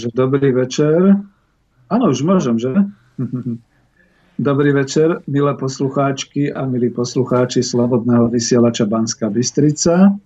[0.00, 1.12] Takže dobrý večer.
[1.92, 2.72] Áno, už môžem, že?
[4.40, 10.16] Dobrý večer, milé poslucháčky a milí poslucháči Slobodného vysielača Banská Bystrica.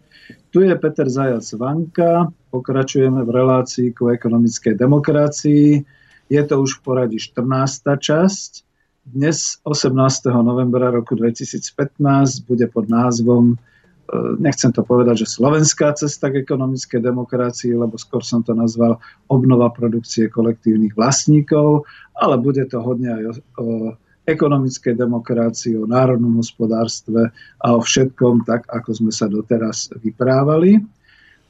[0.55, 5.83] Tu je Peter Zajac Vanka, pokračujeme v relácii ku ekonomickej demokracii.
[6.31, 7.99] Je to už v poradí 14.
[7.99, 8.51] časť.
[9.11, 9.91] Dnes 18.
[10.39, 13.59] novembra roku 2015 bude pod názvom
[14.39, 19.01] nechcem to povedať, že slovenská cesta k ekonomickej demokracii, lebo skôr som to nazval
[19.33, 21.89] obnova produkcie kolektívnych vlastníkov,
[22.19, 23.67] ale bude to hodne aj o, o
[24.25, 27.29] ekonomickej demokracii, o národnom hospodárstve
[27.61, 30.81] a o všetkom, tak ako sme sa doteraz vyprávali.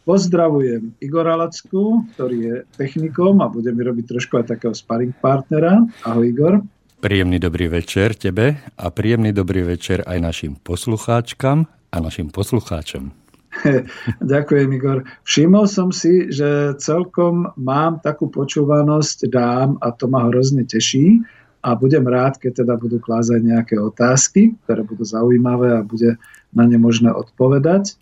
[0.04, 5.80] Pozdravujem Igora Lacku, ktorý je technikom a bude mi robiť trošku aj takého sparring partnera.
[6.04, 6.54] Ahoj Igor.
[7.00, 13.14] Príjemný dobrý večer tebe a príjemný dobrý večer aj našim poslucháčkam a našim poslucháčom.
[14.34, 15.06] Ďakujem, Igor.
[15.22, 21.22] Všimol som si, že celkom mám takú počúvanosť dám a to ma hrozne teší
[21.62, 26.18] a budem rád, keď teda budú klázať nejaké otázky, ktoré budú zaujímavé a bude
[26.50, 27.94] na ne možné odpovedať.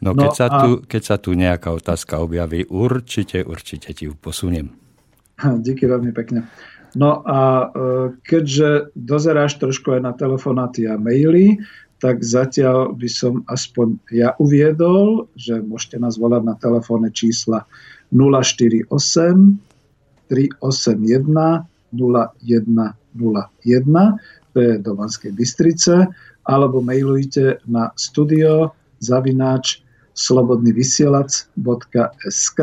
[0.00, 0.58] No, no keď, sa a...
[0.64, 4.72] tu, keď sa tu nejaká otázka objaví, určite, určite ti ju posuniem.
[5.40, 6.48] Díky veľmi pekne.
[6.96, 7.66] No a e,
[8.24, 11.60] keďže dozeráš trošku aj na telefonáty a maily,
[12.00, 17.68] tak zatiaľ by som aspoň ja uviedol, že môžete nás volať na telefónne čísla
[18.10, 18.88] 048
[20.32, 22.96] 381 0101,
[24.54, 26.06] to je do Banskej Bystrice,
[26.46, 28.70] alebo mailujte na studio
[29.02, 29.82] zavináč
[30.14, 32.60] slobodnyvysielac.sk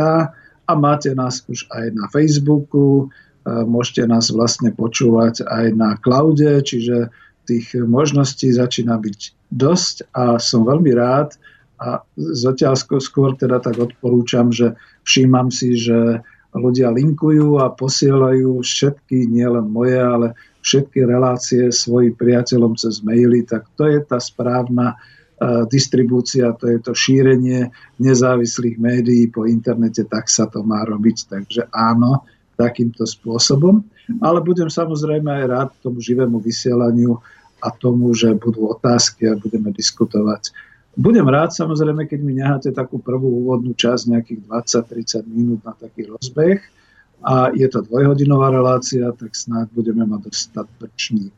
[0.67, 3.07] a máte nás už aj na Facebooku,
[3.47, 7.09] môžete nás vlastne počúvať aj na cloude, čiže
[7.47, 11.39] tých možností začína byť dosť a som veľmi rád
[11.79, 14.75] a zatiaľ skôr teda tak odporúčam, že
[15.07, 16.19] všímam si, že
[16.57, 20.27] ľudia linkujú a posielajú všetky, nielen moje, ale
[20.65, 26.81] všetky relácie svojim priateľom cez maily, tak to je tá správna uh, distribúcia, to je
[26.81, 27.69] to šírenie
[28.01, 31.17] nezávislých médií po internete, tak sa to má robiť.
[31.29, 32.25] Takže áno,
[32.57, 33.85] takýmto spôsobom.
[34.17, 37.21] Ale budem samozrejme aj rád tomu živému vysielaniu
[37.61, 40.53] a tomu, že budú otázky a budeme diskutovať.
[40.97, 46.09] Budem rád samozrejme, keď mi necháte takú prvú úvodnú časť, nejakých 20-30 minút na taký
[46.09, 46.57] rozbeh
[47.21, 51.29] a je to dvojhodinová relácia, tak snáď budeme mať dostatočný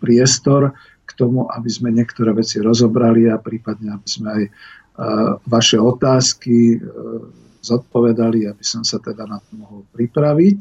[0.00, 0.76] priestor
[1.08, 4.44] k tomu, aby sme niektoré veci rozobrali a prípadne, aby sme aj
[5.48, 6.78] vaše otázky e,
[7.64, 10.58] zodpovedali, aby som sa teda na to mohol pripraviť.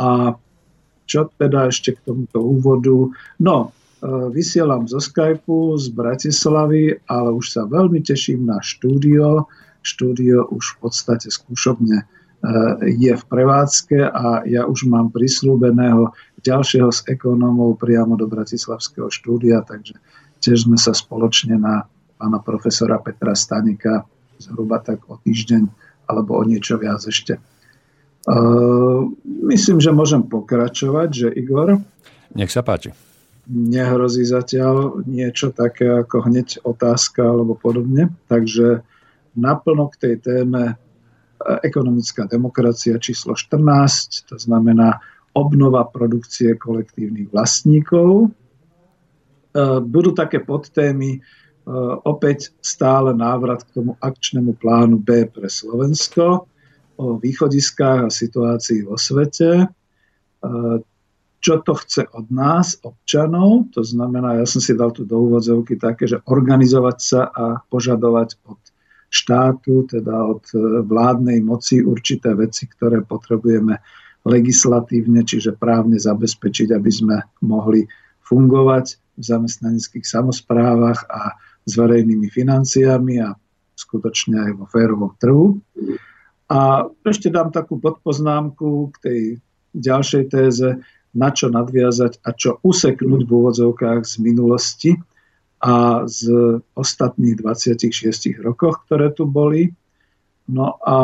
[0.00, 0.34] A
[1.06, 3.10] čo teda ešte k tomuto úvodu?
[3.42, 3.74] No,
[4.32, 9.44] vysielam zo Skypeu z Bratislavy, ale už sa veľmi teším na štúdio.
[9.84, 12.06] Štúdio už v podstate skúšobne eh,
[12.84, 19.60] je v prevádzke a ja už mám prislúbeného ďalšieho z ekonómov priamo do Bratislavského štúdia,
[19.60, 20.00] takže
[20.40, 21.84] tiež sme sa spoločne na
[22.16, 24.08] pána profesora Petra Stanika
[24.40, 25.68] zhruba tak o týždeň
[26.08, 27.36] alebo o niečo viac ešte.
[28.24, 29.08] Uh,
[29.48, 31.80] myslím, že môžem pokračovať, že Igor?
[32.36, 32.92] Nech sa páči
[33.50, 38.14] nehrozí zatiaľ niečo také ako hneď otázka alebo podobne.
[38.30, 38.86] Takže
[39.34, 40.74] naplno k tej téme e,
[41.66, 45.02] ekonomická demokracia číslo 14, to znamená
[45.34, 48.26] obnova produkcie kolektívnych vlastníkov.
[48.26, 48.28] E,
[49.82, 51.20] budú také podtémy, e,
[52.06, 56.46] opäť stále návrat k tomu akčnému plánu B pre Slovensko,
[57.00, 59.72] o východiskách a situácii vo svete
[61.40, 63.72] čo to chce od nás, občanov.
[63.72, 68.36] To znamená, ja som si dal tu do úvodzovky také, že organizovať sa a požadovať
[68.44, 68.60] od
[69.10, 73.80] štátu, teda od e, vládnej moci určité veci, ktoré potrebujeme
[74.22, 77.88] legislatívne, čiže právne zabezpečiť, aby sme mohli
[78.22, 78.86] fungovať
[79.18, 81.34] v zamestnaneckých samozprávach a
[81.64, 83.34] s verejnými financiami a
[83.74, 85.58] skutočne aj vo férovom trhu.
[86.52, 89.20] A ešte dám takú podpoznámku k tej
[89.74, 90.68] ďalšej téze
[91.14, 94.90] na čo nadviazať a čo useknúť v úvodzovkách z minulosti
[95.60, 96.30] a z
[96.78, 99.74] ostatných 26 rokoch, ktoré tu boli.
[100.50, 100.96] No a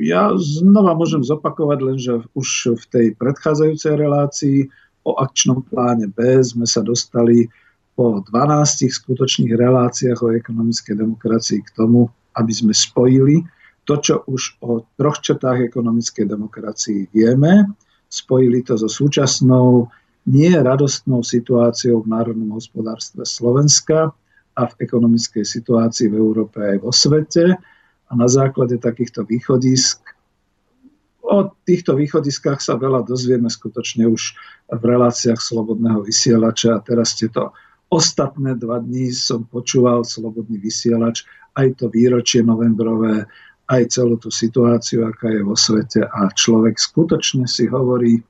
[0.00, 4.58] ja znova môžem zopakovať len, že už v tej predchádzajúcej relácii
[5.04, 7.50] o akčnom pláne B sme sa dostali
[7.92, 13.44] po 12 skutočných reláciách o ekonomickej demokracii k tomu, aby sme spojili
[13.84, 17.68] to, čo už o troch četách ekonomickej demokracii vieme,
[18.14, 19.90] spojili to so súčasnou
[20.30, 24.14] nie radostnou situáciou v národnom hospodárstve Slovenska
[24.54, 27.58] a v ekonomickej situácii v Európe aj vo svete.
[28.08, 30.00] A na základe takýchto východisk
[31.24, 34.36] o týchto východiskách sa veľa dozvieme skutočne už
[34.68, 36.78] v reláciách Slobodného vysielača.
[36.78, 37.56] A teraz tieto
[37.88, 41.24] ostatné dva dní som počúval Slobodný vysielač,
[41.56, 43.24] aj to výročie novembrové,
[43.64, 48.20] aj celú tú situáciu, aká je vo svete a človek skutočne si hovorí,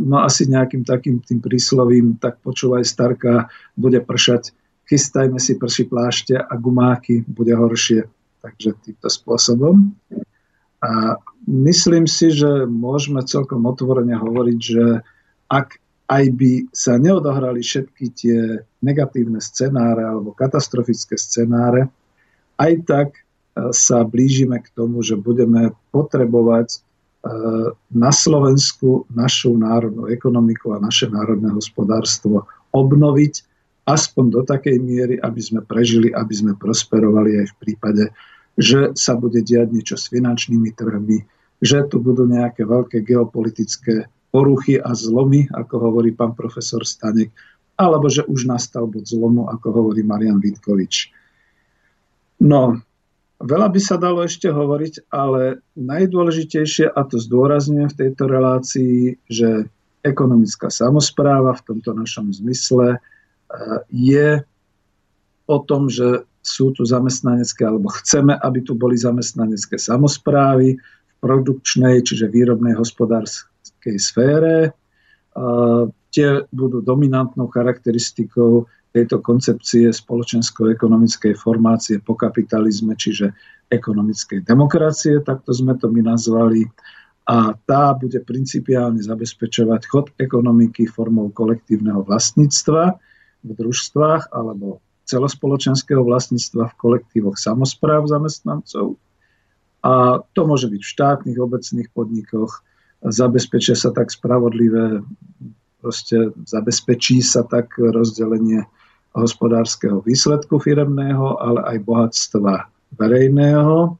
[0.00, 4.56] no asi nejakým takým tým príslovím, tak počúvaj starka, bude pršať,
[4.88, 8.08] chystajme si prší plášte a gumáky, bude horšie
[8.40, 9.92] takže týmto spôsobom.
[10.80, 15.04] A myslím si, že môžeme celkom otvorene hovoriť, že
[15.52, 15.76] ak
[16.10, 18.38] aj by sa neodohrali všetky tie
[18.82, 21.86] negatívne scenáre alebo katastrofické scenáre,
[22.56, 23.08] aj tak
[23.70, 26.78] sa blížime k tomu, že budeme potrebovať e,
[27.92, 33.34] na Slovensku našu národnú ekonomiku a naše národné hospodárstvo obnoviť
[33.84, 38.04] aspoň do takej miery, aby sme prežili, aby sme prosperovali aj v prípade,
[38.54, 41.18] že sa bude diať niečo s finančnými trhmi,
[41.60, 47.34] že tu budú nejaké veľké geopolitické poruchy a zlomy, ako hovorí pán profesor Stanek,
[47.80, 51.10] alebo že už nastal bod zlomu, ako hovorí Marian Vitkovič.
[52.40, 52.80] No,
[53.40, 59.66] veľa by sa dalo ešte hovoriť, ale najdôležitejšie, a to zdôrazňujem v tejto relácii, že
[60.04, 63.00] ekonomická samozpráva v tomto našom zmysle
[63.92, 64.40] je
[65.50, 72.00] o tom, že sú tu zamestnanecké, alebo chceme, aby tu boli zamestnanecké samozprávy v produkčnej,
[72.00, 74.72] čiže výrobnej hospodárskej sfére.
[76.10, 83.30] Tie budú dominantnou charakteristikou tejto koncepcie spoločensko-ekonomickej formácie po kapitalizme, čiže
[83.70, 86.66] ekonomickej demokracie, takto sme to my nazvali.
[87.30, 92.98] A tá bude principiálne zabezpečovať chod ekonomiky formou kolektívneho vlastníctva,
[93.40, 99.00] v družstvách alebo celospoločenského vlastníctva v kolektívoch samozpráv zamestnancov.
[99.80, 102.60] A to môže byť v štátnych, obecných podnikoch.
[103.00, 105.00] Zabezpečia sa tak spravodlivé,
[105.80, 108.68] proste zabezpečí sa tak rozdelenie
[109.14, 112.54] hospodárskeho výsledku firemného, ale aj bohatstva
[112.98, 113.98] verejného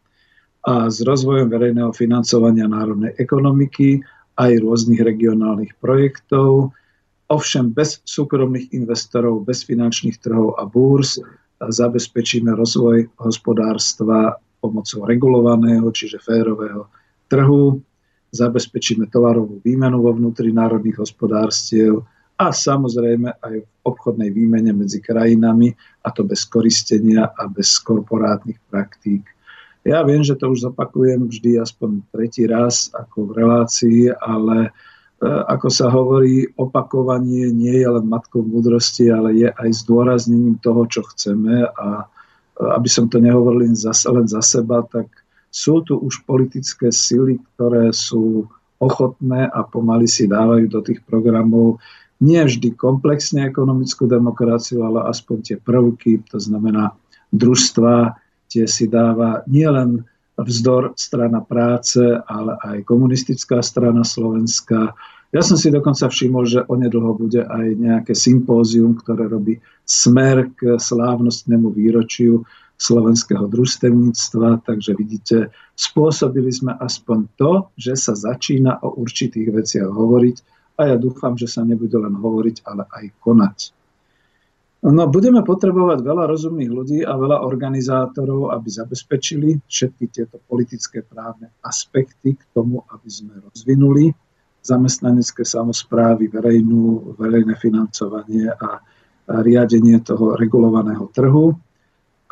[0.67, 4.05] a s rozvojom verejného financovania národnej ekonomiky
[4.39, 6.73] aj rôznych regionálnych projektov
[7.31, 11.23] Ovšem bez súkromných investorov, bez finančných trhov a búrs
[11.63, 16.91] zabezpečíme rozvoj hospodárstva pomocou regulovaného, čiže férového
[17.31, 17.79] trhu,
[18.35, 22.03] zabezpečíme tovarovú výmenu vo vnútri národných hospodárstiev
[22.41, 28.57] a samozrejme aj v obchodnej výmene medzi krajinami, a to bez koristenia a bez korporátnych
[28.73, 29.29] praktík.
[29.85, 34.73] Ja viem, že to už zopakujem vždy aspoň tretí raz ako v relácii, ale
[35.21, 40.89] E, ako sa hovorí, opakovanie nie je len matkou múdrosti, ale je aj zdôraznením toho,
[40.89, 41.69] čo chceme.
[41.77, 42.07] A e,
[42.73, 45.13] aby som to nehovoril len za, len za seba, tak
[45.53, 48.49] sú tu už politické sily, ktoré sú
[48.81, 51.77] ochotné a pomaly si dávajú do tých programov
[52.21, 56.93] nie vždy komplexne ekonomickú demokraciu, ale aspoň tie prvky, to znamená
[57.33, 58.17] družstva,
[58.53, 60.05] tie si dáva nielen
[60.37, 64.97] vzdor strana práce, ale aj komunistická strana Slovenska.
[65.31, 70.81] Ja som si dokonca všimol, že onedlho bude aj nejaké sympózium, ktoré robí smer k
[70.81, 72.43] slávnostnému výročiu
[72.81, 75.37] slovenského družstevníctva, takže vidíte,
[75.77, 81.45] spôsobili sme aspoň to, že sa začína o určitých veciach hovoriť a ja dúfam, že
[81.45, 83.59] sa nebude len hovoriť, ale aj konať.
[84.81, 91.53] No, budeme potrebovať veľa rozumných ľudí a veľa organizátorov, aby zabezpečili všetky tieto politické právne
[91.61, 94.09] aspekty k tomu, aby sme rozvinuli
[94.65, 98.81] zamestnanecké samozprávy, verejnú, verejné financovanie a
[99.29, 101.53] riadenie toho regulovaného trhu.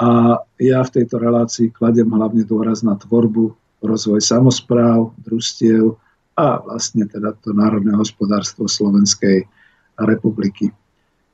[0.01, 3.53] A ja v tejto relácii kladem hlavne dôraz na tvorbu,
[3.85, 6.01] rozvoj samozpráv, družstiev
[6.39, 9.51] a vlastne teda to národné hospodárstvo Slovenskej
[9.99, 10.71] republiky.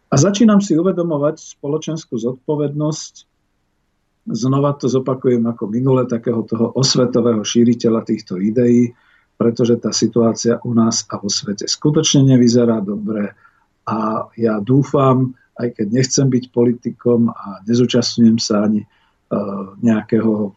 [0.09, 3.15] A začínam si uvedomovať spoločenskú zodpovednosť.
[4.25, 8.89] Znova to zopakujem ako minule takého toho osvetového šíriteľa týchto ideí,
[9.37, 13.37] pretože tá situácia u nás a vo svete skutočne nevyzerá dobre
[13.85, 20.57] a ja dúfam, aj keď nechcem byť politikom a nezúčastňujem sa ani uh, nejakého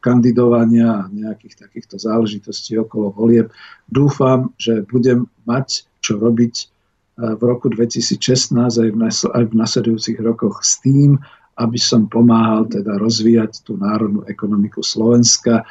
[0.00, 3.52] kandidovania a nejakých takýchto záležitostí okolo volieb.
[3.86, 10.18] Dúfam, že budem mať čo robiť uh, v roku 2016 aj v, aj v nasledujúcich
[10.24, 11.20] rokoch s tým,
[11.60, 15.68] aby som pomáhal teda rozvíjať tú národnú ekonomiku Slovenska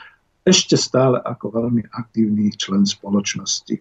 [0.49, 3.77] ešte stále ako veľmi aktívny člen spoločnosti.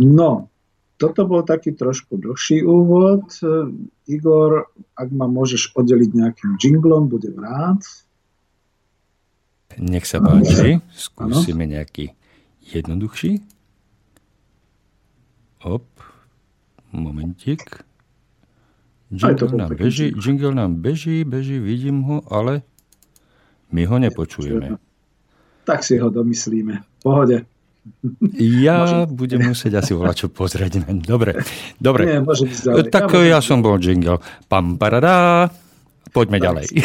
[0.00, 0.48] No,
[0.96, 3.28] toto bol taký trošku dlhší úvod.
[4.08, 7.84] Igor, ak ma môžeš oddeliť nejakým jinglom, budem rád.
[9.78, 12.14] Nech sa páči, skúsime nejaký
[12.64, 13.42] jednoduchší.
[15.64, 15.86] Op,
[16.92, 17.84] momentik.
[19.14, 22.62] Jingle nám beží, jingle nám beží, beží, vidím ho, ale
[23.72, 24.76] my ho nepočujeme.
[25.64, 26.82] Tak si ho domyslíme.
[27.02, 27.46] Pohode.
[28.40, 29.00] Ja môžem...
[29.12, 30.84] budem musieť asi volať čo pozrieť.
[31.04, 31.40] Dobre,
[31.80, 32.02] dobre.
[32.08, 32.20] Nie,
[32.88, 34.20] Tak ja, ja som bol jingle.
[34.48, 35.48] Pam, paradá.
[36.14, 36.66] Poďme ďalej.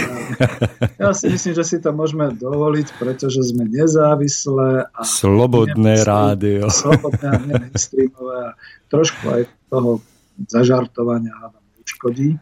[0.99, 4.91] Ja si myslím, že si to môžeme dovoliť, pretože sme nezávislé.
[4.91, 6.67] A Slobodné rádio.
[6.83, 8.51] Slobodné a mainstreamové.
[8.51, 8.51] A
[8.91, 10.03] trošku aj toho
[10.43, 12.35] zažartovania hádam uškodí.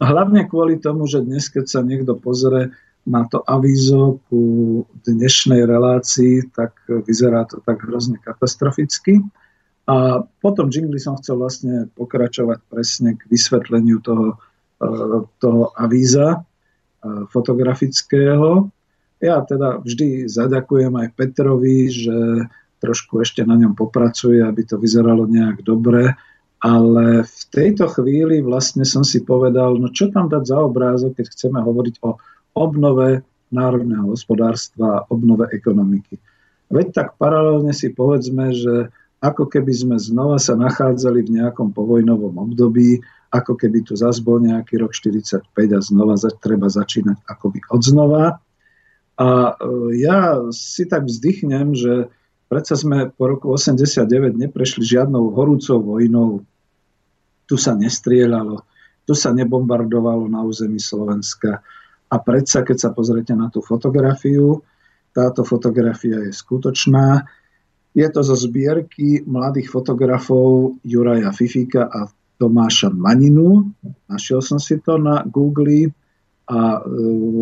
[0.00, 2.72] A hlavne kvôli tomu, že dnes, keď sa niekto pozrie
[3.06, 4.40] na to avízo ku
[5.06, 9.22] dnešnej relácii, tak vyzerá to tak hrozne katastroficky.
[9.86, 14.42] A potom jingli som chcel vlastne pokračovať presne k vysvetleniu toho,
[15.40, 16.38] toho avíza e,
[17.32, 18.68] fotografického.
[19.22, 22.16] Ja teda vždy zadakujem aj Petrovi, že
[22.84, 26.12] trošku ešte na ňom popracuje, aby to vyzeralo nejak dobre,
[26.60, 31.26] ale v tejto chvíli vlastne som si povedal, no čo tam dať za obrázok, keď
[31.32, 32.20] chceme hovoriť o
[32.56, 36.20] obnove národného hospodárstva a obnove ekonomiky.
[36.68, 38.90] Veď tak paralelne si povedzme, že
[39.22, 43.00] ako keby sme znova sa nachádzali v nejakom povojnovom období,
[43.36, 47.82] ako keby tu zase bol nejaký rok 45 a znova za, treba začínať akoby od
[47.84, 48.24] znova.
[49.16, 49.52] A e,
[50.00, 52.12] ja si tak vzdychnem, že
[52.48, 56.44] predsa sme po roku 89 neprešli žiadnou horúcou vojnou.
[57.46, 58.64] Tu sa nestrieľalo,
[59.06, 61.62] tu sa nebombardovalo na území Slovenska
[62.06, 64.62] a predsa, keď sa pozriete na tú fotografiu,
[65.10, 67.26] táto fotografia je skutočná.
[67.96, 73.72] Je to zo zbierky mladých fotografov Juraja Fifika a Tomáša Maninu.
[74.08, 75.92] Našiel som si to na Google
[76.46, 76.80] a e,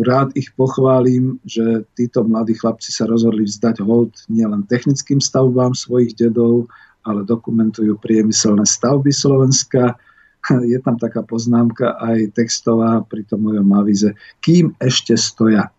[0.01, 6.17] rád ich pochválim, že títo mladí chlapci sa rozhodli vzdať hold nielen technickým stavbám svojich
[6.17, 6.65] dedov,
[7.05, 9.93] ale dokumentujú priemyselné stavby Slovenska,
[10.71, 14.09] je tam taká poznámka aj textová pri tom mojom avize,
[14.41, 15.69] kým ešte stoja.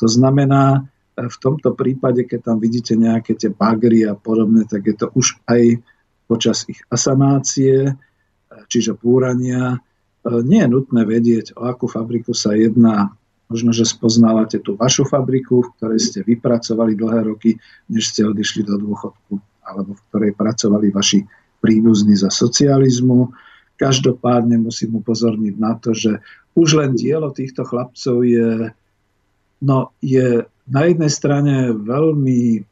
[0.00, 4.96] To znamená, v tomto prípade, keď tam vidíte nejaké tie bagry a podobne, tak je
[4.96, 5.76] to už aj
[6.24, 7.92] počas ich asanácie,
[8.68, 9.80] čiže púrania.
[10.22, 13.14] Nie je nutné vedieť, o akú fabriku sa jedná.
[13.50, 17.58] Možno, že spoznávate tú vašu fabriku, v ktorej ste vypracovali dlhé roky,
[17.90, 19.34] než ste odišli do dôchodku,
[19.66, 21.26] alebo v ktorej pracovali vaši
[21.60, 23.28] príbuzní za socializmu
[23.82, 26.22] Každopádne musím upozorniť na to, že
[26.54, 28.70] už len dielo týchto chlapcov je,
[29.58, 32.62] no, je na jednej strane veľmi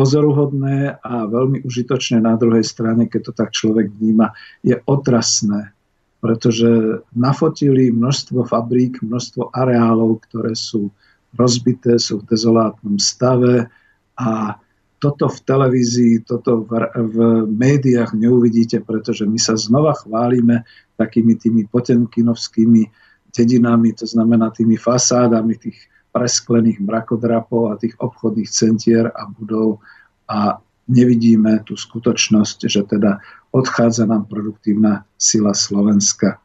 [0.00, 4.32] pozoruhodné a veľmi užitočné na druhej strane, keď to tak človek vníma,
[4.64, 5.76] je otrasné,
[6.24, 10.88] pretože nafotili množstvo fabrík, množstvo areálov, ktoré sú
[11.36, 13.68] rozbité, sú v dezolátnom stave
[14.16, 14.56] a
[15.00, 17.16] toto v televízii, toto v, v
[17.48, 20.64] médiách neuvidíte, pretože my sa znova chválime
[20.96, 22.88] takými tými potemkinovskými
[23.36, 29.78] dedinami, to znamená tými fasádami tých presklených mrakodrapov a tých obchodných centier a budov
[30.26, 30.58] a
[30.90, 33.22] nevidíme tú skutočnosť, že teda
[33.54, 36.42] odchádza nám produktívna sila Slovenska.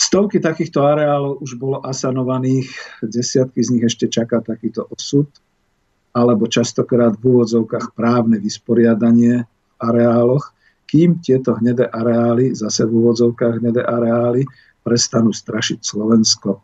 [0.00, 2.72] Stovky takýchto areálov už bolo asanovaných,
[3.04, 5.28] desiatky z nich ešte čaká takýto osud
[6.16, 10.56] alebo častokrát v úvodzovkách právne vysporiadanie v areáloch,
[10.90, 14.42] kým tieto hnedé areály, zase v úvodzovkách hnedé areály,
[14.82, 16.58] prestanú strašiť Slovensko.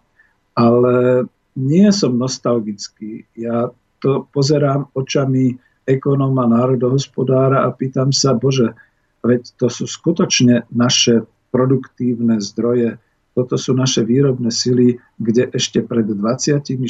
[0.59, 3.25] Ale nie som nostalgický.
[3.35, 5.57] Ja to pozerám očami
[5.89, 8.77] ekonóma, národohospodára a pýtam sa, bože,
[9.25, 13.01] veď to sú skutočne naše produktívne zdroje,
[13.37, 16.81] toto sú naše výrobné sily, kde ešte pred 26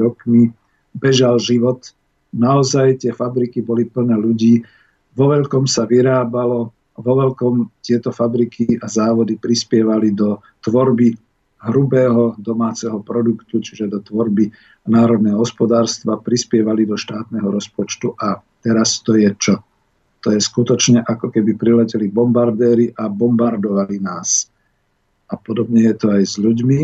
[0.00, 0.48] rokmi
[0.96, 1.92] bežal život.
[2.32, 4.64] Naozaj tie fabriky boli plné ľudí.
[5.12, 11.23] Vo veľkom sa vyrábalo, vo veľkom tieto fabriky a závody prispievali do tvorby
[11.70, 14.52] hrubého domáceho produktu, čiže do tvorby
[14.88, 19.56] národného hospodárstva, prispievali do štátneho rozpočtu a teraz to je čo?
[20.24, 24.48] To je skutočne ako keby prileteli bombardéry a bombardovali nás.
[25.28, 26.80] A podobne je to aj s ľuďmi,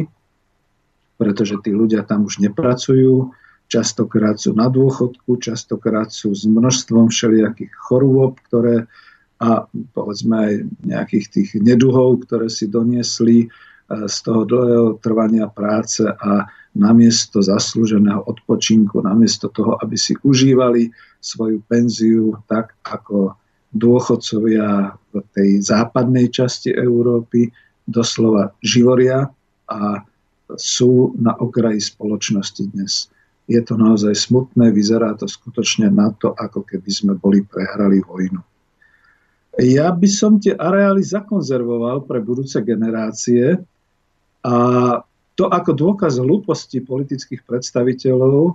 [1.17, 3.33] pretože tí ľudia tam už nepracujú,
[3.71, 8.89] častokrát sú na dôchodku, častokrát sú s množstvom všelijakých chorôb, ktoré
[9.41, 9.65] a
[9.97, 13.49] povedzme aj nejakých tých neduhov, ktoré si doniesli
[13.91, 16.47] z toho dlhého trvania práce a
[16.79, 23.35] namiesto zaslúženého odpočinku, namiesto toho, aby si užívali svoju penziu tak, ako
[23.75, 27.51] dôchodcovia v tej západnej časti Európy
[27.87, 29.27] doslova živoria
[29.67, 30.07] a
[30.55, 33.11] sú na okraji spoločnosti dnes.
[33.51, 38.39] Je to naozaj smutné, vyzerá to skutočne na to, ako keby sme boli prehrali vojnu.
[39.59, 43.59] Ja by som tie areály zakonzervoval pre budúce generácie,
[44.41, 44.55] a
[45.37, 48.53] to ako dôkaz hlúposti politických predstaviteľov e,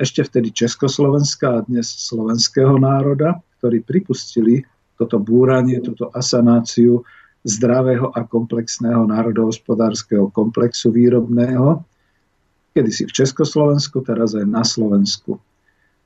[0.00, 4.64] ešte vtedy Československa a dnes slovenského národa, ktorí pripustili
[5.00, 7.02] toto búranie, túto asanáciu
[7.44, 11.84] zdravého a komplexného národohospodárskeho komplexu výrobného,
[12.72, 15.36] kedysi v Československu, teraz aj na Slovensku.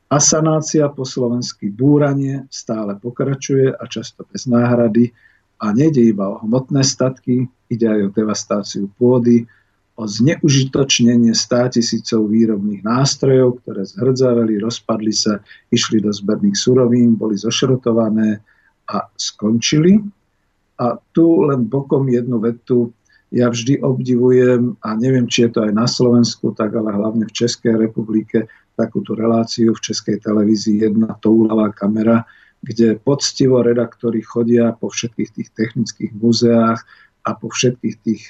[0.09, 5.13] Asanácia po slovensky búranie stále pokračuje a často bez náhrady
[5.59, 9.45] a nejde iba o hmotné statky, ide aj o devastáciu pôdy,
[9.99, 15.43] o zneužitočnenie 100 tisícov výrobných nástrojov, ktoré zhrdzaveli, rozpadli sa,
[15.75, 18.39] išli do zberných surovín, boli zošrotované
[18.87, 19.99] a skončili.
[20.79, 22.95] A tu len bokom jednu vetu.
[23.35, 27.35] Ja vždy obdivujem, a neviem, či je to aj na Slovensku, tak ale hlavne v
[27.35, 28.47] Českej republike,
[28.79, 32.23] takúto reláciu v Českej televízii jedna toulavá kamera,
[32.63, 36.83] kde poctivo redaktori chodia po všetkých tých technických muzeách
[37.23, 38.23] a po všetkých tých,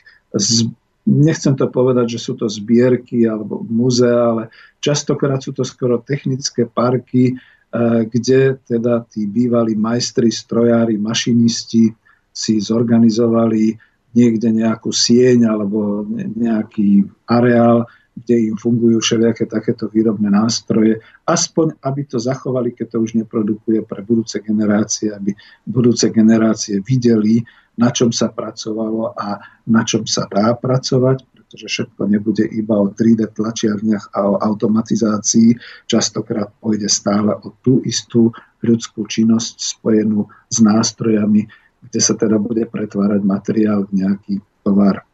[1.09, 4.43] nechcem to povedať, že sú to zbierky alebo muzea, ale
[4.85, 11.89] častokrát sú to skoro technické parky, eh, kde teda tí bývalí majstri, strojári, mašinisti
[12.33, 13.75] si zorganizovali
[14.13, 17.85] niekde nejakú sieň alebo nejaký areál,
[18.19, 23.87] kde im fungujú všelijaké takéto výrobné nástroje, aspoň aby to zachovali, keď to už neprodukuje
[23.87, 25.33] pre budúce generácie, aby
[25.65, 27.47] budúce generácie videli,
[27.79, 29.39] na čom sa pracovalo a
[29.71, 35.57] na čom sa dá pracovať, pretože všetko nebude iba o 3D tlačiarniach a o automatizácii.
[35.89, 41.49] Častokrát pôjde stále o tú istú ľudskú činnosť spojenú s nástrojami,
[41.89, 45.08] kde sa teda bude pretvárať materiál v nejaký tovar.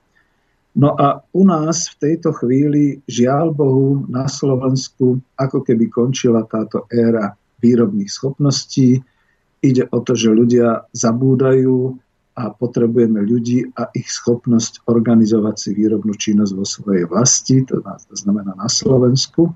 [0.74, 6.90] No a u nás v tejto chvíli, žiaľ Bohu, na Slovensku ako keby končila táto
[6.90, 8.98] éra výrobných schopností.
[9.62, 11.94] Ide o to, že ľudia zabúdajú
[12.34, 17.78] a potrebujeme ľudí a ich schopnosť organizovať si výrobnú činnosť vo svojej vlasti, to,
[18.10, 19.54] znamená na Slovensku.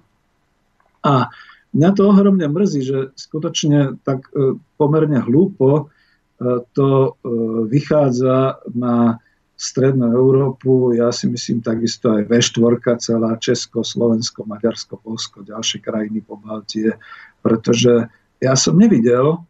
[1.02, 1.26] A
[1.74, 5.84] mňa to ohromne mrzí, že skutočne tak e, pomerne hlúpo e,
[6.70, 7.10] to e,
[7.66, 9.18] vychádza na
[9.58, 16.22] strednú Európu, ja si myslím takisto aj V4, celá Česko, Slovensko, Maďarsko, Polsko, ďalšie krajiny
[16.22, 16.94] po Baltie,
[17.42, 18.06] pretože
[18.38, 19.42] ja som nevidel,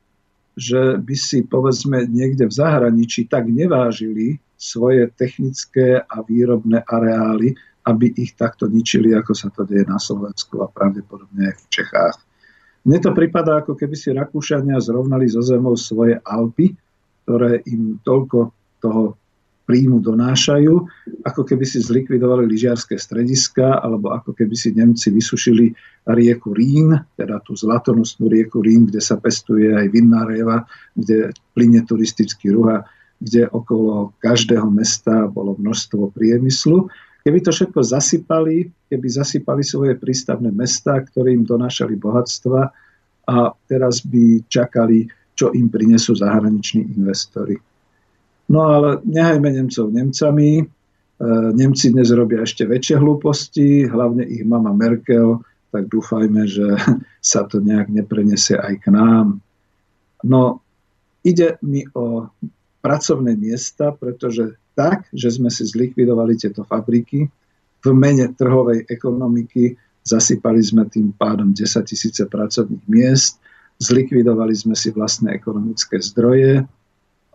[0.56, 7.52] že by si povedzme niekde v zahraničí tak nevážili svoje technické a výrobné areály,
[7.84, 12.16] aby ich takto ničili, ako sa to deje na Slovensku a pravdepodobne aj v Čechách.
[12.88, 16.72] Mne to pripadá, ako keby si Rakúšania zrovnali zo zemou svoje Alpy,
[17.28, 19.20] ktoré im toľko toho
[19.68, 20.74] príjmu donášajú,
[21.28, 25.76] ako keby si zlikvidovali lyžiarské strediska, alebo ako keby si Nemci vysušili
[26.08, 30.64] rieku Rín, teda tú zlatonosnú rieku Rín, kde sa pestuje aj vinná reva,
[30.96, 32.88] kde plyne turistický ruha,
[33.20, 36.88] kde okolo každého mesta bolo množstvo priemyslu.
[37.20, 42.72] Keby to všetko zasypali, keby zasypali svoje prístavné mesta, ktoré im donášali bohatstva
[43.28, 43.36] a
[43.68, 47.67] teraz by čakali, čo im prinesú zahraniční investori.
[48.48, 50.52] No ale nehajme Nemcov Nemcami.
[50.60, 50.64] E,
[51.52, 56.66] Nemci dnes robia ešte väčšie hlúposti, hlavne ich mama Merkel, tak dúfajme, že
[57.20, 59.40] sa to nejak neprenesie aj k nám.
[60.24, 60.64] No,
[61.22, 62.32] ide mi o
[62.80, 67.28] pracovné miesta, pretože tak, že sme si zlikvidovali tieto fabriky,
[67.78, 73.38] v mene trhovej ekonomiky zasypali sme tým pádom 10 tisíce pracovných miest,
[73.78, 76.66] zlikvidovali sme si vlastné ekonomické zdroje,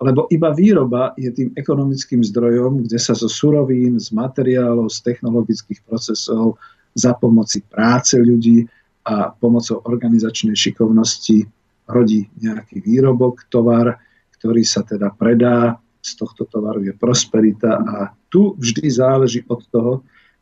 [0.02, 5.86] lebo iba výroba je tým ekonomickým zdrojom, kde sa zo surovín, z materiálov, z technologických
[5.86, 6.58] procesov
[6.94, 8.66] za pomoci práce ľudí
[9.06, 11.46] a pomocou organizačnej šikovnosti
[11.90, 14.00] rodí nejaký výrobok, tovar,
[14.40, 19.94] ktorý sa teda predá z tohto tovaru je prosperita a tu vždy záleží od toho,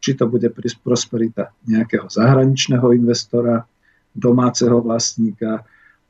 [0.02, 0.50] či to bude
[0.82, 3.62] prosperita nejakého zahraničného investora,
[4.12, 5.62] domáceho vlastníka,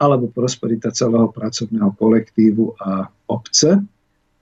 [0.02, 3.78] alebo prosperita celého pracovného kolektívu a obce,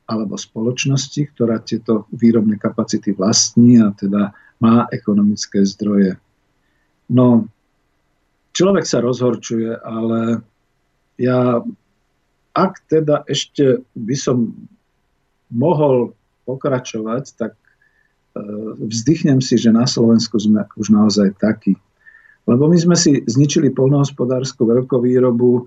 [0.08, 4.32] alebo spoločnosti, ktorá tieto výrobné kapacity vlastní a teda
[4.63, 6.15] má ekonomické zdroje.
[7.12, 7.52] No,
[8.56, 10.41] človek sa rozhorčuje, ale
[11.19, 11.60] ja,
[12.56, 14.56] ak teda ešte by som
[15.52, 16.15] mohol
[16.48, 18.41] pokračovať, tak e,
[18.80, 21.76] vzdychnem si, že na Slovensku sme už naozaj takí.
[22.50, 25.62] Lebo my sme si zničili polnohospodárskú veľkovýrobu e,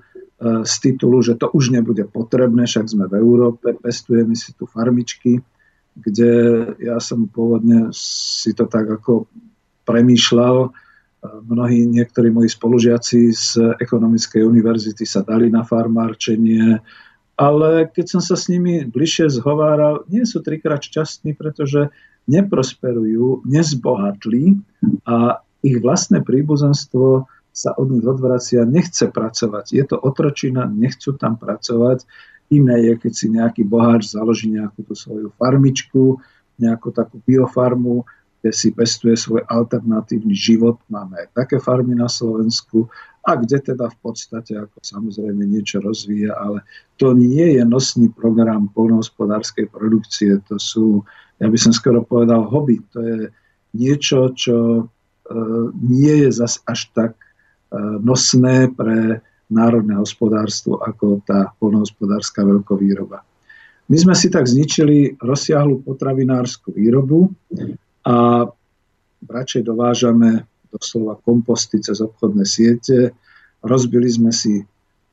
[0.66, 5.38] z titulu, že to už nebude potrebné, však sme v Európe, pestujeme si tu farmičky,
[5.95, 6.33] kde
[6.83, 9.31] ja som pôvodne si to tak ako
[9.87, 10.71] premýšľal, e,
[11.47, 16.83] mnohí, niektorí moji spolužiaci z ekonomickej univerzity sa dali na farmárčenie,
[17.38, 21.95] ale keď som sa s nimi bližšie zhováral, nie sú trikrát šťastní, pretože
[22.27, 24.59] neprosperujú, nezbohatli
[25.07, 29.77] a ich vlastné príbuzenstvo sa od nich odvracia, nechce pracovať.
[29.77, 32.03] Je to otročina, nechcú tam pracovať.
[32.53, 36.20] Iné je, keď si nejaký boháč založí nejakú tú svoju farmičku,
[36.61, 38.05] nejakú takú biofarmu,
[38.42, 40.81] kde si pestuje svoj alternatívny život.
[40.90, 42.90] Máme aj také farmy na Slovensku
[43.22, 46.66] a kde teda v podstate ako samozrejme niečo rozvíja, ale
[46.98, 51.07] to nie je nosný program polnohospodárskej produkcie, to sú,
[51.38, 52.83] ja by som skoro povedal, hobby.
[52.90, 53.18] To je
[53.79, 54.88] niečo, čo
[55.82, 57.26] nie je zas až tak e,
[58.02, 63.20] nosné pre národné hospodárstvo ako tá polnohospodárska veľkovýroba.
[63.92, 67.28] My sme si tak zničili rozsiahlu potravinárskú výrobu
[68.08, 68.48] a
[69.28, 73.12] radšej dovážame doslova komposty cez obchodné siete.
[73.61, 74.64] Rozbili sme si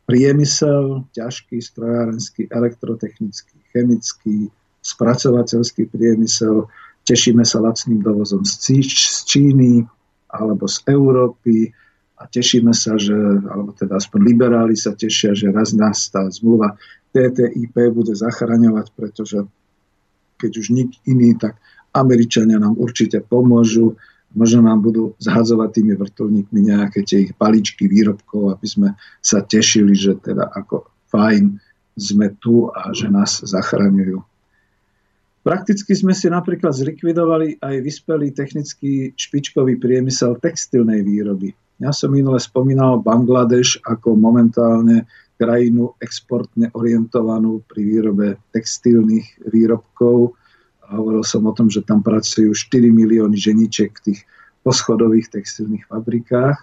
[0.07, 4.47] priemysel, ťažký, strojárenský, elektrotechnický, chemický,
[4.79, 6.65] spracovateľský priemysel.
[7.03, 8.79] Tešíme sa lacným dovozom z
[9.27, 9.83] Číny
[10.29, 11.73] alebo z Európy
[12.19, 13.15] a tešíme sa, že,
[13.47, 16.77] alebo teda aspoň liberáli sa tešia, že raz nás tá zmluva
[17.09, 19.41] TTIP bude zachraňovať, pretože
[20.37, 21.57] keď už nik iný, tak
[21.91, 23.97] Američania nám určite pomôžu
[24.35, 28.89] možno nám budú zhadzovať tými vrtulníkmi nejaké tie ich paličky výrobkov, aby sme
[29.25, 31.57] sa tešili, že teda ako fajn
[31.97, 34.21] sme tu a že nás zachraňujú.
[35.39, 41.55] Prakticky sme si napríklad zlikvidovali aj vyspelý technický špičkový priemysel textilnej výroby.
[41.79, 45.07] Ja som minule spomínal Bangladeš ako momentálne
[45.39, 50.35] krajinu exportne orientovanú pri výrobe textilných výrobkov
[50.89, 54.19] hovoril som o tom, že tam pracujú 4 milióny ženiček v tých
[54.65, 56.57] poschodových textilných fabrikách.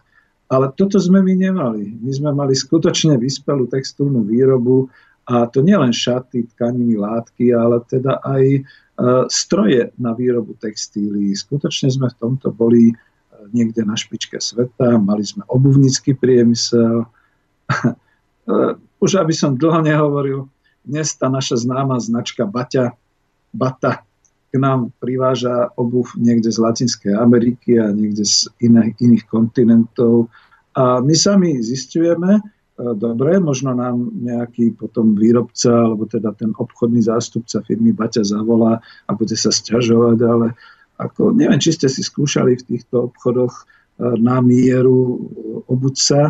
[0.47, 1.99] Ale toto sme my nemali.
[1.99, 4.87] My sme mali skutočne vyspelú textilnú výrobu
[5.27, 8.61] a to nielen šaty, tkaniny, látky, ale teda aj e,
[9.27, 11.35] stroje na výrobu textílií.
[11.35, 12.95] Skutočne sme v tomto boli e,
[13.51, 17.07] niekde na špičke sveta, mali sme obuvnícky priemysel.
[18.47, 20.47] E, už aby som dlho nehovoril,
[20.87, 22.95] dnes tá naša známa značka Baťa,
[23.51, 24.07] Bata
[24.59, 30.33] nám priváža obuv niekde z Latinskej Ameriky a niekde z iných, iných kontinentov.
[30.77, 32.41] A my sami zistujeme,
[32.77, 39.11] dobre, možno nám nejaký potom výrobca, alebo teda ten obchodný zástupca firmy Baťa zavolá a
[39.17, 40.53] bude sa sťažovať, ale
[41.01, 43.65] ako, neviem, či ste si skúšali v týchto obchodoch e,
[44.21, 45.29] na mieru
[45.69, 46.21] obuť sa,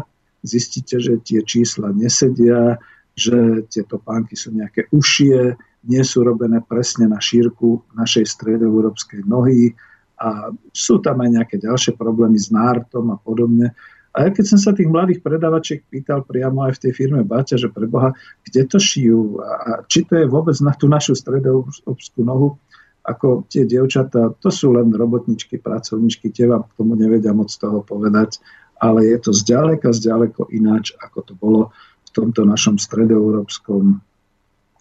[0.46, 2.78] zistíte, že tie čísla nesedia,
[3.18, 9.74] že tie topánky sú nejaké ušie, nie sú robené presne na šírku našej stredoeurópskej nohy
[10.18, 13.74] a sú tam aj nejaké ďalšie problémy s nártom a podobne.
[14.16, 17.60] A ja keď som sa tých mladých predávačiek pýtal priamo aj v tej firme Baťa,
[17.60, 18.16] že preboha,
[18.48, 22.56] kde to šijú a či to je vôbec na tú našu stredoeurópsku nohu,
[23.04, 27.84] ako tie dievčatá, to sú len robotničky, pracovničky, tie vám k tomu nevedia moc toho
[27.84, 28.40] povedať,
[28.80, 31.62] ale je to zďaleka, zďaleko ináč, ako to bolo
[32.08, 34.00] v tomto našom stredoeurópskom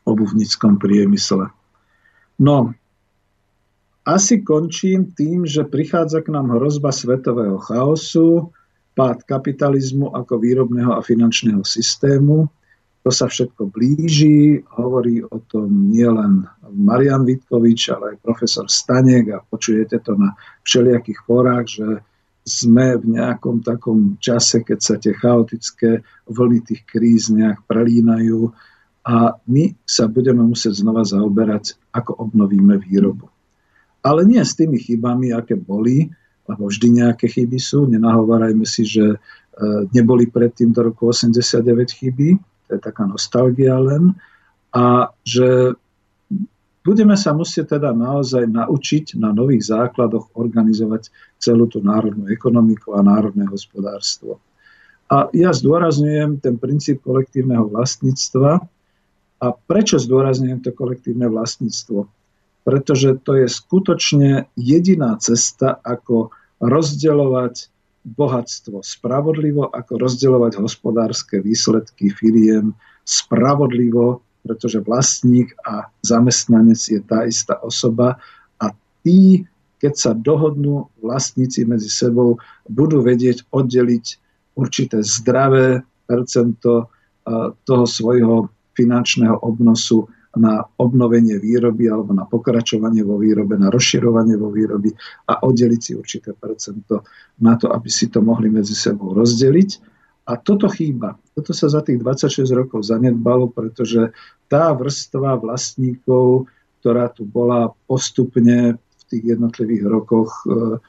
[0.07, 1.51] obuvníckom priemysle.
[2.39, 2.71] No,
[4.07, 8.53] asi končím tým, že prichádza k nám hrozba svetového chaosu,
[8.95, 12.47] pád kapitalizmu ako výrobného a finančného systému.
[13.05, 19.45] To sa všetko blíži, hovorí o tom nielen Marian Vitkovič, ale aj profesor Stanek a
[19.45, 20.34] počujete to na
[20.65, 22.01] všelijakých fórach, že
[22.45, 28.53] sme v nejakom takom čase, keď sa tie chaotické vlny tých kríz nejak prelínajú
[29.05, 33.29] a my sa budeme musieť znova zaoberať, ako obnovíme výrobu.
[34.01, 36.10] Ale nie s tými chybami, aké boli,
[36.45, 37.89] lebo vždy nejaké chyby sú.
[37.89, 39.17] Nenahovárajme si, že e,
[39.93, 44.13] neboli predtým do roku 89 chyby, to je taká nostalgia len,
[44.75, 45.77] a že
[46.86, 51.10] budeme sa musieť teda naozaj naučiť na nových základoch organizovať
[51.41, 54.38] celú tú národnú ekonomiku a národné hospodárstvo.
[55.10, 58.62] A ja zdôrazňujem ten princíp kolektívneho vlastníctva.
[59.36, 62.10] A prečo zdôrazňujem to kolektívne vlastníctvo?
[62.65, 67.69] Pretože to je skutočne jediná cesta, ako rozdeľovať
[68.06, 77.58] bohatstvo spravodlivo, ako rozdeľovať hospodárske výsledky firiem spravodlivo, pretože vlastník a zamestnanec je tá istá
[77.65, 78.21] osoba
[78.62, 78.69] a
[79.01, 79.45] tí,
[79.82, 82.38] keď sa dohodnú vlastníci medzi sebou,
[82.69, 84.06] budú vedieť oddeliť
[84.54, 86.93] určité zdravé percento
[87.65, 94.51] toho svojho finančného obnosu na obnovenie výroby alebo na pokračovanie vo výrobe, na rozširovanie vo
[94.51, 94.91] výroby
[95.31, 97.07] a oddeliť si určité percento
[97.41, 99.95] na to, aby si to mohli medzi sebou rozdeliť.
[100.25, 101.15] A toto chýba.
[101.37, 104.09] Toto sa za tých 26 rokov zanedbalo, pretože
[104.49, 106.49] tá vrstva vlastníkov,
[106.81, 110.81] ktorá tu bola postupne v tých jednotlivých rokoch, e,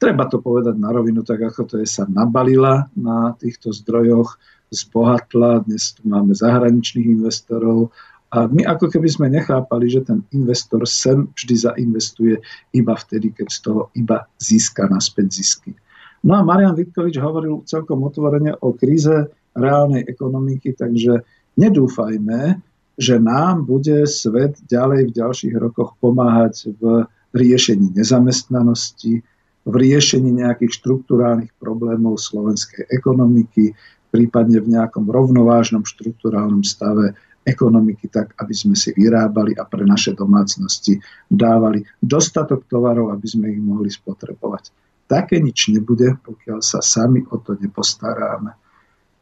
[0.00, 5.66] treba to povedať na rovinu, tak ako to je, sa nabalila na týchto zdrojoch, zbohatla,
[5.66, 7.94] dnes tu máme zahraničných investorov,
[8.30, 12.38] a my ako keby sme nechápali, že ten investor sem vždy zainvestuje
[12.78, 15.74] iba vtedy, keď z toho iba získa naspäť zisky.
[16.22, 21.26] No a Marian Vitkovič hovoril celkom otvorene o kríze reálnej ekonomiky, takže
[21.58, 22.60] nedúfajme,
[23.00, 29.24] že nám bude svet ďalej v ďalších rokoch pomáhať v riešení nezamestnanosti,
[29.64, 33.72] v riešení nejakých štruktúrálnych problémov slovenskej ekonomiky,
[34.12, 40.12] prípadne v nejakom rovnovážnom štruktúrálnom stave ekonomiky tak, aby sme si vyrábali a pre naše
[40.12, 44.70] domácnosti dávali dostatok tovarov, aby sme ich mohli spotrebovať.
[45.10, 48.54] Také nič nebude, pokiaľ sa sami o to nepostaráme.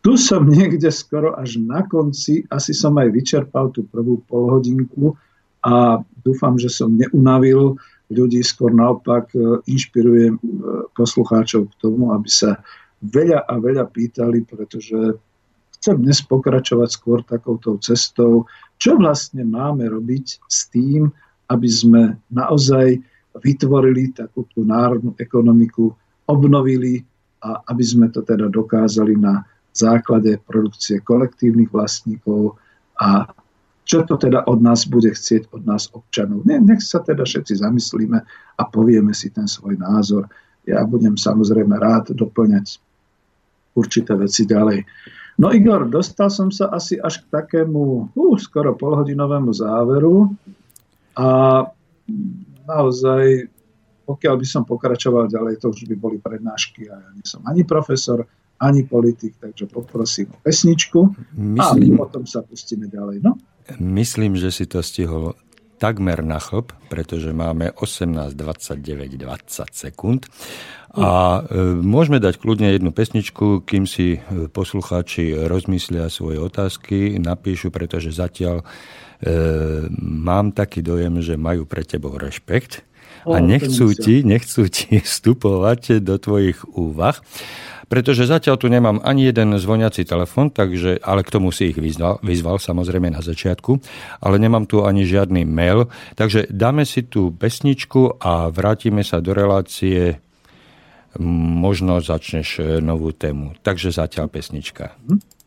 [0.05, 5.17] Tu som niekde skoro až na konci, asi som aj vyčerpal tú prvú polhodinku
[5.65, 10.43] a dúfam, že som neunavil ľudí, skôr naopak e, inšpirujem e,
[10.97, 12.63] poslucháčov k tomu, aby sa
[13.05, 15.19] veľa a veľa pýtali, pretože
[15.89, 18.45] chcem dnes pokračovať skôr takouto cestou,
[18.77, 21.09] čo vlastne máme robiť s tým,
[21.49, 23.01] aby sme naozaj
[23.41, 25.89] vytvorili takú tú národnú ekonomiku,
[26.29, 27.01] obnovili
[27.41, 32.61] a aby sme to teda dokázali na základe produkcie kolektívnych vlastníkov
[33.01, 33.25] a
[33.89, 36.45] čo to teda od nás bude chcieť, od nás občanov.
[36.45, 38.19] Ne, nech sa teda všetci zamyslíme
[38.61, 40.29] a povieme si ten svoj názor.
[40.69, 42.77] Ja budem samozrejme rád doplňať
[43.73, 44.85] určité veci ďalej.
[45.39, 50.35] No Igor, dostal som sa asi až k takému uh, skoro polhodinovému záveru
[51.15, 51.63] a
[52.67, 53.47] naozaj,
[54.03, 57.63] pokiaľ by som pokračoval ďalej, to už by boli prednášky a ja nie som ani
[57.63, 58.27] profesor,
[58.59, 63.23] ani politik, takže poprosím o pesničku Myslím, a potom sa pustíme ďalej.
[63.23, 63.39] No?
[63.79, 65.39] Myslím, že si to stihol
[65.79, 70.27] takmer na chlop, pretože máme 18, 29, 20 sekúnd.
[70.99, 77.71] A e, môžeme dať kľudne jednu pesničku, kým si e, poslucháči rozmyslia svoje otázky, napíšu,
[77.71, 78.65] pretože zatiaľ e,
[80.03, 82.88] mám taký dojem, že majú pre tebou rešpekt
[83.33, 87.21] a nechcú ti, nechcú ti vstupovať do tvojich úvah
[87.89, 92.21] pretože zatiaľ tu nemám ani jeden zvoniaci telefon, takže, ale k tomu si ich vyzval,
[92.21, 93.81] vyzval samozrejme na začiatku,
[94.21, 99.33] ale nemám tu ani žiadny mail, takže dáme si tú pesničku a vrátime sa do
[99.33, 100.21] relácie
[101.19, 103.57] možno začneš e, novú tému.
[103.65, 104.93] Takže zatiaľ pesnička.
[105.09, 105.38] Hm?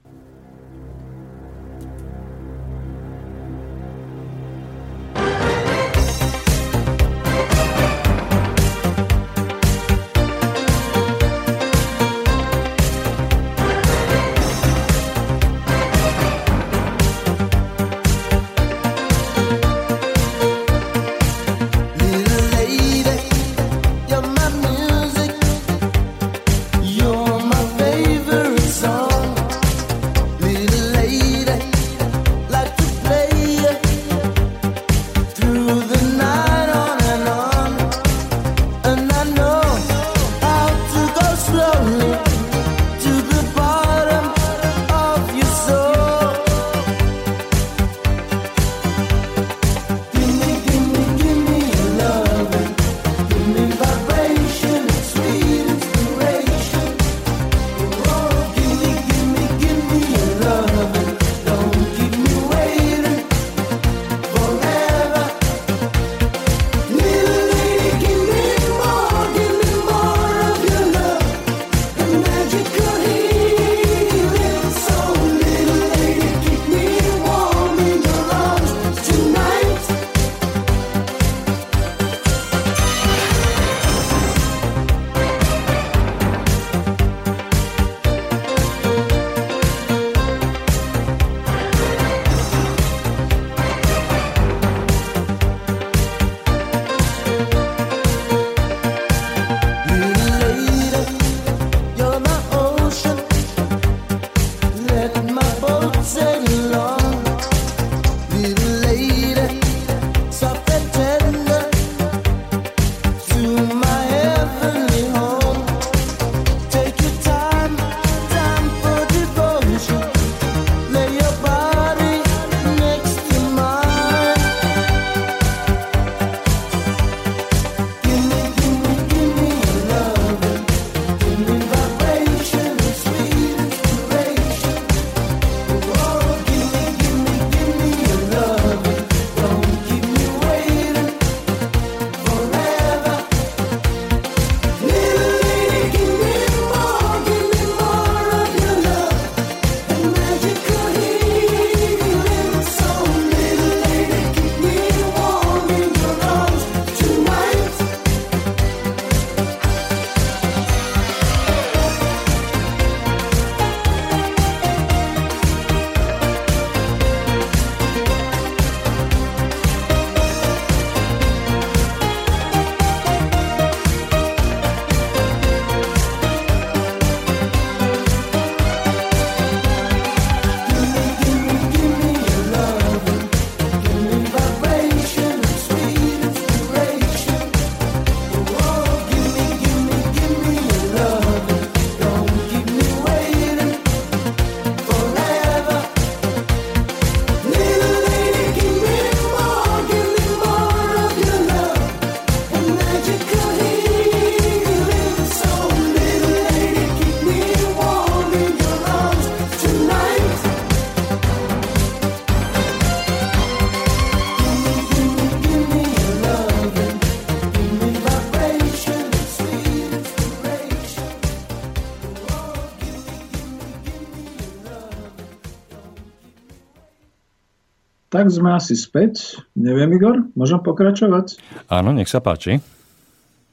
[228.22, 229.42] Tak sme asi späť.
[229.58, 231.42] Neviem, Igor, môžem pokračovať?
[231.74, 232.62] Áno, nech sa páči.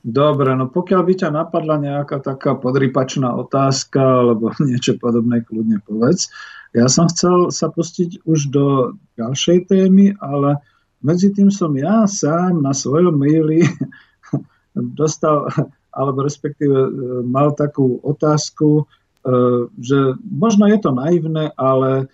[0.04, 6.28] Dobre, no pokiaľ by ťa napadla nejaká taká podrypačná otázka alebo niečo podobné, kľudne povedz.
[6.76, 10.60] Ja som chcel sa pustiť už do ďalšej témy, ale
[11.00, 13.64] medzi tým som ja sám na svojom maili
[15.00, 15.48] dostal,
[15.96, 16.90] alebo respektíve e,
[17.24, 19.32] mal takú otázku, e,
[19.80, 22.12] že možno je to naivné, ale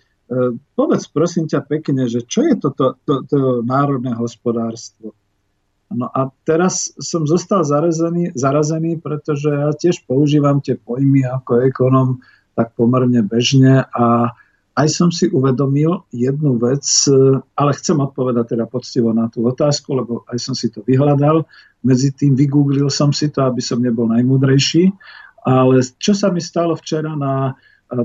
[0.73, 5.13] povedz prosím ťa pekne, že čo je toto to, to, to národné hospodárstvo?
[5.93, 12.09] No a teraz som zostal zarazený, zarazený, pretože ja tiež používam tie pojmy ako ekonom
[12.57, 14.33] tak pomerne bežne a
[14.75, 16.83] aj som si uvedomil jednu vec,
[17.55, 21.47] ale chcem odpovedať teda poctivo na tú otázku, lebo aj som si to vyhľadal.
[21.79, 24.91] Medzi tým vygooglil som si to, aby som nebol najmudrejší.
[25.47, 27.55] Ale čo sa mi stalo včera na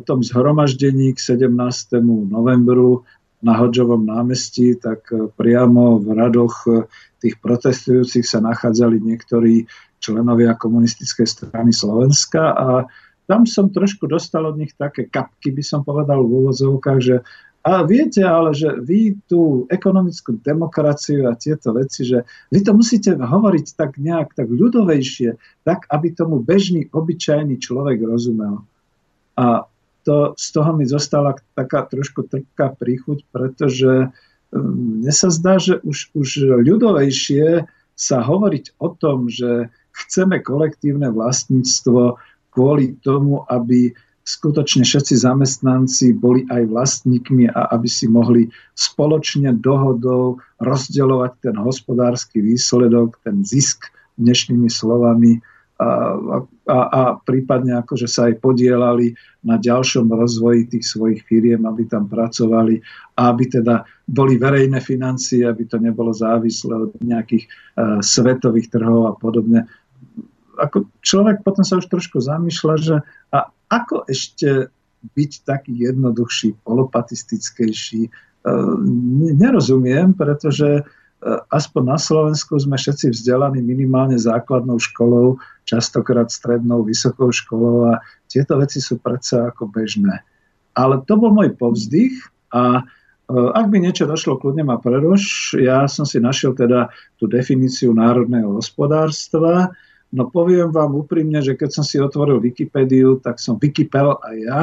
[0.04, 2.02] tom zhromaždení k 17.
[2.28, 3.04] novembru
[3.40, 6.84] na Hodžovom námestí, tak e, priamo v radoch e,
[7.24, 9.64] tých protestujúcich sa nachádzali niektorí
[10.00, 12.68] členovia komunistickej strany Slovenska a
[13.24, 17.16] tam som trošku dostal od nich také kapky, by som povedal v úvozovkách, že
[17.60, 23.12] a viete ale, že vy tú ekonomickú demokraciu a tieto veci, že vy to musíte
[23.20, 28.64] hovoriť tak nejak tak ľudovejšie, tak aby tomu bežný, obyčajný človek rozumel.
[29.36, 29.66] A
[30.04, 34.08] to, z toho mi zostala taká trošku trpká príchuť, pretože
[34.50, 36.28] um, mne sa zdá, že už, už
[36.64, 37.68] ľudovejšie
[38.00, 42.16] sa hovoriť o tom, že chceme kolektívne vlastníctvo
[42.50, 43.92] kvôli tomu, aby
[44.24, 52.38] skutočne všetci zamestnanci boli aj vlastníkmi a aby si mohli spoločne dohodou rozdeľovať ten hospodársky
[52.40, 53.90] výsledok, ten zisk
[54.20, 55.40] dnešnými slovami
[55.80, 56.36] a,
[56.68, 62.84] a, prípadne akože sa aj podielali na ďalšom rozvoji tých svojich firiem, aby tam pracovali
[63.16, 69.08] a aby teda boli verejné financie, aby to nebolo závislé od nejakých uh, svetových trhov
[69.08, 69.64] a podobne.
[70.60, 72.96] Ako človek potom sa už trošku zamýšľa, že
[73.32, 74.68] a ako ešte
[75.16, 78.76] byť taký jednoduchší, polopatistickejší, uh,
[79.32, 80.99] nerozumiem, pretože E,
[81.52, 85.36] aspoň na Slovensku sme všetci vzdelaní minimálne základnou školou,
[85.68, 90.24] častokrát strednou, vysokou školou a tieto veci sú predsa ako bežné.
[90.72, 92.16] Ale to bol môj povzdych
[92.56, 92.82] a e,
[93.36, 95.54] ak by niečo došlo, kľudne ma preruš.
[95.60, 96.88] Ja som si našiel teda
[97.20, 99.76] tú definíciu národného hospodárstva.
[100.10, 104.62] No poviem vám úprimne, že keď som si otvoril Wikipédiu, tak som Wikipel aj ja,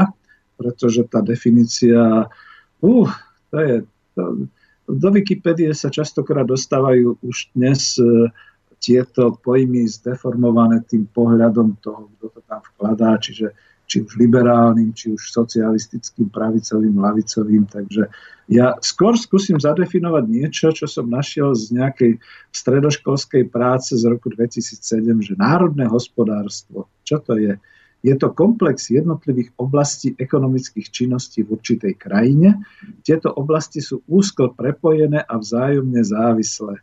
[0.58, 2.26] pretože tá definícia,
[2.82, 3.10] uh,
[3.54, 3.76] to je,
[4.18, 4.24] to,
[4.88, 8.32] do Wikipédie sa častokrát dostávajú už dnes e,
[8.80, 13.52] tieto pojmy zdeformované tým pohľadom toho, kto to tam vkladá, čiže
[13.88, 17.64] či už liberálnym, či už socialistickým, pravicovým, lavicovým.
[17.72, 18.12] Takže
[18.52, 22.12] ja skôr skúsim zadefinovať niečo, čo som našiel z nejakej
[22.52, 27.56] stredoškolskej práce z roku 2007, že národné hospodárstvo, čo to je?
[28.06, 32.62] Je to komplex jednotlivých oblastí ekonomických činností v určitej krajine.
[33.02, 36.78] Tieto oblasti sú úzko prepojené a vzájomne závislé.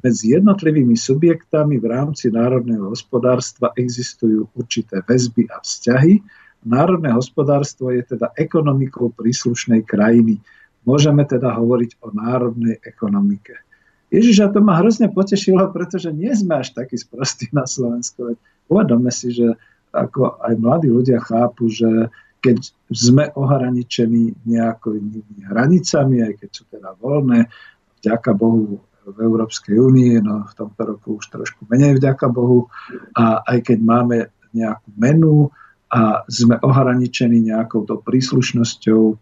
[0.00, 6.24] Medzi jednotlivými subjektami v rámci národného hospodárstva existujú určité väzby a vzťahy.
[6.64, 10.40] Národné hospodárstvo je teda ekonomikou príslušnej krajiny.
[10.88, 13.60] Môžeme teda hovoriť o národnej ekonomike.
[14.08, 18.34] Ježiš, a to ma hrozne potešilo, pretože nie sme až takí sprostí na Slovensku.
[18.66, 19.54] Uvedome si, že
[19.90, 22.10] ako aj mladí ľudia chápu, že
[22.40, 27.52] keď sme ohraničení nejakými hranicami, aj keď sú teda voľné,
[28.00, 32.72] vďaka Bohu v Európskej únii, no v tomto roku už trošku menej vďaka Bohu,
[33.12, 34.16] a aj keď máme
[34.56, 35.52] nejakú menu
[35.90, 39.18] a sme ohraničení nejakou to príslušnosťou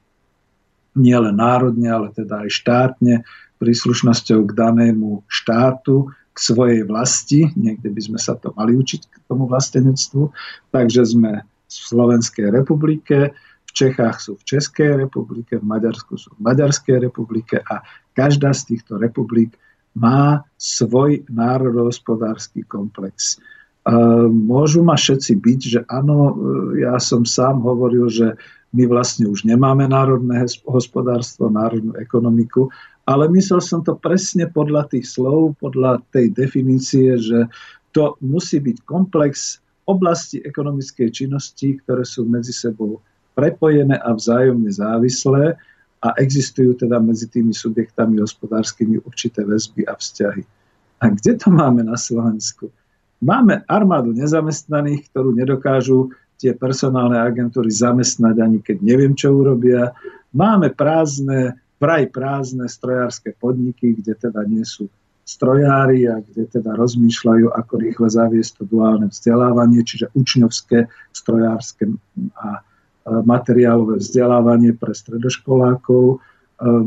[0.99, 3.15] nielen národne, ale teda aj štátne,
[3.59, 9.17] príslušnosťou k danému štátu, k svojej vlasti, niekde by sme sa to mali učiť k
[9.27, 10.31] tomu vlastenectvu,
[10.71, 13.35] takže sme v Slovenskej republike,
[13.67, 17.83] v Čechách sú v Českej republike, v Maďarsku sú v Maďarskej republike a
[18.15, 19.59] každá z týchto republik
[19.99, 23.43] má svoj národohospodársky komplex.
[24.31, 26.39] Môžu ma všetci byť, že áno,
[26.79, 28.39] ja som sám hovoril, že
[28.77, 32.69] my vlastne už nemáme národné hospodárstvo, národnú ekonomiku,
[33.09, 37.49] ale myslel som to presne podľa tých slov, podľa tej definície, že
[37.97, 43.01] to musí byť komplex oblasti ekonomickej činnosti, ktoré sú medzi sebou
[43.33, 45.57] prepojené a vzájomne závislé
[46.05, 50.45] a existujú teda medzi tými subjektami hospodárskymi určité väzby a vzťahy.
[51.01, 52.69] A kde to máme na Slovensku?
[53.25, 59.91] Máme armádu nezamestnaných, ktorú nedokážu tie personálne agentúry zamestnať ani keď neviem, čo urobia.
[60.31, 64.91] Máme prázdne vraj prázdne strojárske podniky, kde teda nie sú
[65.29, 71.93] strojári a kde teda rozmýšľajú, ako rýchle zaviesť to duálne vzdelávanie, čiže učňovské, strojárske
[72.41, 72.65] a
[73.09, 76.21] materiálové vzdelávanie pre stredoškolákov.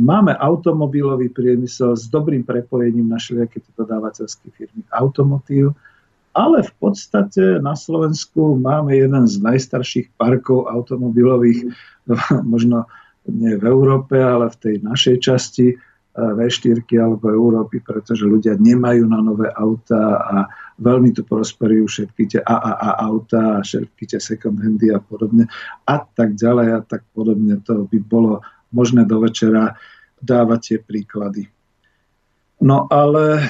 [0.02, 5.78] Máme automobilový priemysel s dobrým prepojením na všelijaké dodávateľské firmy automotív,
[6.34, 11.72] ale v podstate na Slovensku máme jeden z najstarších parkov automobilových,
[12.54, 12.89] možno
[13.30, 15.67] nie v Európe, ale v tej našej časti
[16.11, 20.36] v4 alebo Európy, pretože ľudia nemajú na nové auta a
[20.76, 25.47] veľmi tu prosperujú všetky tie AAA auta a všetky tie second handy a podobne
[25.88, 27.63] a tak ďalej a tak podobne.
[27.63, 28.43] To by bolo
[28.76, 29.80] možné do večera
[30.19, 31.47] dávať tie príklady.
[32.61, 33.43] No ale e,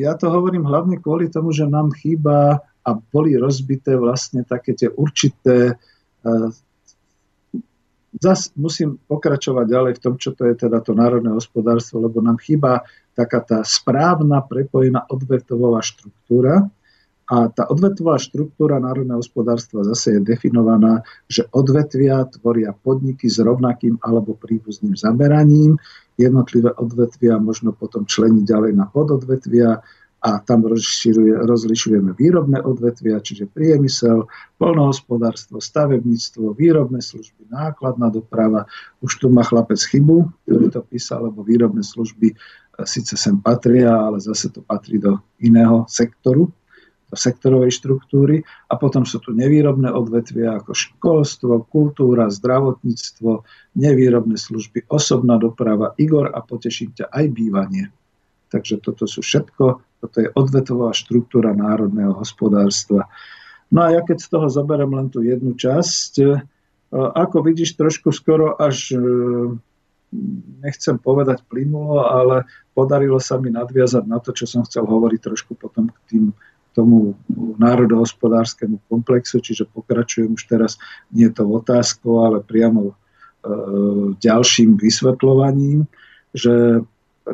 [0.00, 4.88] ja to hovorím hlavne kvôli tomu, že nám chýba a boli rozbité vlastne také tie
[4.88, 5.74] určité e,
[8.18, 12.42] zas musím pokračovať ďalej v tom, čo to je teda to národné hospodárstvo, lebo nám
[12.42, 12.82] chýba
[13.14, 16.66] taká tá správna prepojená odvetová štruktúra.
[17.30, 24.02] A tá odvetová štruktúra národného hospodárstva zase je definovaná, že odvetvia tvoria podniky s rovnakým
[24.02, 25.78] alebo príbuzným zameraním.
[26.18, 29.78] Jednotlivé odvetvia možno potom členiť ďalej na pododvetvia
[30.20, 34.28] a tam rozlišujeme výrobné odvetvia, čiže priemysel,
[34.60, 38.68] polnohospodárstvo, stavebníctvo, výrobné služby, nákladná doprava.
[39.00, 42.36] Už tu má chlapec chybu, ktorý to písal, lebo výrobné služby e,
[42.84, 46.52] síce sem patria, ale zase to patrí do iného sektoru,
[47.08, 48.44] do sektorovej štruktúry.
[48.68, 53.40] A potom sú tu nevýrobné odvetvia ako školstvo, kultúra, zdravotníctvo,
[53.72, 57.88] nevýrobné služby, osobná doprava, Igor a poteším ťa aj bývanie.
[58.50, 63.06] Takže toto sú všetko toto je odvetová štruktúra národného hospodárstva.
[63.68, 66.40] No a ja keď z toho zoberiem len tú jednu časť, e,
[66.90, 68.98] ako vidíš, trošku skoro až, e,
[70.64, 75.54] nechcem povedať plynulo, ale podarilo sa mi nadviazať na to, čo som chcel hovoriť trošku
[75.54, 76.24] potom k tým,
[76.70, 77.18] tomu
[77.58, 80.78] národohospodárskému komplexu, čiže pokračujem už teraz
[81.10, 82.94] nie to otázkou, ale priamo e,
[84.18, 85.90] ďalším vysvetľovaním,
[86.30, 86.86] že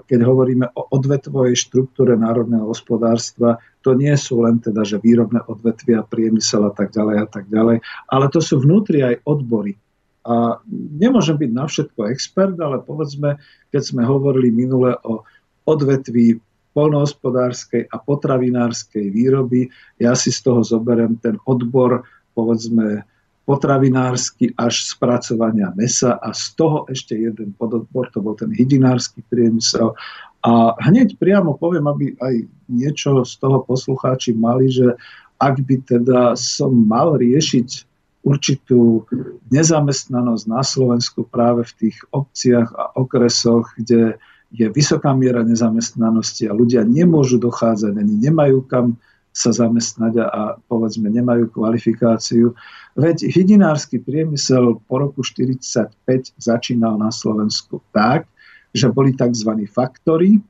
[0.05, 6.05] keď hovoríme o odvetvovej štruktúre národného hospodárstva, to nie sú len teda, že výrobné odvetvia,
[6.05, 7.81] priemysel a tak ďalej a tak ďalej,
[8.11, 9.79] ale to sú vnútri aj odbory.
[10.27, 10.59] A
[10.99, 13.39] nemôžem byť na všetko expert, ale povedzme,
[13.71, 15.23] keď sme hovorili minule o
[15.71, 16.43] odvetví
[16.75, 22.05] polnohospodárskej a potravinárskej výroby, ja si z toho zoberiem ten odbor,
[22.37, 23.07] povedzme,
[23.47, 29.95] potravinársky až spracovania mesa a z toho ešte jeden pododbor, to bol ten hydinársky priemysel.
[30.43, 32.35] A hneď priamo poviem, aby aj
[32.67, 34.99] niečo z toho poslucháči mali, že
[35.39, 37.87] ak by teda som mal riešiť
[38.27, 39.07] určitú
[39.55, 44.19] nezamestnanosť na Slovensku práve v tých obciach a okresoch, kde
[44.51, 48.99] je vysoká miera nezamestnanosti a ľudia nemôžu dochádzať, ani nemajú kam
[49.37, 52.57] sa zamestnať a povedzme nemajú kvalifikáciu.
[52.97, 58.25] Veď hydinársky priemysel po roku 1945 začínal na Slovensku tak,
[58.73, 59.53] že boli tzv.
[59.69, 60.41] faktory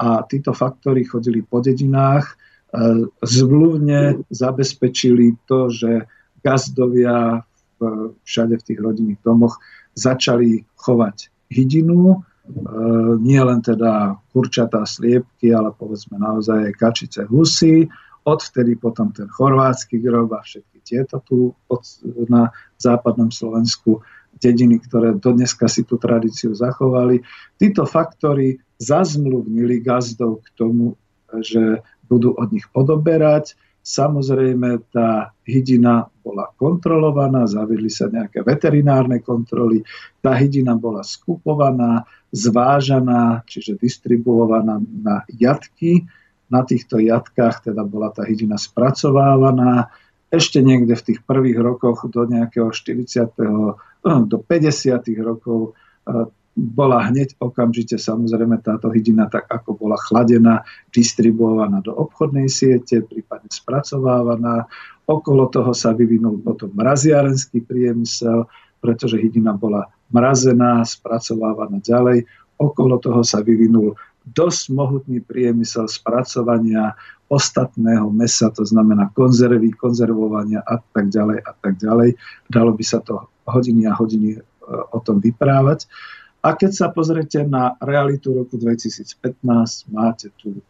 [0.00, 2.34] a títo faktory chodili po dedinách, e,
[3.20, 6.08] zmluvne zabezpečili to, že
[6.40, 7.44] gazdovia
[8.24, 9.60] všade v tých rodinných domoch
[9.92, 12.18] začali chovať hydinu, e,
[13.20, 17.84] nie len teda kurčatá sliepky, ale povedzme naozaj aj kačice husy,
[18.26, 21.50] Odvtedy potom ten chorvátsky grob a všetky tieto tu
[22.30, 24.06] na západnom Slovensku
[24.38, 27.24] dediny, ktoré dodneska si tú tradíciu zachovali.
[27.58, 30.94] Títo faktory zazmluvnili gazdov k tomu,
[31.42, 33.58] že budú od nich odoberať.
[33.86, 39.86] Samozrejme, tá hydina bola kontrolovaná, zavedli sa nejaké veterinárne kontroly,
[40.18, 42.02] tá hydina bola skupovaná,
[42.34, 46.02] zvážaná, čiže distribuovaná na jatky,
[46.50, 49.90] na týchto jatkách teda bola tá hydina spracovávaná.
[50.30, 53.30] Ešte niekde v tých prvých rokoch do nejakého 40.
[54.06, 55.06] No, do 50.
[55.22, 55.72] rokov
[56.06, 63.04] e, bola hneď okamžite samozrejme táto hydina tak ako bola chladená, distribuovaná do obchodnej siete,
[63.04, 64.64] prípadne spracovávaná.
[65.04, 68.48] Okolo toho sa vyvinul potom mraziarenský priemysel,
[68.80, 72.24] pretože hydina bola mrazená, spracovávaná ďalej.
[72.56, 73.92] Okolo toho sa vyvinul
[74.26, 81.74] dosť mohutný priemysel spracovania ostatného mesa, to znamená konzervy, konzervovania a tak ďalej a tak
[81.78, 82.14] ďalej.
[82.46, 85.90] Dalo by sa to hodiny a hodiny e, o tom vyprávať.
[86.42, 89.42] A keď sa pozrete na realitu roku 2015,
[89.90, 90.62] máte tu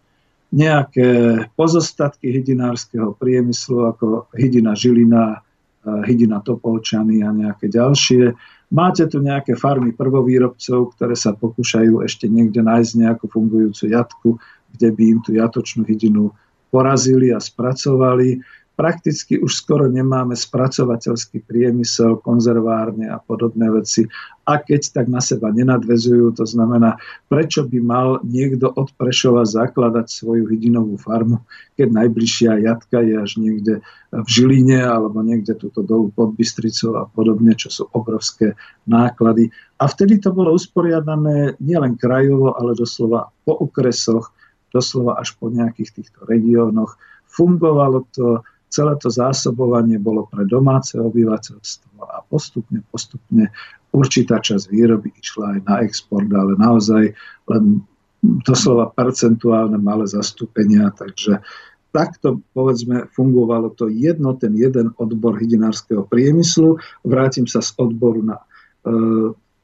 [0.49, 5.45] nejaké pozostatky hydinárskeho priemyslu, ako hydina Žilina,
[5.85, 8.33] e, hydina Topolčany a nejaké ďalšie.
[8.67, 14.29] Máte tu nejaké farmy prvovýrobcov, ktoré sa pokúšajú ešte niekde nájsť nejakú fungujúcu jatku,
[14.75, 16.35] kde by im tú jatočnú hydinu
[16.75, 18.43] porazili a spracovali
[18.77, 24.05] prakticky už skoro nemáme spracovateľský priemysel, konzervárne a podobné veci.
[24.47, 30.07] A keď tak na seba nenadvezujú, to znamená, prečo by mal niekto od Prešova zakladať
[30.07, 31.43] svoju hydinovú farmu,
[31.75, 33.75] keď najbližšia jatka je až niekde
[34.13, 38.55] v Žiline alebo niekde túto dolu pod Bystricou a podobne, čo sú obrovské
[38.87, 39.51] náklady.
[39.83, 44.31] A vtedy to bolo usporiadané nielen krajovo, ale doslova po okresoch,
[44.71, 47.01] doslova až po nejakých týchto regiónoch.
[47.27, 53.51] Fungovalo to, celé to zásobovanie bolo pre domáce obyvateľstvo a postupne, postupne
[53.95, 57.15] určitá časť výroby išla aj na export, ale naozaj
[57.49, 57.65] len
[58.45, 61.41] doslova percentuálne malé zastúpenia, takže
[61.95, 66.77] takto povedzme fungovalo to jedno, ten jeden odbor hydinárskeho priemyslu.
[67.07, 68.45] Vrátim sa z odboru na e,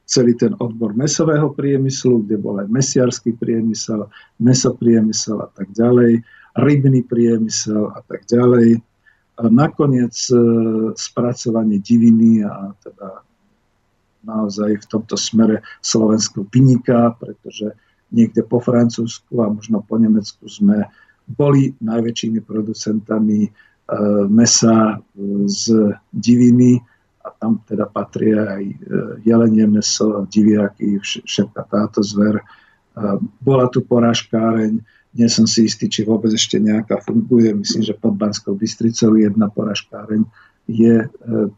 [0.09, 4.09] celý ten odbor mesového priemyslu, kde bol aj mesiarský priemysel,
[4.41, 6.25] mesopriemysel a tak ďalej,
[6.57, 8.81] rybný priemysel a tak ďalej
[9.41, 10.37] nakoniec e,
[10.93, 13.25] spracovanie diviny a teda
[14.23, 17.73] naozaj v tomto smere Slovensko vyniká, pretože
[18.13, 20.85] niekde po Francúzsku a možno po Nemecku sme
[21.25, 23.49] boli najväčšími producentami e,
[24.29, 26.77] mesa e, z diviny
[27.23, 28.63] a tam teda patria aj
[29.23, 32.43] jelenie meso, diviaky, všetká táto zver.
[33.39, 37.53] Bola tu porážkáreň, nie som si istý, či vôbec ešte nejaká funguje.
[37.53, 40.25] Myslím, že pod Banskou Bystricou jedna poražkáreň
[40.65, 41.07] je e,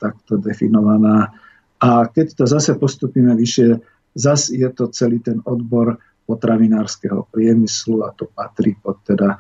[0.02, 1.32] takto definovaná.
[1.80, 3.80] A keď to zase postupíme vyššie,
[4.16, 5.96] zase je to celý ten odbor
[6.26, 9.38] potravinárskeho priemyslu a to patrí pod teda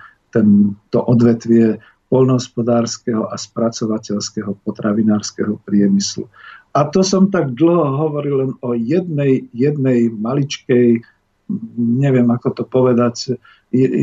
[0.91, 1.79] to odvetvie
[2.11, 6.27] polnohospodárskeho a spracovateľského potravinárskeho priemyslu.
[6.75, 10.99] A to som tak dlho hovoril len o jednej, jednej maličkej,
[11.79, 13.39] neviem ako to povedať,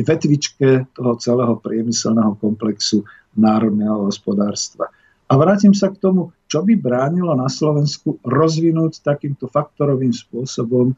[0.04, 3.06] vetvičke toho celého priemyselného komplexu
[3.36, 4.92] národného hospodárstva.
[5.32, 10.96] A vrátim sa k tomu, čo by bránilo na Slovensku rozvinúť takýmto faktorovým spôsobom e,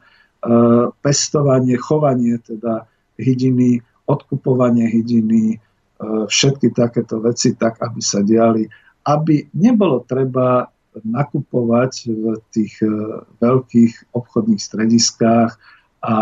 [0.99, 2.83] pestovanie, chovanie teda
[3.15, 5.57] hydiny, odkupovanie hydiny, e,
[6.27, 8.67] všetky takéto veci tak, aby sa diali,
[9.07, 10.67] aby nebolo treba
[10.99, 12.91] nakupovať v tých e,
[13.39, 15.55] veľkých obchodných strediskách
[16.05, 16.15] a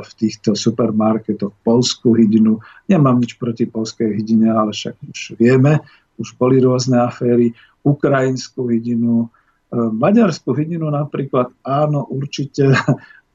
[0.00, 2.56] v týchto supermarketoch polskú hydinu.
[2.88, 5.84] Nemám nič proti polskej hydine, ale však už vieme,
[6.16, 7.52] už boli rôzne aféry,
[7.84, 12.72] ukrajinskú hydinu, e, maďarskú hydinu napríklad, áno, určite,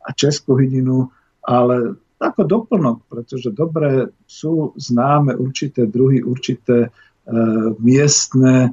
[0.02, 1.06] a českú hydinu,
[1.46, 6.90] ale ako doplnok, pretože dobre sú známe určité druhy, určité e,
[7.78, 8.72] miestne e,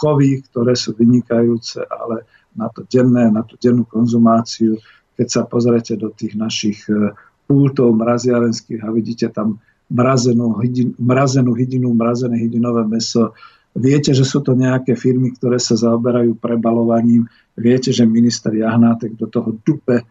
[0.00, 2.24] chovy, ktoré sú vynikajúce, ale
[2.56, 4.80] na to denné, na tú dennú konzumáciu
[5.16, 7.16] keď sa pozriete do tých našich e,
[7.48, 9.58] pultov mraziarenských a vidíte tam
[9.88, 13.32] mrazenú, hydin, mrazenú hydinu, mrazené hydinové meso,
[13.72, 19.30] viete, že sú to nejaké firmy, ktoré sa zaoberajú prebalovaním, viete, že minister Jahnátek do
[19.30, 20.04] toho dupe e,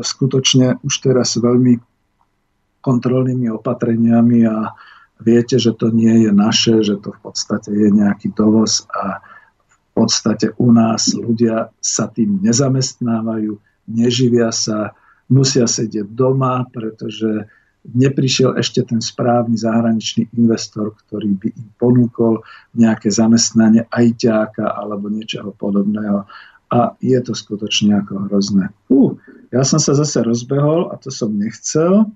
[0.00, 1.76] skutočne už teraz veľmi
[2.80, 4.72] kontrolnými opatreniami a
[5.20, 9.20] viete, že to nie je naše, že to v podstate je nejaký dovoz a
[9.68, 13.52] v podstate u nás ľudia sa tým nezamestnávajú,
[13.90, 14.94] neživia sa,
[15.30, 17.46] musia sedieť doma, pretože
[17.86, 22.44] neprišiel ešte ten správny zahraničný investor, ktorý by im ponúkol
[22.76, 26.28] nejaké zamestnanie ajťáka alebo niečoho podobného.
[26.70, 28.70] A je to skutočne ako hrozné.
[28.92, 29.16] Uh,
[29.50, 32.06] ja som sa zase rozbehol a to som nechcel,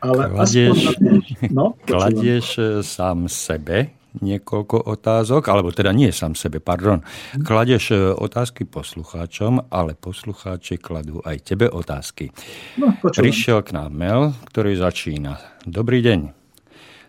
[0.00, 1.14] ale kladieš, aspoň...
[1.52, 2.48] No, kladieš
[2.82, 7.00] sám sebe niekoľko otázok, alebo teda nie sám sebe, pardon.
[7.40, 12.28] Kladeš e, otázky poslucháčom, ale poslucháči kladú aj tebe otázky.
[12.76, 15.40] No, Prišiel k nám mail, ktorý začína.
[15.64, 16.42] Dobrý deň.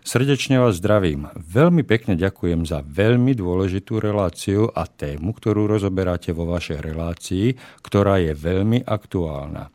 [0.04, 1.32] Srdečne vás zdravím.
[1.32, 8.20] Veľmi pekne ďakujem za veľmi dôležitú reláciu a tému, ktorú rozoberáte vo vašej relácii, ktorá
[8.20, 9.72] je veľmi aktuálna.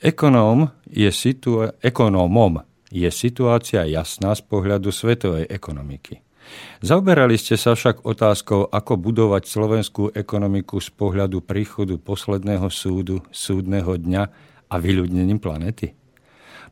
[0.00, 6.24] Ekonóm je situa- ekonómom je situácia jasná z pohľadu svetovej ekonomiky.
[6.82, 13.94] Zaoberali ste sa však otázkou, ako budovať slovenskú ekonomiku z pohľadu príchodu posledného súdu, súdneho
[13.94, 14.22] dňa
[14.66, 15.94] a vyľudnením planety?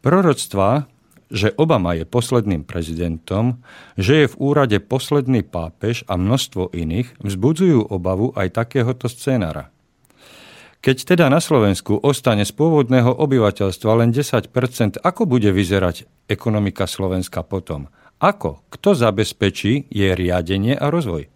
[0.00, 0.90] Proroctvá,
[1.30, 3.62] že Obama je posledným prezidentom,
[3.94, 9.70] že je v úrade posledný pápež a množstvo iných, vzbudzujú obavu aj takéhoto scénara.
[10.80, 17.44] Keď teda na Slovensku ostane z pôvodného obyvateľstva len 10% ako bude vyzerať ekonomika Slovenska
[17.44, 17.92] potom?
[18.20, 18.68] Ako?
[18.68, 21.26] Kto zabezpečí jej riadenie a rozvoj?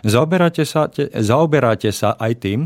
[0.00, 2.60] Zaoberáte sa, te, zaoberáte sa aj tým,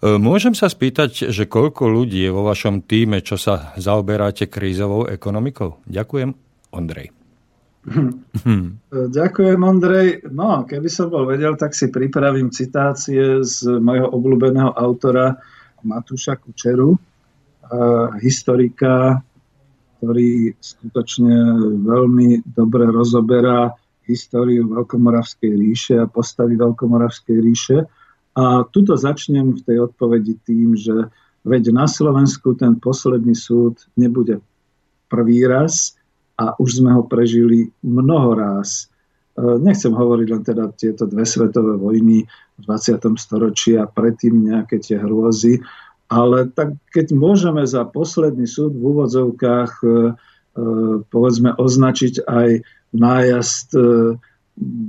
[0.00, 5.76] Môžem sa spýtať, že koľko ľudí je vo vašom týme, čo sa zaoberáte krízovou ekonomikou?
[5.84, 6.32] Ďakujem,
[6.72, 7.12] Ondrej.
[9.20, 10.24] Ďakujem, Ondrej.
[10.32, 15.36] No, keby som bol vedel, tak si pripravím citácie z mojho obľúbeného autora
[15.84, 16.96] Matúša Kučeru,
[18.24, 19.20] historika,
[20.00, 21.36] ktorý skutočne
[21.84, 23.76] veľmi dobre rozoberá
[24.08, 27.84] históriu Veľkomoravskej ríše a postavy Veľkomoravskej ríše.
[28.32, 31.12] A tuto začnem v tej odpovedi tým, že
[31.44, 34.40] veď na Slovensku ten posledný súd nebude
[35.12, 36.00] prvý raz
[36.40, 38.88] a už sme ho prežili mnoho raz.
[39.36, 43.20] E, nechcem hovoriť len teda tieto dve svetové vojny v 20.
[43.20, 45.60] storočí a predtým nejaké tie hrôzy,
[46.10, 49.92] ale tak keď môžeme za posledný súd v úvodzovkách e, e,
[51.06, 53.82] povedzme označiť aj nájazd e,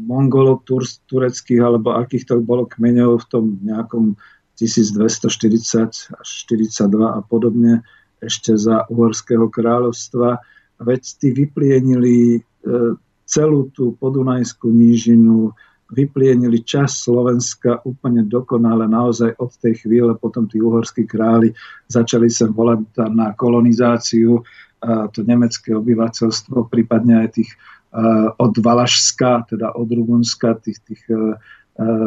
[0.10, 0.66] mongolov
[1.08, 4.18] tureckých alebo akých to bolo kmeňov v tom nejakom
[4.58, 7.86] 1240 až 42 a podobne
[8.22, 10.42] ešte za Uhorského kráľovstva.
[10.82, 12.40] Veď tí vyplienili e,
[13.26, 15.54] celú tú podunajskú nížinu,
[15.92, 21.52] vyplienili čas Slovenska úplne dokonale, naozaj od tej chvíle potom tí uhorskí králi
[21.92, 24.40] začali sa volať na kolonizáciu
[25.14, 27.54] to nemecké obyvateľstvo, prípadne aj tých
[28.40, 31.36] od Valašska, teda od Rumunska, tých, tých e, e,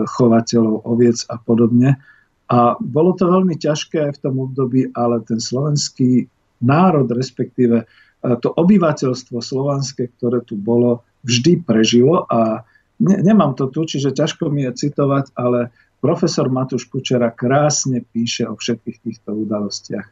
[0.08, 2.00] chovateľov oviec a podobne.
[2.48, 6.24] A bolo to veľmi ťažké aj v tom období, ale ten slovenský
[6.64, 7.86] národ, respektíve e,
[8.40, 12.64] to obyvateľstvo slovanské, ktoré tu bolo, vždy prežilo a
[13.00, 15.72] ne, nemám to tu, čiže ťažko mi je citovať, ale
[16.04, 20.06] profesor Matúš Kučera krásne píše o všetkých týchto udalostiach.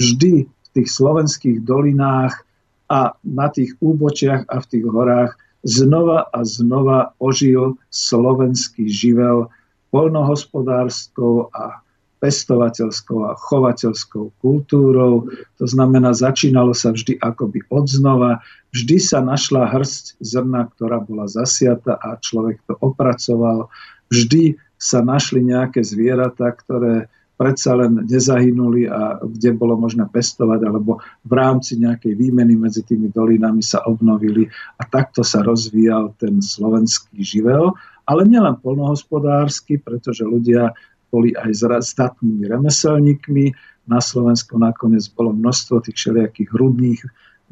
[0.00, 2.42] Vždy v tých slovenských dolinách
[2.90, 5.32] a na tých úbočiach a v tých horách
[5.64, 9.48] znova a znova ožil slovenský živel
[9.94, 11.83] poľnohospodárskou a
[12.24, 15.28] pestovateľskou a chovateľskou kultúrou.
[15.60, 18.40] To znamená, začínalo sa vždy akoby od znova.
[18.72, 23.68] Vždy sa našla hrst zrna, ktorá bola zasiata a človek to opracoval.
[24.08, 31.02] Vždy sa našli nejaké zvieratá, ktoré predsa len nezahynuli a kde bolo možné pestovať, alebo
[31.26, 34.46] v rámci nejakej výmeny medzi tými dolinami sa obnovili
[34.78, 37.74] a takto sa rozvíjal ten slovenský živel,
[38.06, 40.72] ale nielen polnohospodársky, pretože ľudia
[41.14, 43.54] boli aj zdatnými remeselníkmi.
[43.86, 47.00] Na Slovensku nakoniec bolo množstvo tých všelijakých hrudných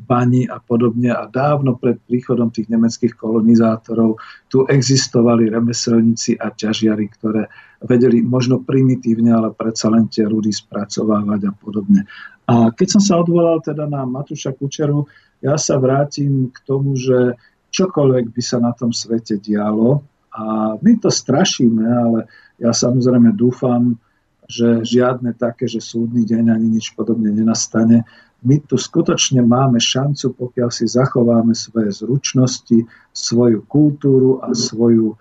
[0.02, 7.06] baní a podobne a dávno pred príchodom tých nemeckých kolonizátorov tu existovali remeselníci a ťažiari,
[7.12, 7.46] ktoré
[7.84, 12.08] vedeli možno primitívne, ale predsa len tie rudy spracovávať a podobne.
[12.48, 15.06] A keď som sa odvolal teda na Matúša Kučeru,
[15.44, 17.38] ja sa vrátim k tomu, že
[17.70, 20.02] čokoľvek by sa na tom svete dialo,
[20.32, 22.24] a my to strašíme, ale
[22.62, 23.98] ja samozrejme dúfam,
[24.46, 28.06] že žiadne také, že súdny deň ani nič podobne nenastane.
[28.42, 35.18] My tu skutočne máme šancu, pokiaľ si zachováme svoje zručnosti, svoju kultúru a svoju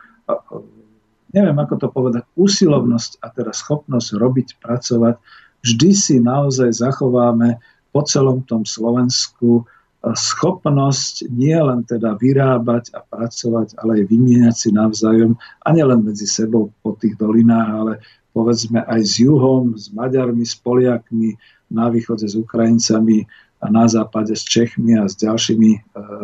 [1.31, 5.15] neviem ako to povedať, usilovnosť a teda schopnosť robiť, pracovať,
[5.63, 7.59] vždy si naozaj zachováme
[7.91, 9.67] po celom tom Slovensku
[10.01, 16.25] schopnosť nie len teda vyrábať a pracovať, ale aj vymieňať si navzájom, a nielen medzi
[16.25, 17.93] sebou po tých dolinách, ale
[18.33, 21.37] povedzme aj s juhom, s Maďarmi, s Poliakmi,
[21.71, 23.23] na východe s Ukrajincami
[23.61, 25.79] a na západe s Čechmi a s ďalšími e,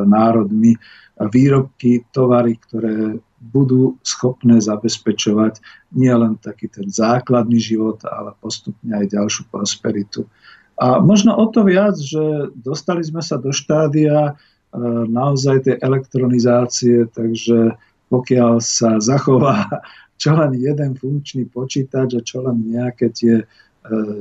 [0.09, 0.75] národmi.
[1.17, 5.61] Výrobky, tovary, ktoré budú schopné zabezpečovať
[5.93, 10.29] nielen taký ten základný život, ale postupne aj ďalšiu prosperitu.
[10.77, 14.33] A možno o to viac, že dostali sme sa do štádia e,
[15.09, 17.73] naozaj tej elektronizácie, takže
[18.13, 19.65] pokiaľ sa zachová
[20.21, 23.45] čo len jeden funkčný počítač a čo len nejaké tie e,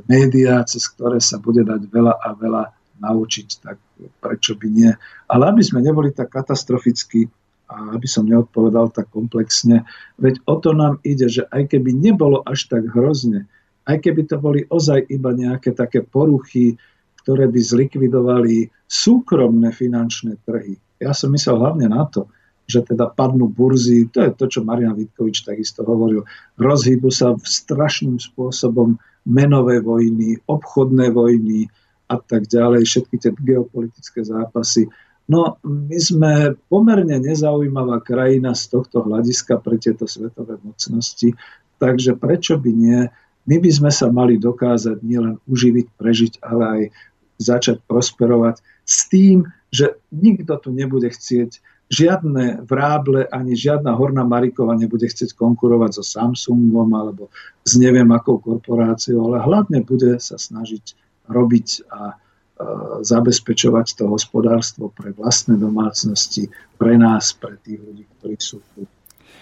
[0.06, 2.64] médiá, cez ktoré sa bude dať veľa a veľa
[3.00, 3.76] naučiť, tak
[4.20, 4.92] prečo by nie.
[5.28, 7.28] Ale aby sme neboli tak katastroficky
[7.66, 9.82] a aby som neodpovedal tak komplexne,
[10.20, 13.50] veď o to nám ide, že aj keby nebolo až tak hrozne,
[13.86, 16.74] aj keby to boli ozaj iba nejaké také poruchy,
[17.22, 20.78] ktoré by zlikvidovali súkromné finančné trhy.
[21.02, 22.30] Ja som myslel hlavne na to,
[22.66, 26.26] že teda padnú burzy, to je to, čo Marian Vitkovič takisto hovoril,
[26.58, 31.70] rozhýbu sa strašným spôsobom menové vojny, obchodné vojny
[32.10, 34.86] a tak ďalej, všetky tie geopolitické zápasy.
[35.26, 36.32] No, my sme
[36.70, 41.34] pomerne nezaujímavá krajina z tohto hľadiska pre tieto svetové mocnosti,
[41.82, 43.00] takže prečo by nie?
[43.46, 46.82] My by sme sa mali dokázať nielen uživiť, prežiť, ale aj
[47.38, 54.74] začať prosperovať s tým, že nikto tu nebude chcieť žiadne vráble ani žiadna Horná Marikova
[54.74, 57.30] nebude chcieť konkurovať so Samsungom alebo
[57.62, 60.98] s neviem akou korporáciou, ale hlavne bude sa snažiť
[61.30, 62.14] robiť a e,
[63.06, 68.86] zabezpečovať to hospodárstvo pre vlastné domácnosti, pre nás, pre tých ľudí, ktorí sú tu.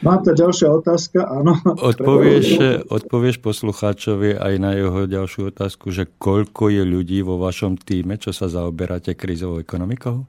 [0.05, 1.57] A tá ďalšia otázka, áno.
[1.64, 2.61] Odpovieš,
[2.93, 8.28] odpovieš poslucháčovi aj na jeho ďalšiu otázku, že koľko je ľudí vo vašom týme, čo
[8.35, 10.28] sa zaoberáte krízovou ekonomikou?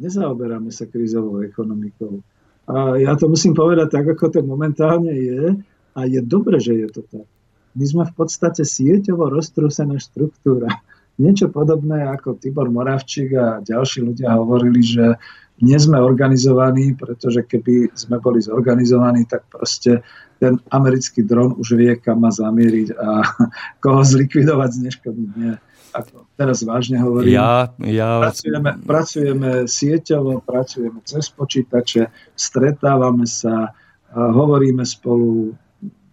[0.00, 2.20] nezaoberáme sa krízovou ekonomikou.
[2.66, 5.54] A ja to musím povedať tak, ako to momentálne je.
[5.96, 7.28] A je dobre, že je to tak.
[7.76, 10.68] My sme v podstate sieťovo roztrúsená štruktúra.
[11.16, 15.16] Niečo podobné ako Tibor Moravčík a ďalší ľudia hovorili, že
[15.62, 20.04] nie sme organizovaní, pretože keby sme boli zorganizovaní, tak proste
[20.36, 23.08] ten americký dron už vie, kam má zamieriť a
[23.84, 25.32] koho zlikvidovať z neškodných.
[25.36, 25.54] Nie
[25.96, 28.20] ako teraz vážne hovorím, ja, ja...
[28.20, 33.72] Pracujeme, pracujeme sieťovo, pracujeme cez počítače, stretávame sa,
[34.12, 35.56] hovoríme spolu,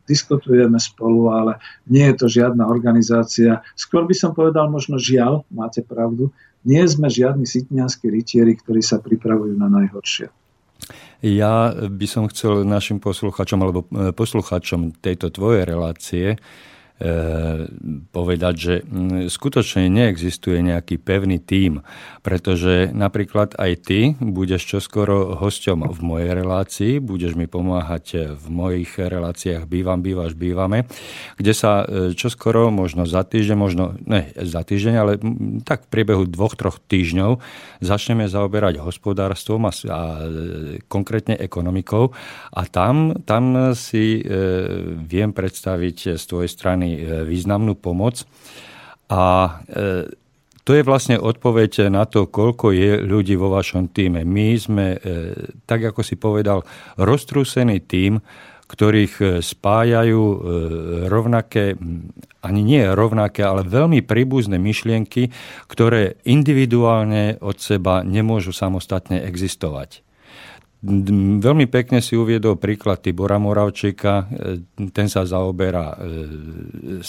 [0.08, 3.60] diskutujeme spolu, ale nie je to žiadna organizácia.
[3.76, 6.32] Skôr by som povedal možno žiaľ, máte pravdu,
[6.64, 10.32] nie sme žiadni sitňanskí rytieri, ktorí sa pripravujú na najhoršie.
[11.24, 16.36] Ja by som chcel našim posluchačom alebo e, posluchačom tejto tvojej relácie
[18.14, 18.74] povedať, že
[19.28, 21.84] skutočne neexistuje nejaký pevný tím,
[22.24, 28.96] pretože napríklad aj ty budeš čoskoro hosťom v mojej relácii, budeš mi pomáhať v mojich
[28.96, 30.86] reláciách Bývam, bývaš, bývame,
[31.36, 35.12] kde sa e, čoskoro, možno za týždeň, možno ne za týždeň, ale
[35.68, 37.41] tak v priebehu dvoch, troch týždňov
[37.82, 40.28] začneme zaoberať hospodárstvom a, a e,
[40.88, 42.16] konkrétne ekonomikou
[42.54, 44.22] a tam, tam si e,
[45.04, 48.28] viem predstaviť z tvojej strany strany e, významnú pomoc.
[49.08, 49.24] A
[49.68, 50.12] e,
[50.64, 54.24] to je vlastne odpoveď na to, koľko je ľudí vo vašom týme.
[54.24, 55.00] My sme, e,
[55.68, 56.64] tak ako si povedal,
[57.00, 58.20] roztrúsený tým,
[58.64, 60.24] ktorých spájajú
[61.06, 61.78] rovnaké,
[62.42, 65.30] ani nie rovnaké, ale veľmi príbuzné myšlienky,
[65.70, 70.02] ktoré individuálne od seba nemôžu samostatne existovať.
[70.84, 74.28] Veľmi pekne si uviedol príklad Tibora Moravčíka.
[74.28, 77.08] E, ten sa zaoberá e,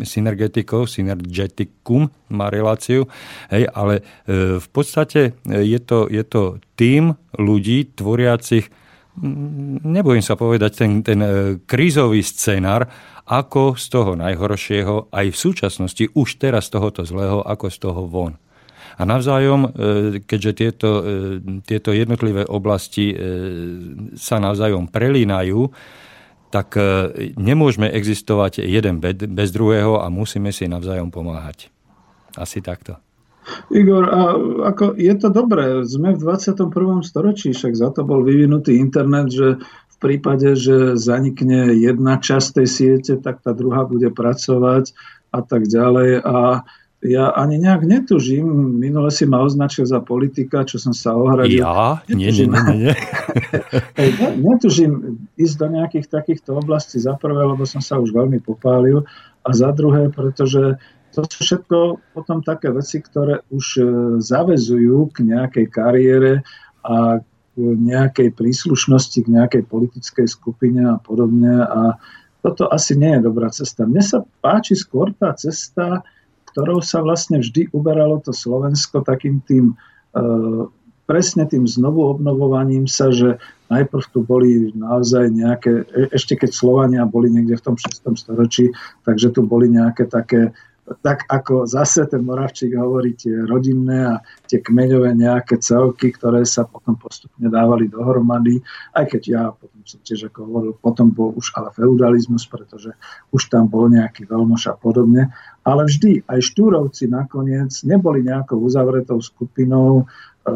[0.00, 3.04] synergetikou, synergetikum má reláciu,
[3.52, 8.72] hej, ale e, v podstate je to, je to tým ľudí tvoriacich
[9.84, 11.20] nebojím sa povedať, ten, ten
[11.68, 12.88] krízový scenár,
[13.28, 18.08] ako z toho najhoršieho, aj v súčasnosti, už teraz z tohoto zlého, ako z toho
[18.08, 18.40] von.
[18.98, 19.68] A navzájom, e,
[20.24, 23.16] keďže tieto, e, tieto jednotlivé oblasti e,
[24.18, 25.72] sa navzájom prelínajú,
[26.52, 26.76] tak
[27.40, 31.72] nemôžeme existovať jeden bez druhého a musíme si navzájom pomáhať.
[32.36, 33.00] Asi takto.
[33.72, 34.36] Igor, a
[34.70, 36.68] ako je to dobré, sme v 21.
[37.02, 42.68] storočí, však za to bol vyvinutý internet, že v prípade, že zanikne jedna časť tej
[42.68, 44.92] siete, tak tá druhá bude pracovať
[45.32, 46.20] a tak ďalej.
[46.22, 46.68] A
[47.02, 48.46] ja ani nejak netužím,
[48.78, 51.58] minule si ma označil za politika, čo som sa ohradil.
[51.58, 51.98] Ja?
[52.06, 52.62] Nie, nie, nie.
[52.78, 52.94] nie.
[54.46, 59.02] netužím ísť do nejakých takýchto oblastí za prvé, lebo som sa už veľmi popálil
[59.42, 60.78] a za druhé, pretože
[61.12, 61.76] to sú všetko
[62.14, 63.82] potom také veci, ktoré už e,
[64.22, 66.40] zavezujú k nejakej kariére
[66.86, 67.20] a
[67.52, 72.00] k nejakej príslušnosti, k nejakej politickej skupine a podobne a
[72.42, 73.86] toto asi nie je dobrá cesta.
[73.86, 76.02] Mne sa páči skôr tá cesta,
[76.52, 80.20] ktorou sa vlastne vždy uberalo to Slovensko takým tým e,
[81.08, 83.36] presne tým znovu obnovovaním sa, že
[83.72, 88.04] najprv tu boli naozaj nejaké, e, ešte keď Slovania boli niekde v tom 6.
[88.16, 88.70] storočí,
[89.02, 90.52] takže tu boli nejaké také
[91.00, 96.66] tak ako zase ten Moravčík hovorí, tie rodinné a tie kmeňové nejaké celky, ktoré sa
[96.66, 98.58] potom postupne dávali dohromady,
[98.98, 99.42] aj keď ja
[99.84, 102.94] som tiež ako hovoril, potom bol už ale feudalizmus, pretože
[103.34, 105.30] už tam bol nejaký veľmož a podobne,
[105.66, 110.52] ale vždy aj štúrovci nakoniec neboli nejakou uzavretou skupinou, e,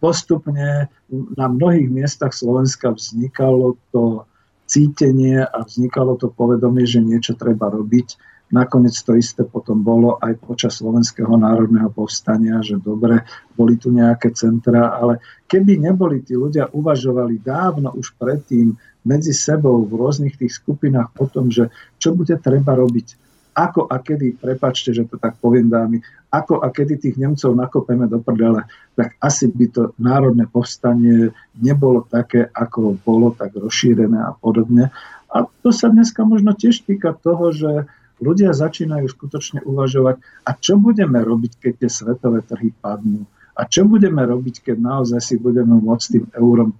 [0.00, 4.24] postupne na mnohých miestach Slovenska vznikalo to
[4.64, 10.34] cítenie a vznikalo to povedomie, že niečo treba robiť Nakoniec to isté potom bolo aj
[10.42, 13.22] počas Slovenského národného povstania, že dobre,
[13.54, 18.74] boli tu nejaké centra, ale keby neboli tí ľudia uvažovali dávno už predtým
[19.06, 21.70] medzi sebou v rôznych tých skupinách o tom, že
[22.02, 26.70] čo bude treba robiť, ako a kedy, prepačte, že to tak poviem dámy, ako a
[26.70, 32.98] kedy tých Nemcov nakopeme do prdele, tak asi by to národné povstanie nebolo také, ako
[33.02, 34.94] bolo, tak rozšírené a podobne.
[35.30, 37.86] A to sa dneska možno tiež týka toho, že
[38.20, 43.24] ľudia začínajú skutočne uvažovať, a čo budeme robiť, keď tie svetové trhy padnú?
[43.56, 46.72] A čo budeme robiť, keď naozaj si budeme môcť tým eurom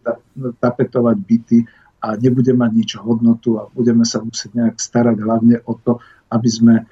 [0.63, 1.59] tapetovať byty
[2.01, 6.01] a nebudeme mať nič hodnotu a budeme sa musieť nejak starať hlavne o to,
[6.33, 6.85] aby sme e,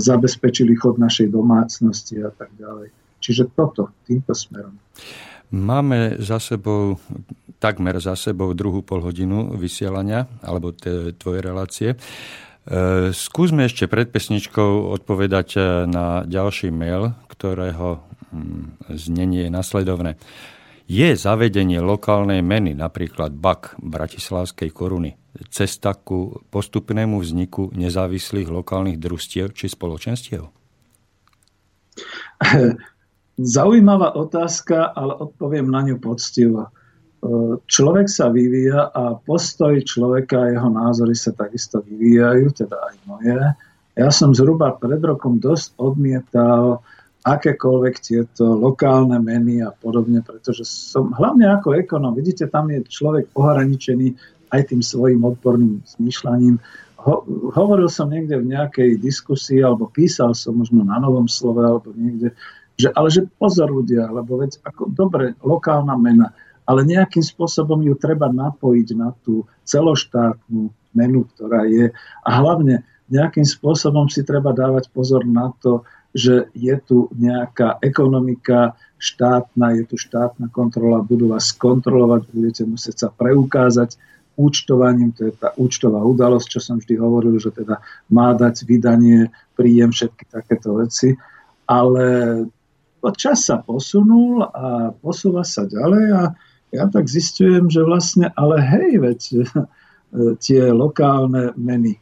[0.00, 2.88] zabezpečili chod našej domácnosti a tak ďalej.
[3.20, 4.76] Čiže toto, týmto smerom.
[5.52, 6.96] Máme za sebou,
[7.60, 10.72] takmer za sebou druhú polhodinu vysielania, alebo
[11.16, 11.88] tvoje relácie.
[12.64, 18.00] E, skúsme ešte pred pesničkou odpovedať e, na ďalší mail, ktorého
[18.32, 20.16] hm, znenie je nasledovné.
[20.88, 25.16] Je zavedenie lokálnej meny, napríklad BAK Bratislavskej koruny,
[25.48, 30.48] cesta ku postupnému vzniku nezávislých lokálnych družstiev či spoločenstiev?
[33.56, 36.72] Zaujímavá otázka, ale odpoviem na ňu poctivo.
[37.64, 43.40] Človek sa vyvíja a postoj človeka a jeho názory sa takisto vyvíjajú, teda aj moje.
[43.96, 46.84] Ja som zhruba pred rokom dosť odmietal
[47.24, 53.32] akékoľvek tieto lokálne meny a podobne, pretože som hlavne ako ekonom, vidíte, tam je človek
[53.32, 54.12] ohraničený
[54.52, 56.60] aj tým svojim odborným zmýšľaním.
[57.08, 57.24] Ho,
[57.56, 62.36] hovoril som niekde v nejakej diskusii, alebo písal som možno na Novom slove, alebo niekde,
[62.76, 66.28] že, ale že pozor ľudia, lebo veď ako, dobre, lokálna mena,
[66.64, 71.92] ale nejakým spôsobom ju treba napojiť na tú celoštátnu menu, ktorá je.
[72.24, 75.84] A hlavne nejakým spôsobom si treba dávať pozor na to,
[76.14, 82.96] že je tu nejaká ekonomika štátna, je tu štátna kontrola, budú vás kontrolovať, budete musieť
[82.96, 83.98] sa preukázať
[84.34, 87.78] účtovaním, to je tá účtová udalosť, čo som vždy hovoril, že teda
[88.10, 91.14] má dať vydanie, príjem, všetky takéto veci.
[91.70, 92.06] Ale
[93.14, 96.22] čas sa posunul a posúva sa ďalej a
[96.74, 99.20] ja tak zistujem, že vlastne, ale hej, veď
[100.44, 101.94] tie lokálne meny.
[101.94, 102.00] E,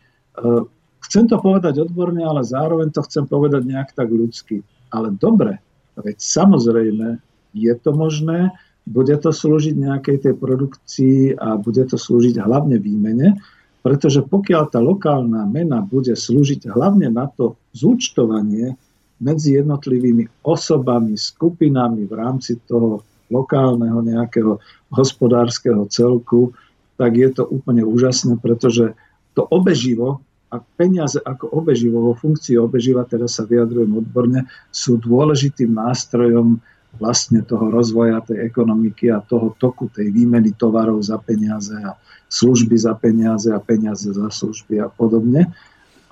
[1.04, 4.64] chcem to povedať odborne, ale zároveň to chcem povedať nejak tak ľudsky.
[4.92, 5.60] Ale dobre,
[6.00, 7.20] veď samozrejme
[7.52, 8.52] je to možné,
[8.88, 13.38] bude to slúžiť nejakej tej produkcii a bude to slúžiť hlavne výmene,
[13.84, 18.74] pretože pokiaľ tá lokálna mena bude slúžiť hlavne na to zúčtovanie
[19.22, 24.60] medzi jednotlivými osobami, skupinami v rámci toho lokálneho nejakého
[24.92, 26.52] hospodárskeho celku,
[27.00, 28.92] tak je to úplne úžasné, pretože
[29.32, 30.20] to obeživo
[30.52, 36.60] a peniaze ako obeživo, vo funkcii obeživa, teraz sa vyjadrujem odborne, sú dôležitým nástrojom
[37.00, 41.96] vlastne toho rozvoja tej ekonomiky a toho toku tej výmeny tovarov za peniaze a
[42.28, 45.48] služby za peniaze a peniaze za služby a podobne.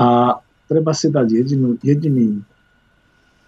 [0.01, 2.41] A treba si dať jedinú, jediný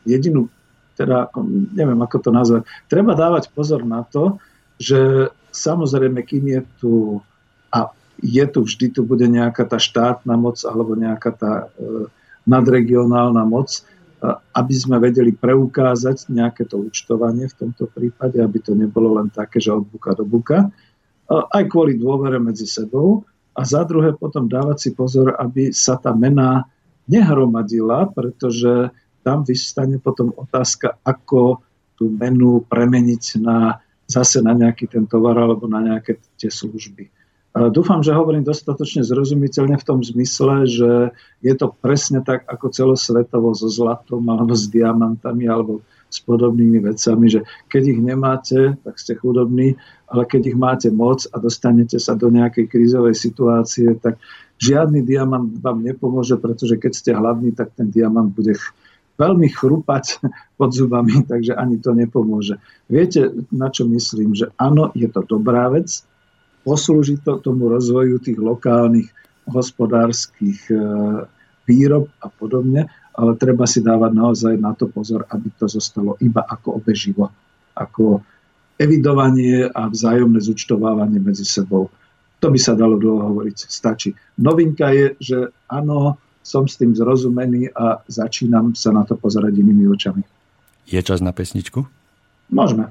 [0.04, 0.50] jedinú,
[0.96, 1.32] teda
[1.72, 4.36] neviem ako to nazvať, treba dávať pozor na to,
[4.76, 6.94] že samozrejme, kým je tu
[7.72, 12.06] a je tu vždy, tu bude nejaká tá štátna moc alebo nejaká tá e,
[12.46, 13.80] nadregionálna moc, e,
[14.54, 19.58] aby sme vedeli preukázať nejaké to účtovanie v tomto prípade, aby to nebolo len také,
[19.58, 23.26] že od buka do buka, e, aj kvôli dôvere medzi sebou.
[23.52, 26.64] A za druhé potom dávať si pozor, aby sa tá mena
[27.04, 28.88] nehromadila, pretože
[29.22, 31.62] tam vystane potom otázka, ako
[31.96, 33.78] tú menu premeniť na,
[34.10, 37.08] zase na nejaký ten tovar alebo na nejaké tie služby.
[37.52, 41.12] Dúfam, že hovorím dostatočne zrozumiteľne v tom zmysle, že
[41.44, 47.28] je to presne tak ako celosvetovo so zlatom alebo s diamantami alebo s podobnými vecami,
[47.28, 49.76] že keď ich nemáte, tak ste chudobní,
[50.08, 54.16] ale keď ich máte moc a dostanete sa do nejakej krízovej situácie, tak
[54.56, 58.56] žiadny diamant vám nepomôže, pretože keď ste hladní, tak ten diamant bude
[59.20, 60.20] veľmi chrupať
[60.58, 62.56] pod zubami, takže ani to nepomôže.
[62.88, 64.36] Viete, na čo myslím?
[64.36, 66.04] Že áno, je to dobrá vec,
[66.62, 69.10] poslúži to tomu rozvoju tých lokálnych
[69.50, 70.78] hospodárskych e,
[71.66, 76.46] výrob a podobne, ale treba si dávať naozaj na to pozor, aby to zostalo iba
[76.46, 77.28] ako obeživo,
[77.74, 78.22] ako
[78.78, 81.90] evidovanie a vzájomné zúčtovávanie medzi sebou.
[82.42, 84.10] To by sa dalo dlho hovoriť, stačí.
[84.42, 85.38] Novinka je, že
[85.70, 90.22] áno, som s tým zrozumený a začínam sa na to pozerať inými očami.
[90.86, 91.86] Je čas na pesničku?
[92.50, 92.90] Môžeme.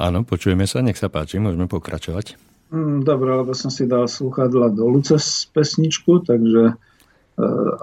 [0.00, 2.40] Áno, počujeme sa, nech sa páči, môžeme pokračovať.
[2.72, 6.74] Mm, dobre, lebo som si dal slúchadla dolu cez pesničku, takže e,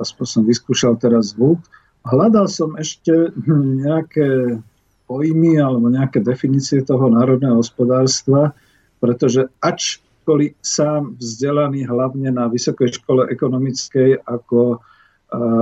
[0.01, 1.61] aspoň som vyskúšal teraz zvuk.
[2.01, 3.29] Hľadal som ešte
[3.85, 4.57] nejaké
[5.05, 8.57] pojmy alebo nejaké definície toho národného hospodárstva,
[8.97, 14.77] pretože ačkoliv sám vzdelaný hlavne na Vysokej škole ekonomickej ako e,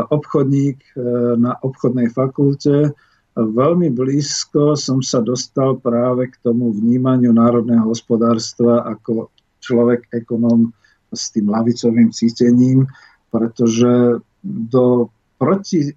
[0.08, 1.04] obchodník e,
[1.36, 2.96] na obchodnej fakulte,
[3.36, 9.28] veľmi blízko som sa dostal práve k tomu vnímaniu národného hospodárstva ako
[9.60, 10.72] človek, ekonom
[11.12, 12.88] s tým lavicovým cítením,
[13.32, 15.94] pretože do proti, e,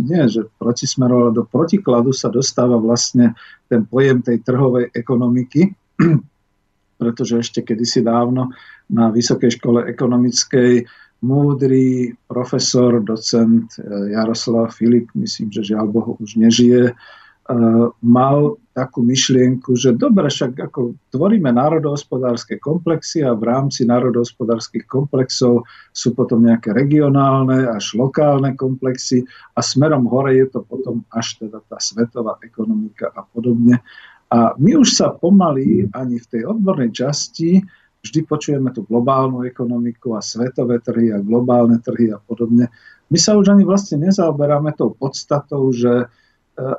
[0.00, 3.36] nie že protismeru, ale do protikladu sa dostáva vlastne
[3.68, 5.76] ten pojem tej trhovej ekonomiky,
[7.00, 8.48] pretože ešte kedysi dávno
[8.88, 10.88] na Vysokej škole ekonomickej
[11.22, 19.02] múdry profesor, docent eh, Jaroslav Filip, myslím, že žiaľ Bohu už nežije, eh, mal takú
[19.02, 26.46] myšlienku, že dobre, však ako tvoríme národohospodárske komplexy a v rámci národohospodárskych komplexov sú potom
[26.46, 29.26] nejaké regionálne až lokálne komplexy
[29.58, 33.82] a smerom hore je to potom až teda tá svetová ekonomika a podobne.
[34.30, 37.64] A my už sa pomaly ani v tej odbornej časti
[38.08, 42.72] vždy počujeme tú globálnu ekonomiku a svetové trhy a globálne trhy a podobne.
[43.12, 46.06] My sa už ani vlastne nezaoberáme tou podstatou, že e,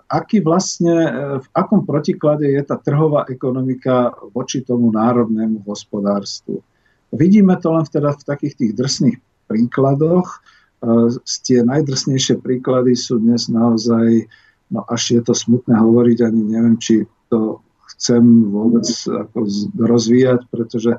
[0.10, 6.66] aký vlastne, e, v akom protiklade je tá trhová ekonomika voči tomu národnému hospodárstvu.
[7.14, 10.28] Vidíme to len teda v takých tých drsných príkladoch.
[10.30, 10.38] E,
[11.46, 14.26] tie najdrsnejšie príklady sú dnes naozaj,
[14.74, 17.62] no až je to smutné hovoriť, ani neviem, či to
[17.96, 20.98] chcem vôbec ako rozvíjať, pretože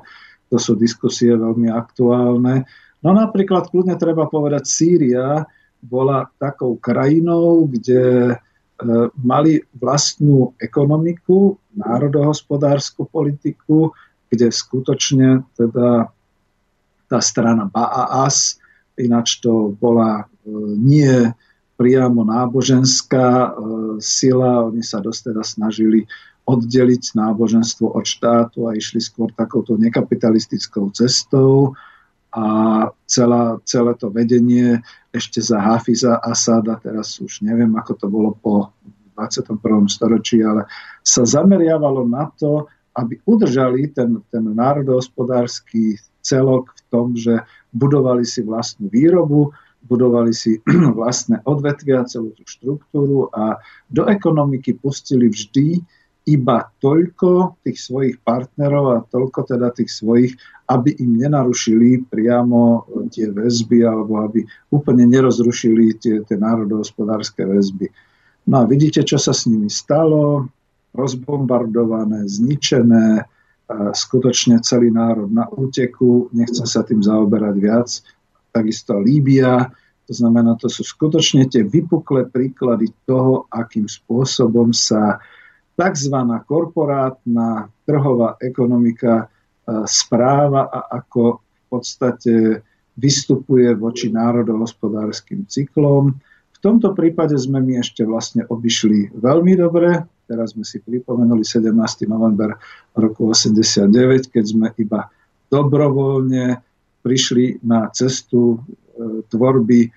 [0.51, 2.67] to sú diskusie veľmi aktuálne.
[3.01, 5.47] No napríklad, kľudne treba povedať, Sýria
[5.81, 8.35] bola takou krajinou, kde e,
[9.17, 13.95] mali vlastnú ekonomiku, národohospodárskú politiku,
[14.29, 16.11] kde skutočne teda
[17.09, 18.61] tá strana Ba'as,
[18.95, 21.33] ináč to bola e, nie
[21.81, 23.49] priamo náboženská e,
[23.97, 26.05] sila, oni sa dosť teda snažili
[26.45, 31.77] oddeliť náboženstvo od štátu a išli skôr takouto nekapitalistickou cestou
[32.31, 32.45] a
[33.05, 34.79] celá, celé to vedenie
[35.11, 38.71] ešte za Hafiza Asada, teraz už neviem, ako to bolo po
[39.19, 39.59] 21.
[39.91, 40.65] storočí, ale
[41.03, 42.65] sa zameriavalo na to,
[42.95, 49.51] aby udržali ten, ten národohospodársky celok v tom, že budovali si vlastnú výrobu,
[49.87, 50.59] budovali si
[50.99, 53.59] vlastné odvetvia, celú tú štruktúru a
[53.91, 55.81] do ekonomiky pustili vždy
[56.29, 60.37] iba toľko tých svojich partnerov a toľko teda tých svojich,
[60.69, 67.89] aby im nenarušili priamo tie väzby alebo aby úplne nerozrušili tie, tie národohospodárske väzby.
[68.53, 70.45] No a vidíte, čo sa s nimi stalo.
[70.91, 73.23] Rozbombardované, zničené,
[73.95, 77.89] skutočne celý národ na úteku, nechcem sa tým zaoberať viac.
[78.51, 79.71] Takisto Líbia,
[80.03, 85.23] to znamená, to sú skutočne tie vypuklé príklady toho, akým spôsobom sa
[85.75, 86.15] tzv.
[86.45, 92.33] korporátna trhová ekonomika e, správa a ako v podstate
[92.99, 96.13] vystupuje voči národohospodárskym cyklom.
[96.51, 100.05] V tomto prípade sme my ešte vlastne obišli veľmi dobre.
[100.29, 101.73] Teraz sme si pripomenuli 17.
[102.05, 102.55] november
[102.93, 105.09] roku 89, keď sme iba
[105.51, 106.61] dobrovoľne
[107.01, 108.57] prišli na cestu e,
[109.27, 109.89] tvorby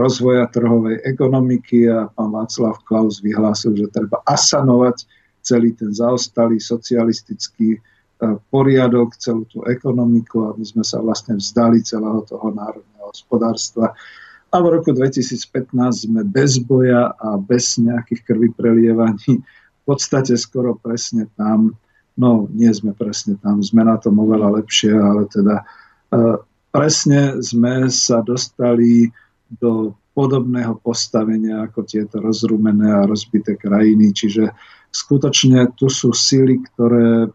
[0.00, 5.04] rozvoja trhovej ekonomiky a pán Václav Klaus vyhlásil, že treba asanovať
[5.44, 7.80] celý ten zaostalý socialistický e,
[8.48, 13.92] poriadok, celú tú ekonomiku a my sme sa vlastne vzdali celého toho národného hospodárstva.
[14.48, 20.76] A v roku 2015 sme bez boja a bez nejakých krvi prelievaní v podstate skoro
[20.76, 21.76] presne tam,
[22.16, 25.64] no nie sme presne tam, sme na tom oveľa lepšie, ale teda e,
[26.72, 29.08] presne sme sa dostali
[29.50, 34.14] do podobného postavenia ako tieto rozrumené a rozbité krajiny.
[34.14, 34.54] Čiže
[34.90, 37.30] skutočne tu sú síly, ktoré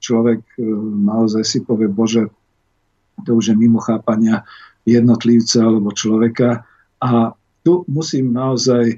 [0.00, 0.64] človek e,
[1.04, 2.28] naozaj si povie, bože,
[3.24, 4.48] to už je mimo chápania
[4.88, 6.64] jednotlivca alebo človeka.
[7.00, 8.96] A tu musím naozaj e,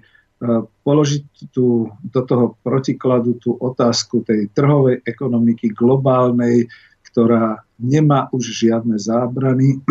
[0.87, 6.71] položiť tú, do toho protikladu tú otázku tej trhovej ekonomiky globálnej,
[7.11, 9.83] ktorá nemá už žiadne zábrany,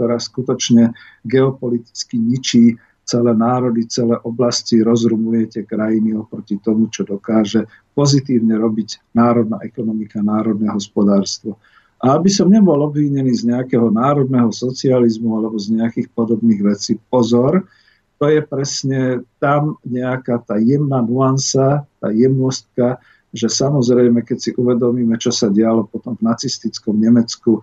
[0.00, 0.96] ktorá skutočne
[1.28, 9.12] geopoliticky ničí celé národy, celé oblasti, rozrumuje tie krajiny oproti tomu, čo dokáže pozitívne robiť
[9.12, 11.60] národná ekonomika, národné hospodárstvo.
[12.00, 17.68] A aby som nebol obvinený z nejakého národného socializmu alebo z nejakých podobných vecí, pozor,
[18.16, 22.96] to je presne tam nejaká tá jemná nuansa, tá jemnostka,
[23.36, 27.60] že samozrejme, keď si uvedomíme, čo sa dialo potom v nacistickom Nemecku,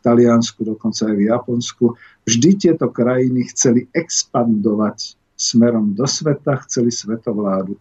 [0.00, 1.84] Taliansku, dokonca aj v Japonsku.
[2.24, 7.76] Vždy tieto krajiny chceli expandovať smerom do sveta, chceli svetovládu.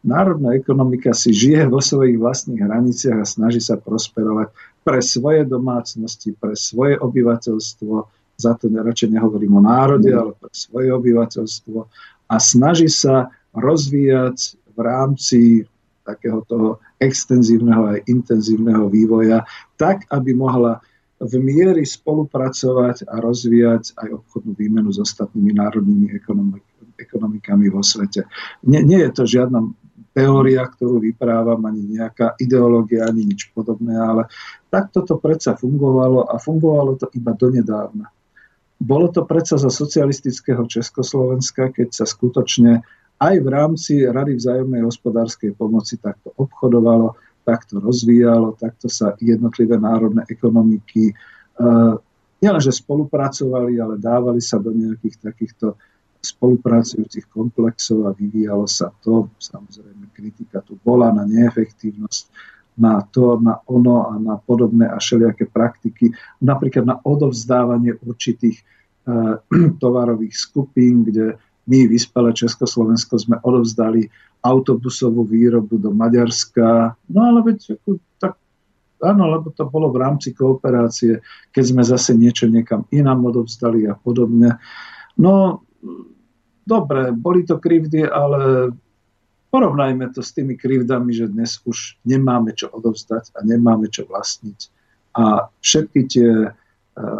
[0.00, 4.48] Národná ekonomika si žije vo svojich vlastných hraniciach a snaží sa prosperovať
[4.80, 7.94] pre svoje domácnosti, pre svoje obyvateľstvo,
[8.40, 11.78] za to radšej nehovorím o národe, ale pre svoje obyvateľstvo
[12.32, 15.40] a snaží sa rozvíjať v rámci
[16.06, 19.44] takého toho extenzívneho aj intenzívneho vývoja
[19.76, 20.80] tak, aby mohla
[21.20, 26.64] v miery spolupracovať a rozvíjať aj obchodnú výmenu s ostatnými národnými ekonomik-
[26.96, 28.24] ekonomikami vo svete.
[28.64, 29.68] Nie, nie je to žiadna
[30.16, 34.26] teória, ktorú vyprávam, ani nejaká ideológia, ani nič podobné, ale
[34.72, 38.10] takto to predsa fungovalo a fungovalo to iba donedávna.
[38.80, 42.80] Bolo to predsa za socialistického Československa, keď sa skutočne
[43.20, 47.12] aj v rámci Rady vzájomnej hospodárskej pomoci takto obchodovalo
[47.50, 51.10] takto rozvíjalo, takto sa jednotlivé národné ekonomiky
[51.58, 51.98] uh,
[52.38, 55.74] nielenže spolupracovali, ale dávali sa do nejakých takýchto
[56.20, 59.32] spolupracujúcich komplexov a vyvíjalo sa to.
[59.40, 62.24] Samozrejme, kritika tu bola na neefektívnosť,
[62.80, 69.42] na to, na ono a na podobné a všelijaké praktiky, napríklad na odovzdávanie určitých uh,
[69.82, 71.36] tovarových skupín, kde
[71.66, 74.08] my, vyspelé Československo, sme odovzdali
[74.40, 76.96] autobusovú výrobu do Maďarska.
[77.12, 77.76] No ale veď
[78.16, 78.40] tak
[79.04, 81.20] áno, lebo to bolo v rámci kooperácie,
[81.52, 84.56] keď sme zase niečo niekam inám odovzdali a podobne.
[85.20, 85.64] No,
[86.64, 88.72] dobre, boli to krivdy, ale
[89.52, 94.60] porovnajme to s tými krivdami, že dnes už nemáme čo odovzdať a nemáme čo vlastniť.
[95.18, 96.54] A všetky tie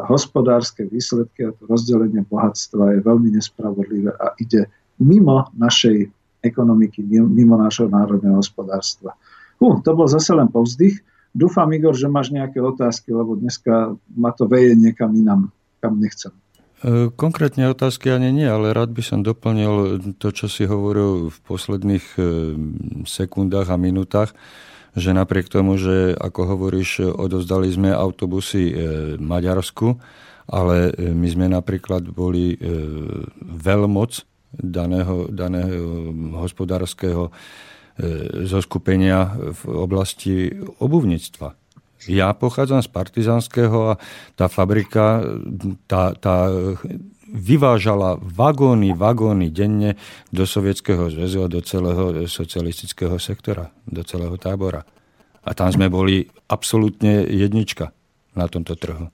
[0.08, 4.68] hospodárske výsledky a to rozdelenie bohatstva je veľmi nespravodlivé a ide
[5.00, 6.08] mimo našej
[6.40, 9.16] ekonomiky, mimo nášho národného hospodárstva.
[9.60, 11.04] Uh, to bol zase len povzdych.
[11.30, 16.34] Dúfam, Igor, že máš nejaké otázky, lebo dneska ma to veje niekam inam, kam nechcem.
[16.80, 21.38] E, konkrétne otázky ani nie, ale rád by som doplnil to, čo si hovoril v
[21.44, 22.20] posledných e,
[23.04, 24.34] sekundách a minútach,
[24.96, 28.74] že napriek tomu, že ako hovoríš, odozdali sme autobusy e,
[29.18, 29.98] Maďarsku,
[30.50, 32.58] ale my sme napríklad boli
[33.38, 36.10] veľmoc daného, daného
[36.42, 37.32] hospodárskeho e,
[38.50, 40.50] zoskupenia v oblasti
[40.82, 41.54] obuvníctva.
[42.08, 43.98] Ja pochádzam z partizanského a
[44.32, 45.20] tá fabrika,
[45.84, 46.48] tá, tá
[47.30, 49.94] vyvážala vagóny, vagóny denne
[50.34, 54.82] do Sovietskeho zväzu a do celého socialistického sektora, do celého tábora.
[55.46, 57.94] A tam sme boli absolútne jednička
[58.36, 59.08] na tomto trhu.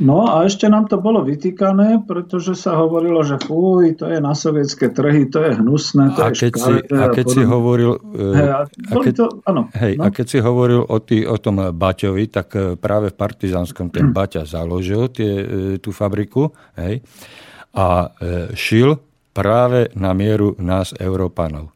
[0.00, 4.32] No a ešte nám to bolo vytýkané, pretože sa hovorilo, že fuj, to je na
[4.32, 8.00] sovietské trhy, to je hnusné, to a je keď si, a keď si hovoril...
[8.16, 10.02] Hej, a, a, keď, to, áno, hej, no?
[10.02, 14.10] a keď si hovoril o, tý, o tom Baťovi, tak e, práve v Partizánskom ten
[14.10, 15.44] Baťa založil tie, e,
[15.78, 16.50] tú fabriku
[16.80, 17.04] hej,
[17.76, 18.98] a e, šil
[19.36, 21.70] práve na mieru nás, Európanov.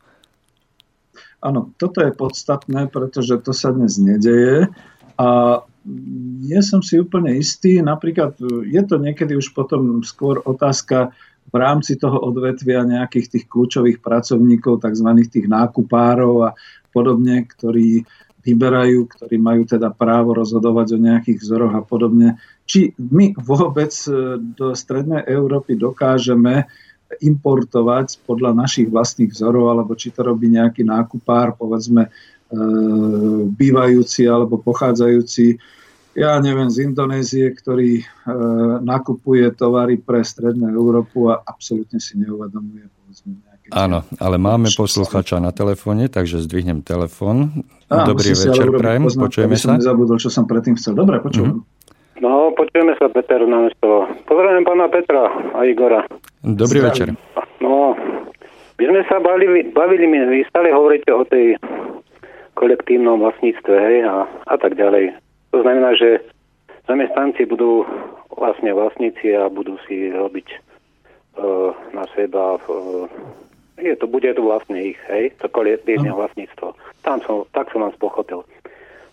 [1.44, 4.72] Áno, toto je podstatné, pretože to sa dnes nedeje
[5.20, 7.84] a nie som si úplne istý.
[7.84, 11.12] Napríklad je to niekedy už potom skôr otázka
[11.52, 15.08] v rámci toho odvetvia nejakých tých kľúčových pracovníkov, tzv.
[15.28, 16.50] tých nákupárov a
[16.88, 18.02] podobne, ktorí
[18.44, 22.40] vyberajú, ktorí majú teda právo rozhodovať o nejakých vzoroch a podobne.
[22.64, 23.92] Či my vôbec
[24.56, 26.68] do Strednej Európy dokážeme
[27.20, 32.33] importovať podľa našich vlastných vzorov, alebo či to robí nejaký nákupár, povedzme, E,
[33.54, 35.58] bývajúci alebo pochádzajúci,
[36.14, 38.04] ja neviem, z Indonézie, ktorý e,
[38.86, 43.66] nakupuje tovary pre Strednú Európu a absolútne si neuvedomuje povedzme nejaké...
[43.74, 47.66] Áno, ale máme posluchača na telefóne, takže zdvihnem telefón.
[47.90, 49.74] Dobrý večer, Prajem, počujeme sa.
[49.74, 50.94] Som nezabudol, čo som predtým chcel.
[50.94, 51.58] Dobre, počujem.
[51.58, 52.22] Mm-hmm.
[52.22, 54.06] No, počujeme sa, Peter na mesto.
[54.30, 56.06] Pozdravujem pána Petra a Igora.
[56.46, 56.88] Dobrý Zdravím.
[56.94, 57.08] večer.
[57.58, 57.98] No,
[58.78, 61.58] my sme sa bavili, bavili my, vy stále hovoríte o tej
[62.54, 65.14] kolektívnom vlastníctve hej, a, a tak ďalej.
[65.50, 66.22] To znamená, že
[66.86, 67.86] zamestnanci budú
[68.34, 70.48] vlastne vlastníci a budú si robiť
[71.38, 73.06] uh, na seba uh,
[73.78, 76.78] je to, bude to vlastne ich, hej, to kolektívne vlastníctvo.
[77.02, 78.46] Tam som, tak som vás pochopil.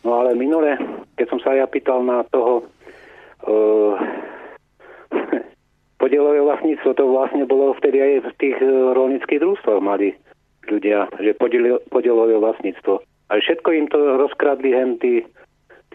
[0.05, 0.77] No ale minule,
[1.17, 2.65] keď som sa ja pýtal na toho
[3.49, 3.97] uh,
[5.97, 10.13] podielové vlastníctvo, to vlastne bolo vtedy aj v tých uh, rolnických družstvách mali
[10.69, 11.37] ľudia, že
[11.89, 13.01] podielové vlastníctvo.
[13.31, 15.23] A všetko im to rozkradli hen tí,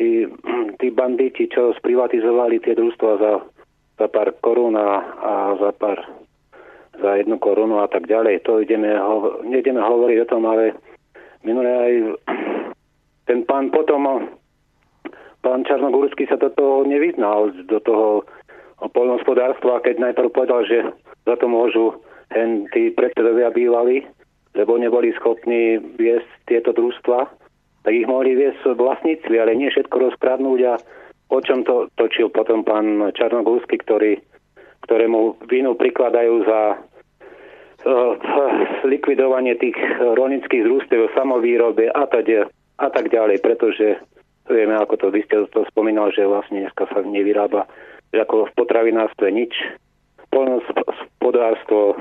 [0.00, 0.24] tí,
[0.80, 3.32] tí banditi, čo sprivatizovali tie družstva za,
[4.00, 5.04] za pár korún a,
[5.60, 6.00] za pár
[6.96, 8.40] za jednu korunu a tak ďalej.
[8.48, 10.72] To ideme, ho, nejdeme hovoriť o tom, ale
[11.44, 11.92] minulé aj
[13.28, 14.32] ten pán potom,
[15.44, 18.24] pán Čarnogórsky sa do toho nevyznal, do toho
[18.80, 20.88] poľnohospodárstva, keď najprv povedal, že
[21.28, 21.96] za to môžu
[22.32, 24.04] hen tí predsedovia bývali,
[24.56, 27.18] lebo neboli schopní viesť tieto družstva,
[27.86, 30.74] tak ich mohli viesť vlastníctvi, ale nie všetko rozkradnúť a
[31.30, 34.18] o čom to točil potom pán Čarnogórsky, ktorý,
[34.88, 38.12] ktorému vinu prikladajú za uh,
[38.88, 42.26] likvidovanie tých rolnických družstiev, samovýrobe a tak,
[42.80, 44.02] a tak ďalej, pretože
[44.50, 47.66] vieme, ako to vy ste to spomínal, že vlastne dneska sa nevyrába
[48.14, 49.52] ako v potravinárstve nič,
[50.30, 51.98] poľnohospodárstvo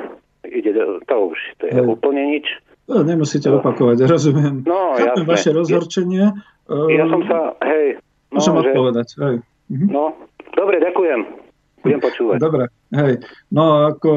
[0.55, 0.71] ide,
[1.07, 1.85] to už to je hej.
[1.85, 2.45] úplne nič.
[2.85, 3.59] No, nemusíte no.
[3.59, 4.61] opakovať, rozumiem.
[4.61, 5.33] No, Chápem jasne.
[5.33, 6.25] vaše rozhorčenie.
[6.69, 7.97] Ja som sa, hej.
[8.29, 8.61] No, Môžem že...
[8.69, 9.35] odpovedať, hej.
[9.73, 9.87] Mhm.
[9.89, 10.03] No,
[10.53, 11.45] dobre, ďakujem.
[11.85, 12.37] Budem počúvať.
[12.41, 12.65] Dobre,
[12.97, 13.21] hej.
[13.53, 14.09] No ako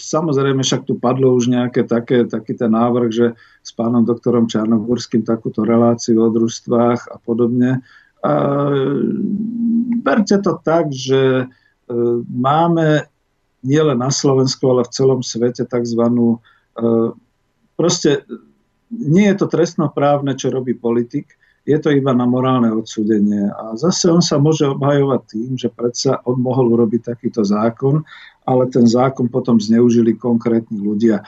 [0.00, 3.26] samozrejme však tu padlo už nejaké také, taký ten návrh, že
[3.60, 7.84] s pánom doktorom Čarnogórským takúto reláciu o družstvách a podobne.
[8.24, 8.32] A,
[10.00, 11.46] berte to tak, že e,
[12.32, 13.11] máme
[13.62, 16.02] nielen na Slovensku, ale v celom svete tzv.
[16.02, 16.36] E,
[17.78, 18.26] proste
[18.92, 23.46] nie je to trestnoprávne, čo robí politik, je to iba na morálne odsúdenie.
[23.46, 28.02] A zase on sa môže obhajovať tým, že predsa on mohol urobiť takýto zákon,
[28.42, 31.22] ale ten zákon potom zneužili konkrétni ľudia.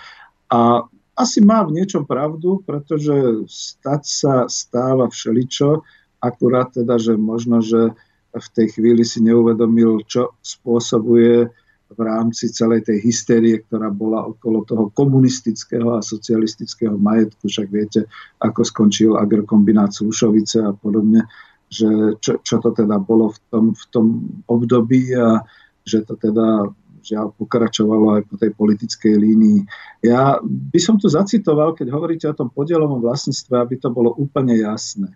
[0.51, 0.82] A
[1.15, 5.86] asi má v niečom pravdu, pretože stať sa stáva všeličo,
[6.19, 7.94] akurát teda, že možno, že
[8.35, 11.47] v tej chvíli si neuvedomil, čo spôsobuje
[11.95, 17.47] v rámci celej tej hystérie, ktorá bola okolo toho komunistického a socialistického majetku.
[17.47, 18.11] Však viete,
[18.43, 21.25] ako skončil agrokombinát Slušovice a podobne,
[21.71, 24.07] že čo, čo to teda bolo v tom, v tom
[24.51, 25.43] období a
[25.87, 26.69] že to teda
[27.05, 29.61] žiaľ pokračovalo aj po tej politickej línii.
[30.01, 34.57] Ja by som tu zacitoval, keď hovoríte o tom podielovom vlastníctve, aby to bolo úplne
[34.57, 35.12] jasné.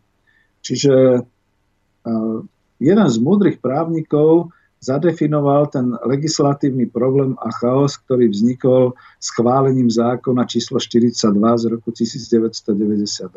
[0.61, 1.25] Čiže
[2.05, 2.39] uh,
[2.77, 10.79] jeden z múdrych právnikov zadefinoval ten legislatívny problém a chaos, ktorý vznikol schválením zákona číslo
[10.79, 13.35] 42 z roku 1992.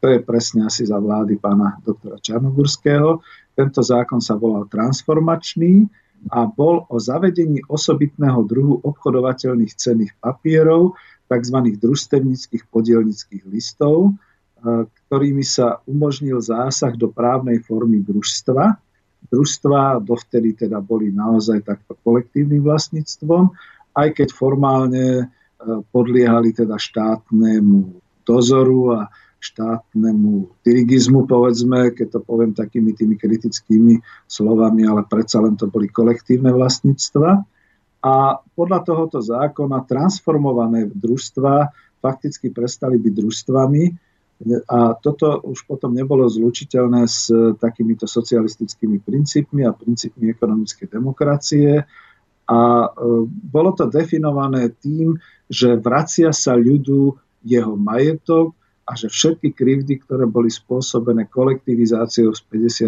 [0.00, 3.24] To je presne asi za vlády pána doktora Čarnogurského.
[3.56, 5.88] Tento zákon sa volal transformačný
[6.32, 10.96] a bol o zavedení osobitného druhu obchodovateľných cenných papierov,
[11.28, 11.58] tzv.
[11.80, 14.12] družstevnických podielnických listov,
[15.08, 18.80] ktorými sa umožnil zásah do právnej formy družstva,
[19.28, 23.52] družstva dovtedy teda boli naozaj takto kolektívnym vlastníctvom,
[23.94, 25.24] aj keď formálne e,
[25.92, 29.00] podliehali teda štátnemu dozoru a
[29.44, 35.92] štátnemu dirigizmu, povedzme, keď to poviem takými tými kritickými slovami, ale predsa len to boli
[35.92, 37.44] kolektívne vlastníctva.
[38.04, 38.14] A
[38.56, 41.68] podľa tohoto zákona transformované družstva
[42.00, 43.82] fakticky prestali byť družstvami
[44.68, 47.30] a toto už potom nebolo zlučiteľné s
[47.62, 51.86] takýmito socialistickými princípmi a princípmi ekonomickej demokracie.
[52.44, 52.88] A e,
[53.30, 55.16] bolo to definované tým,
[55.48, 57.16] že vracia sa ľudu
[57.46, 58.52] jeho majetok
[58.84, 62.40] a že všetky krivdy, ktoré boli spôsobené kolektivizáciou z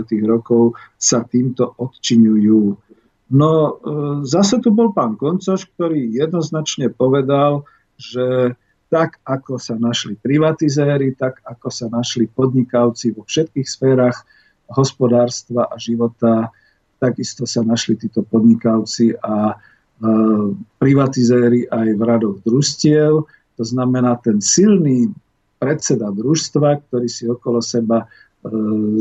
[0.05, 0.29] 50.
[0.29, 2.63] rokov, sa týmto odčiňujú.
[3.33, 3.73] No e,
[4.29, 7.65] zase tu bol pán Koncoš, ktorý jednoznačne povedal,
[7.97, 14.23] že tak ako sa našli privatizéry, tak ako sa našli podnikavci vo všetkých sférach
[14.71, 16.51] hospodárstva a života,
[16.99, 19.55] takisto sa našli títo podnikavci a e,
[20.79, 23.27] privatizéry aj v radoch družstiev.
[23.57, 25.11] To znamená, ten silný
[25.59, 28.07] predseda družstva, ktorý si okolo seba e,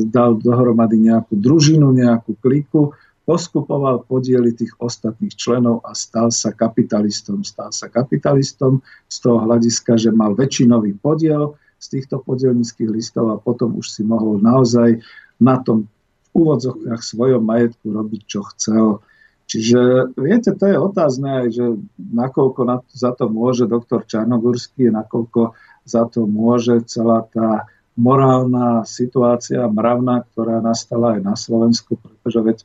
[0.10, 2.94] dal dohromady nejakú družinu, nejakú kliku,
[3.26, 7.42] poskupoval podiely tých ostatných členov a stal sa kapitalistom.
[7.42, 13.42] Stal sa kapitalistom z toho hľadiska, že mal väčšinový podiel z týchto podielnických listov a
[13.42, 15.02] potom už si mohol naozaj
[15.42, 15.90] na tom
[16.32, 19.04] v úvodzovkách svojom majetku robiť, čo chcel.
[19.46, 21.66] Čiže, viete, to je otázne aj, že
[21.98, 25.54] nakoľko na, za to môže doktor Čarnogurský, nakoľko
[25.86, 32.58] za to môže celá tá morálna situácia, mravná, ktorá nastala aj na Slovensku, pretože veď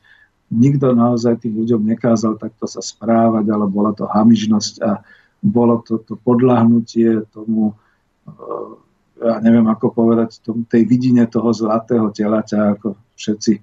[0.51, 4.99] nikto naozaj tým ľuďom nekázal takto sa správať, ale bola to hamižnosť a
[5.41, 7.73] bolo to, to podľahnutie tomu,
[8.27, 8.71] eh,
[9.25, 13.53] ja neviem ako povedať, tomu, tej vidine toho zlatého telaťa, ako všetci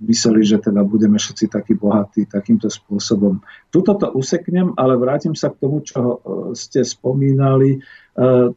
[0.00, 3.44] mysleli, že teda budeme všetci takí bohatí takýmto spôsobom.
[3.68, 6.18] Tuto to useknem, ale vrátim sa k tomu, čo eh,
[6.56, 7.78] ste spomínali.
[8.16, 8.50] Eh,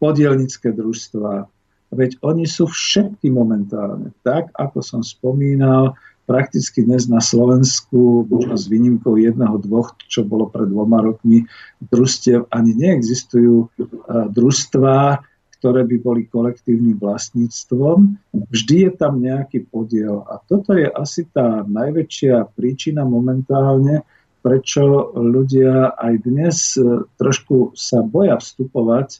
[0.00, 1.44] podielnické družstva.
[1.92, 4.16] Veď oni sú všetky momentálne.
[4.24, 5.94] Tak, ako som spomínal,
[6.30, 11.50] prakticky dnes na Slovensku, možno s výnimkou jedného, dvoch, čo bolo pred dvoma rokmi,
[11.82, 13.86] družstiev ani neexistujú e,
[14.30, 15.26] družstvá,
[15.58, 18.14] ktoré by boli kolektívnym vlastníctvom.
[18.46, 20.22] Vždy je tam nejaký podiel.
[20.30, 24.06] A toto je asi tá najväčšia príčina momentálne,
[24.38, 29.18] prečo ľudia aj dnes e, trošku sa boja vstupovať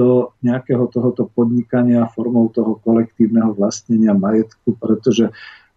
[0.00, 5.28] do nejakého tohoto podnikania formou toho kolektívneho vlastnenia majetku, pretože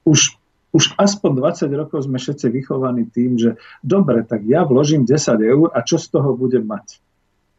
[0.07, 0.40] už
[0.72, 1.31] už aspoň
[1.68, 5.99] 20 rokov sme všetci vychovaní tým, že dobre, tak ja vložím 10 eur a čo
[5.99, 7.03] z toho budem mať?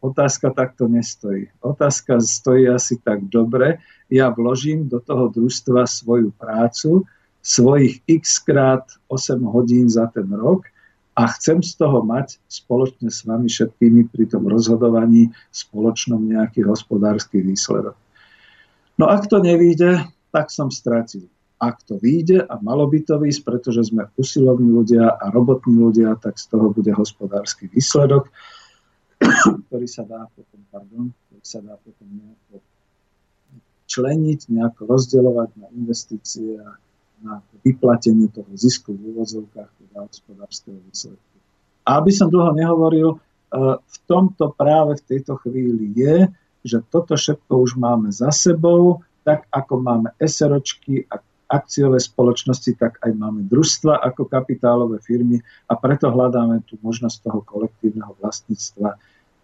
[0.03, 1.53] Otázka takto nestojí.
[1.63, 3.79] Otázka stojí asi tak dobre.
[4.11, 7.07] Ja vložím do toho družstva svoju prácu,
[7.39, 10.67] svojich x krát 8 hodín za ten rok
[11.13, 17.45] a chcem z toho mať spoločne s vami všetkými pri tom rozhodovaní spoločnom nejaký hospodársky
[17.45, 17.95] výsledok.
[18.97, 20.03] No ak to nevíde,
[20.33, 21.29] tak som stratil
[21.63, 26.19] ak to vyjde a malo by to výjsť, pretože sme usilovní ľudia a robotní ľudia,
[26.19, 28.35] tak z toho bude hospodársky výsledok,
[29.71, 32.67] ktorý sa dá potom, pardon, ktorý sa dá potom nejako
[33.87, 36.75] členiť, nejako rozdeľovať na investície a
[37.23, 41.37] na vyplatenie toho zisku v úvozovkách teda hospodárskeho výsledku.
[41.87, 43.19] A aby som dlho nehovoril, e,
[43.79, 46.27] v tomto práve v tejto chvíli je,
[46.67, 51.23] že toto všetko už máme za sebou, tak ako máme SROčky a
[51.53, 55.37] akciové spoločnosti, tak aj máme družstva ako kapitálové firmy
[55.69, 58.97] a preto hľadáme tú možnosť toho kolektívneho vlastníctva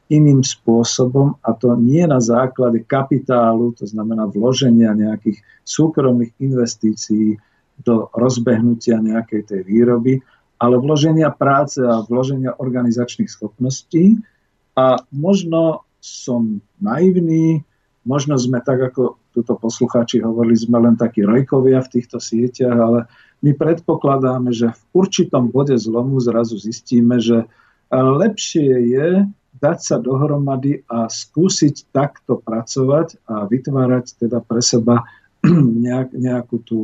[0.09, 7.37] iným spôsobom a to nie na základe kapitálu, to znamená vloženia nejakých súkromných investícií
[7.85, 10.25] do rozbehnutia nejakej tej výroby,
[10.59, 14.19] ale vloženia práce a vloženia organizačných schopností.
[14.75, 17.63] A možno som naivný,
[18.03, 23.01] možno sme tak, ako tuto poslucháči hovorili, sme len takí rojkovia v týchto sieťach, ale
[23.39, 27.47] my predpokladáme, že v určitom bode zlomu zrazu zistíme, že
[27.95, 29.09] lepšie je
[29.59, 35.07] dať sa dohromady a skúsiť takto pracovať a vytvárať teda pre seba
[35.87, 36.79] nejak, nejakú tú,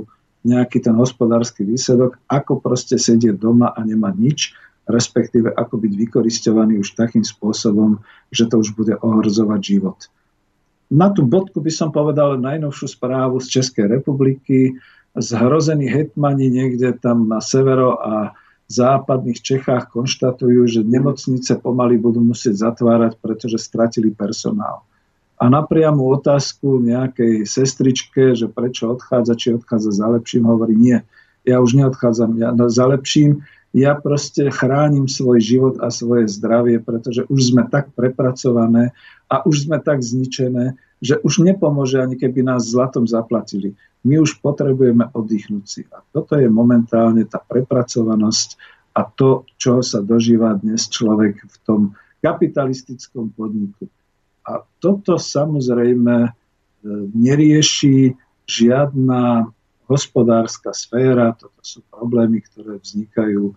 [0.47, 4.41] nejaký ten hospodársky výsledok, ako proste sedieť doma a nemať nič,
[4.87, 7.99] respektíve ako byť vykoristovaný už takým spôsobom,
[8.31, 9.99] že to už bude ohrozovať život.
[10.95, 14.79] Na tú bodku by som povedal najnovšiu správu z Českej republiky.
[15.19, 18.31] Zhrození hetmani niekde tam na severo a
[18.71, 24.87] západných Čechách konštatujú, že nemocnice pomaly budú musieť zatvárať, pretože stratili personál.
[25.35, 31.03] A na priamu otázku nejakej sestričke, že prečo odchádza, či odchádza za lepším, hovorí nie.
[31.43, 33.43] ja už neodchádzam ja za lepším,
[33.75, 38.95] ja proste chránim svoj život a svoje zdravie, pretože už sme tak prepracované
[39.27, 43.75] a už sme tak zničené, že už nepomôže ani keby nás zlatom zaplatili.
[44.07, 45.83] My už potrebujeme oddychnúť si.
[45.91, 48.63] A toto je momentálne tá prepracovanosť
[48.95, 51.81] a to, čo sa dožíva dnes človek v tom
[52.23, 53.91] kapitalistickom podniku.
[54.47, 56.31] A toto samozrejme e,
[57.11, 58.15] nerieši
[58.47, 59.51] žiadna
[59.91, 63.53] hospodárska sféra, toto sú problémy, ktoré vznikajú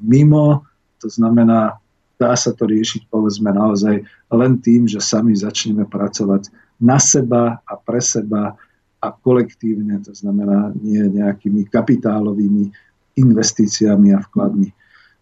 [0.00, 0.66] mimo,
[1.00, 1.78] to znamená,
[2.20, 7.72] dá sa to riešiť povedzme naozaj len tým, že sami začneme pracovať na seba a
[7.74, 8.54] pre seba
[9.02, 12.70] a kolektívne, to znamená nie nejakými kapitálovými
[13.18, 14.70] investíciami a vkladmi.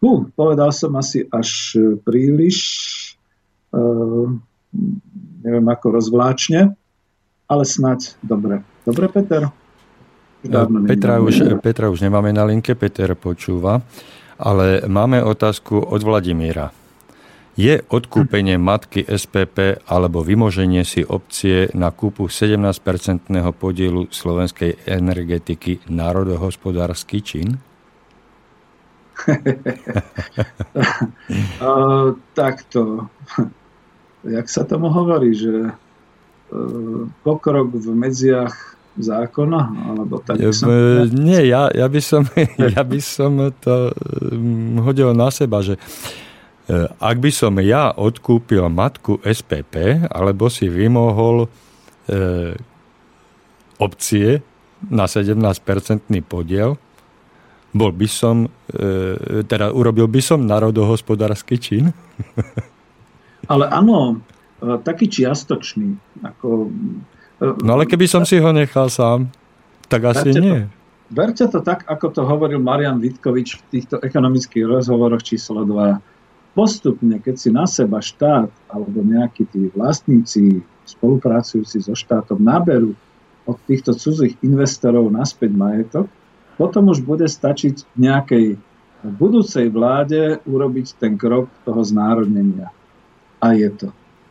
[0.05, 2.57] Uh, povedal som asi až príliš,
[3.73, 4.29] uh,
[5.41, 6.77] neviem ako rozvláčne,
[7.49, 8.61] ale snať dobre.
[8.85, 9.49] Dobre, Peter?
[10.89, 13.85] Petra už, Petra už nemáme na linke, Peter počúva,
[14.41, 16.73] ale máme otázku od Vladimíra.
[17.61, 27.21] Je odkúpenie matky SPP alebo vymoženie si opcie na kúpu 17-percentného podielu slovenskej energetiky národohospodársky
[27.21, 27.61] čin?
[31.61, 33.13] uh, takto.
[34.25, 39.61] Jak sa tomu hovorí, že uh, pokrok v medziach zákona?
[39.95, 40.67] Alebo tak by som...
[41.15, 42.27] Nie, ja, ja, by som,
[42.75, 43.95] ja by som to
[44.35, 45.79] mm, hodil na seba, že
[46.67, 52.59] e, ak by som ja odkúpil matku SPP, alebo si vymohol e,
[53.79, 54.43] opcie
[54.91, 56.75] na 17-percentný podiel,
[57.71, 61.95] bol by som, e, teda urobil by som národohospodársky čin?
[63.47, 64.19] Ale áno,
[64.83, 65.97] taký čiastočný.
[66.27, 66.69] Ako
[67.41, 69.33] No ale keby som si ho nechal sám,
[69.89, 70.61] tak asi berte nie.
[70.61, 70.69] To,
[71.11, 75.99] berte to tak, ako to hovoril Marian Vitkovič v týchto ekonomických rozhovoroch číslo 2.
[76.53, 82.93] Postupne, keď si na seba štát alebo nejakí tí vlastníci spolupracujúci so štátom naberú
[83.49, 86.07] od týchto cudzích investorov naspäť majetok,
[86.61, 88.61] potom už bude stačiť nejakej
[89.01, 92.69] budúcej vláde urobiť ten krok toho znárodnenia.
[93.41, 93.89] A je to.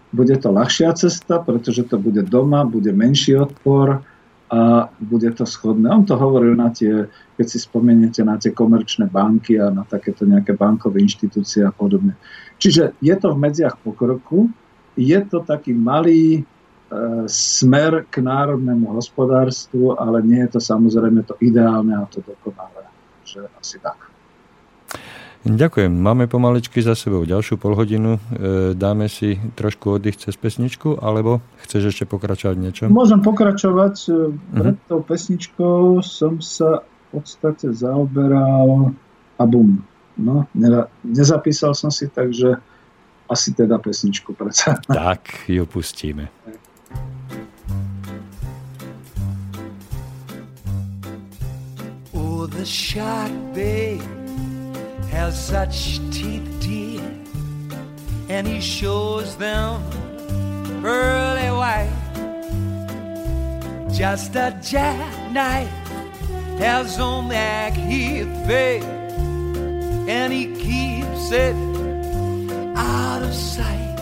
[0.10, 4.02] Bude to ľahšia cesta, pretože to bude doma, bude menší odpor
[4.50, 5.90] a bude to schodné.
[5.94, 7.06] On to hovoril na tie,
[7.38, 12.18] keď si spomeniete na tie komerčné banky a na takéto nejaké bankové inštitúcie a podobne.
[12.58, 14.50] Čiže je to v medziach pokroku,
[14.98, 16.44] je to taký malý e,
[17.30, 22.90] smer k národnému hospodárstvu, ale nie je to samozrejme to ideálne a to dokonalé.
[23.22, 24.09] Že asi tak.
[25.48, 25.88] Ďakujem.
[25.88, 28.20] Máme pomaličky za sebou ďalšiu polhodinu.
[28.20, 32.84] E, dáme si trošku oddych cez pesničku, alebo chceš ešte pokračovať niečo?
[32.92, 33.96] Môžem pokračovať.
[34.12, 34.90] E, pred uh-huh.
[34.92, 38.92] tou pesničkou som sa v podstate zaoberal
[39.40, 39.80] a bum.
[40.20, 40.44] No,
[41.08, 42.60] nezapísal som si, takže
[43.32, 44.76] asi teda pesničku predsa.
[44.92, 46.28] Tak, ju pustíme.
[52.12, 54.19] Oh, the shark babe
[55.12, 57.02] has such teeth, dear,
[58.30, 59.82] and he shows them
[60.82, 61.92] pearly white.
[63.92, 65.70] Just a jackknife
[66.60, 71.56] has on that heath face, and he keeps it
[72.78, 73.98] out of sight.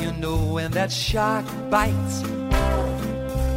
[0.00, 2.22] You know when that shark bites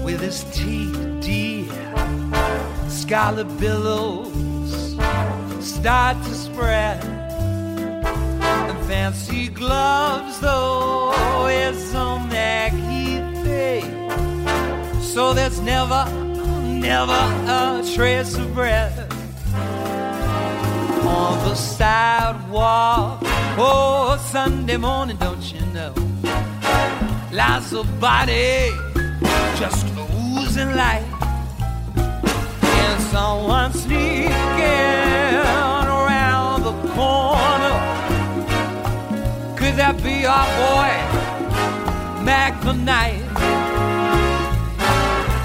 [0.04, 1.72] with his teeth, dear,
[2.90, 4.53] scarlet billows
[5.64, 7.03] start to spread.
[7.03, 13.23] And fancy gloves, though, is on that heat
[15.02, 16.06] So there's never,
[16.65, 18.91] never a trace of bread
[21.06, 23.19] on the sidewalk.
[23.56, 25.94] Oh, Sunday morning, don't you know?
[27.31, 28.72] Lies a body
[29.57, 29.85] just
[30.35, 31.06] oozing light.
[31.95, 35.03] And someone sneaking
[36.95, 37.78] corner.
[39.57, 40.91] Could that be our boy,
[42.24, 43.22] Mac the Knight?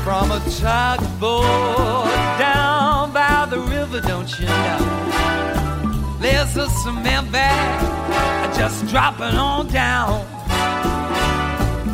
[0.05, 2.09] From a tugboat
[2.39, 6.19] down by the river, don't you know?
[6.20, 10.27] There's a cement bag just dropping on down.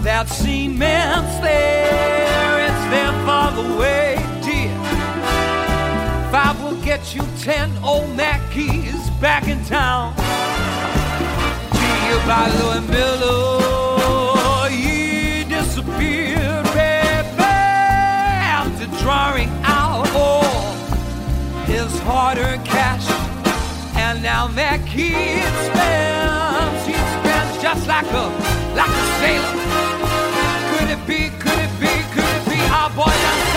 [0.02, 4.76] That cement's there, it's there for the way, dear.
[6.30, 8.83] Five will get you ten old Mackeys
[9.24, 10.12] back in town.
[11.72, 20.72] Gee, by Louis Miller, he disappeared, baby, after drawing out all
[21.64, 23.08] his hard-earned cash,
[23.96, 28.26] and now that kid spends, he spends just like a
[28.76, 29.54] like a sailor.
[30.68, 31.30] Could it be?
[31.40, 31.92] Could it be?
[32.12, 33.53] Could it be our boy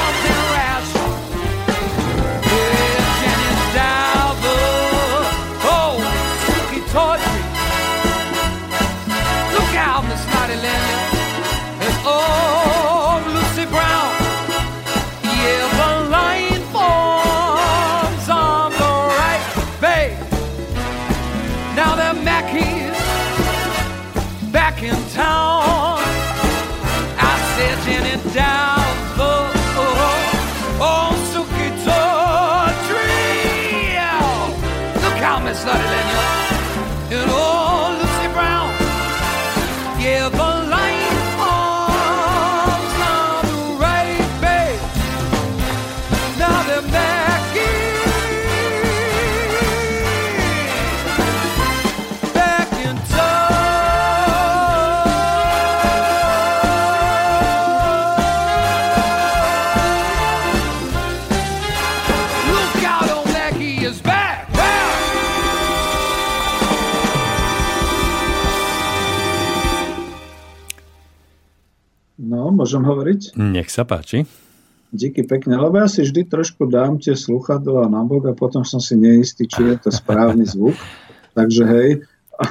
[72.67, 73.21] môžem hovoriť?
[73.39, 74.27] Nech sa páči.
[74.91, 78.83] Díky pekne, lebo ja si vždy trošku dám tie sluchadlá na bok a potom som
[78.83, 80.75] si neistý, či je to správny zvuk.
[81.31, 81.89] Takže hej,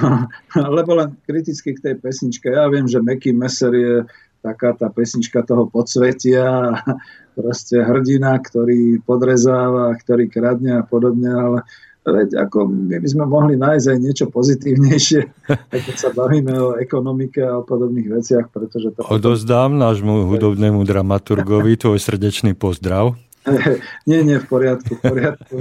[0.77, 2.49] lebo len kriticky k tej pesničke.
[2.49, 3.95] Ja viem, že Meky Messer je
[4.41, 6.81] taká tá pesnička toho podsvetia,
[7.37, 11.59] proste hrdina, ktorý podrezáva, ktorý kradne a podobne, ale
[12.07, 15.21] veď ako my by sme mohli nájsť aj niečo pozitívnejšie,
[15.87, 19.03] keď sa bavíme o ekonomike a o podobných veciach, pretože to...
[19.07, 23.15] Odozdám nášmu hudobnému dramaturgovi tvoj srdečný pozdrav.
[24.09, 25.55] nie, nie, v poriadku, v poriadku.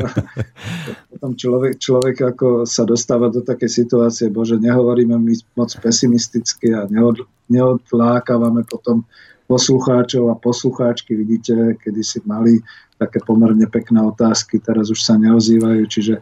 [1.15, 6.91] Potom človek, človek ako sa dostáva do takej situácie, bože, nehovoríme my moc pesimisticky a
[6.91, 9.07] neod, neodlákavame potom
[9.47, 11.15] poslucháčov a poslucháčky.
[11.15, 12.61] Vidíte, kedy si mali
[12.99, 16.15] také pomerne pekné otázky, teraz už sa neozývajú, čiže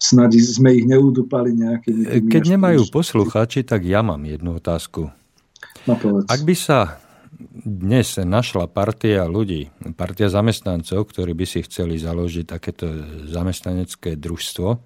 [0.00, 2.02] snad sme ich neudupali nejakými...
[2.08, 5.12] tými Keď nemajú poslucháči, tak ja mám jednu otázku.
[5.84, 6.26] No povedz.
[6.32, 7.00] Ak by sa
[7.64, 12.88] dnes našla partia ľudí, partia zamestnancov, ktorí by si chceli založiť takéto
[13.28, 14.78] zamestnanecké družstvo, e,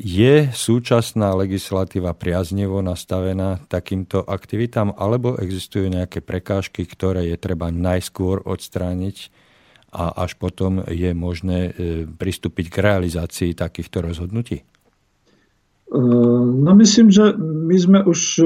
[0.00, 8.40] je súčasná legislatíva priaznevo nastavená takýmto aktivitám, alebo existujú nejaké prekážky, ktoré je treba najskôr
[8.48, 9.28] odstrániť
[9.92, 11.70] a až potom je možné e,
[12.04, 14.64] pristúpiť k realizácii takýchto rozhodnutí?
[15.86, 18.42] No myslím, že my sme už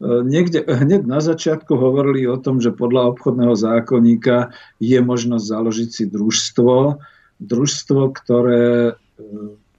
[0.00, 6.04] niekde hneď na začiatku hovorili o tom, že podľa obchodného zákonníka je možnosť založiť si
[6.06, 7.02] družstvo,
[7.42, 8.94] družstvo, ktoré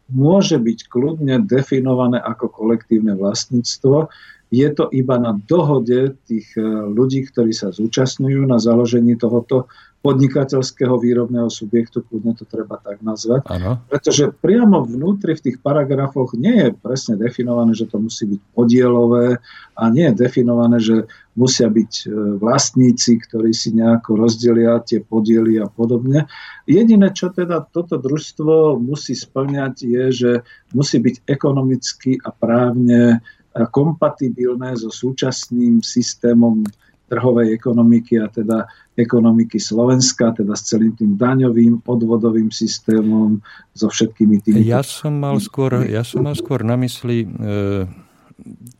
[0.10, 4.10] môže byť kľudne definované ako kolektívne vlastníctvo.
[4.50, 9.70] Je to iba na dohode tých e, ľudí, ktorí sa zúčastňujú na založení tohoto
[10.00, 13.44] podnikateľského výrobného subjektu, kľudne to treba tak nazvať.
[13.52, 13.84] Áno.
[13.92, 19.44] Pretože priamo vnútri v tých paragrafoch nie je presne definované, že to musí byť podielové
[19.76, 21.04] a nie je definované, že
[21.36, 22.06] musia byť e,
[22.40, 26.32] vlastníci, ktorí si nejako rozdelia tie podiely a podobne.
[26.64, 30.32] Jediné, čo teda toto družstvo musí splňať, je, že
[30.72, 33.20] musí byť ekonomicky a právne
[33.52, 36.64] e, kompatibilné so súčasným systémom
[37.10, 43.42] trhovej ekonomiky a teda ekonomiky Slovenska, teda s celým tým daňovým, odvodovým systémom,
[43.74, 44.62] so všetkými tými...
[44.62, 47.28] Ja som mal skôr, ja som mal skôr na mysli e,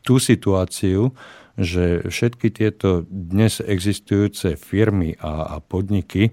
[0.06, 1.10] tú situáciu,
[1.60, 6.32] že všetky tieto dnes existujúce firmy a, a podniky e,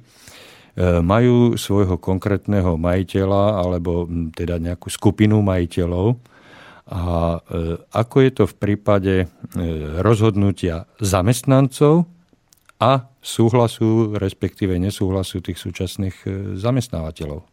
[1.03, 6.36] majú svojho konkrétneho majiteľa alebo teda nejakú skupinu majiteľov.
[6.87, 9.25] A e, ako je to v prípade e,
[9.99, 12.07] rozhodnutia zamestnancov
[12.79, 17.43] a súhlasu, respektíve nesúhlasu tých súčasných e, zamestnávateľov?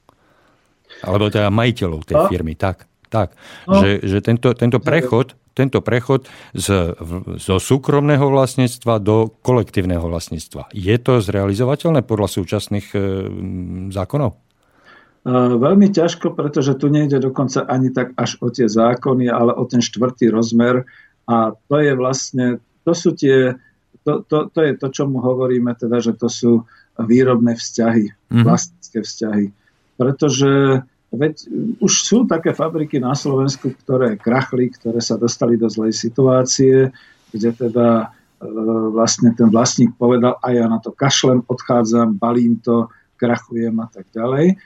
[1.03, 2.87] Alebo teda majiteľov tej firmy, tak.
[3.11, 3.35] tak.
[3.67, 3.83] No.
[3.83, 6.95] Že, že tento, tento prechod, tento prechod z,
[7.43, 10.71] zo súkromného vlastníctva do kolektívneho vlastníctva.
[10.71, 12.99] Je to zrealizovateľné podľa súčasných e,
[13.91, 14.44] zákonov?
[15.25, 19.81] Veľmi ťažko, pretože tu nejde dokonca ani tak až o tie zákony, ale o ten
[19.81, 20.85] štvrtý rozmer.
[21.25, 23.57] A to je vlastne, to sú tie,
[24.05, 26.69] to, to, to je to, čo mu hovoríme, teda, že to sú
[27.01, 28.45] výrobné vzťahy, Mhm.
[28.45, 29.47] vlastnícke vzťahy.
[29.97, 30.85] Pretože
[31.15, 31.35] veď
[31.81, 36.93] už sú také fabriky na Slovensku, ktoré krachli, ktoré sa dostali do zlej situácie,
[37.33, 38.13] kde teda
[38.45, 38.47] e,
[38.93, 44.05] vlastne ten vlastník povedal, a ja na to kašlem, odchádzam, balím to, krachujem a tak
[44.13, 44.59] ďalej.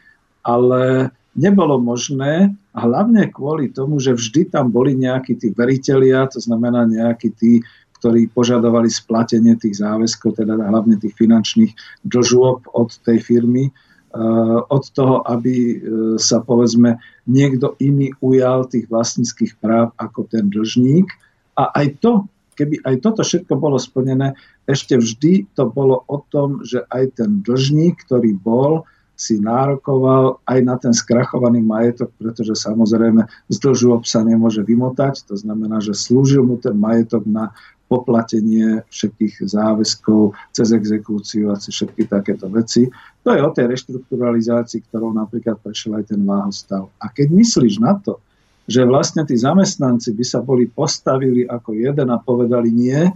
[0.42, 6.82] Ale nebolo možné, hlavne kvôli tomu, že vždy tam boli nejakí tí veritelia, to znamená
[6.86, 7.62] nejakí tí,
[7.98, 11.74] ktorí požadovali splatenie tých záväzkov, teda hlavne tých finančných
[12.06, 15.76] dlžôb od tej firmy, eh, od toho, aby eh,
[16.18, 21.10] sa povedzme niekto iný ujal tých vlastníckých práv ako ten dlžník.
[21.58, 24.38] A aj to, keby aj toto všetko bolo splnené,
[24.70, 28.86] ešte vždy to bolo o tom, že aj ten dlžník, ktorý bol,
[29.18, 35.26] si nárokoval aj na ten skrachovaný majetok, pretože samozrejme z dlžôb sa nemôže vymotať.
[35.26, 37.50] To znamená, že slúžil mu ten majetok na
[37.90, 42.86] poplatenie všetkých záväzkov cez exekúciu a cez všetky takéto veci.
[43.26, 46.86] To je o tej reštrukturalizácii, ktorou napríklad prešiel aj ten váhostav.
[47.02, 48.22] A keď myslíš na to,
[48.68, 53.08] že vlastne tí zamestnanci by sa boli postavili ako jeden a povedali nie,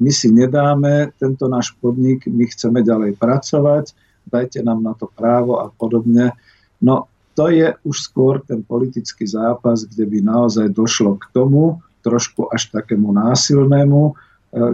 [0.00, 3.92] my si nedáme tento náš podnik, my chceme ďalej pracovať,
[4.26, 6.32] dajte nám na to právo a podobne.
[6.80, 12.48] No to je už skôr ten politický zápas, kde by naozaj došlo k tomu, trošku
[12.52, 14.12] až takému násilnému, e,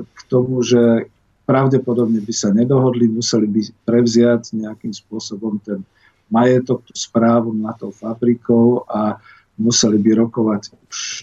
[0.02, 1.10] k tomu, že
[1.46, 5.86] pravdepodobne by sa nedohodli, museli by prevziať nejakým spôsobom ten
[6.26, 9.22] majetok, tú správu na tou fabrikou a
[9.54, 10.74] museli by rokovať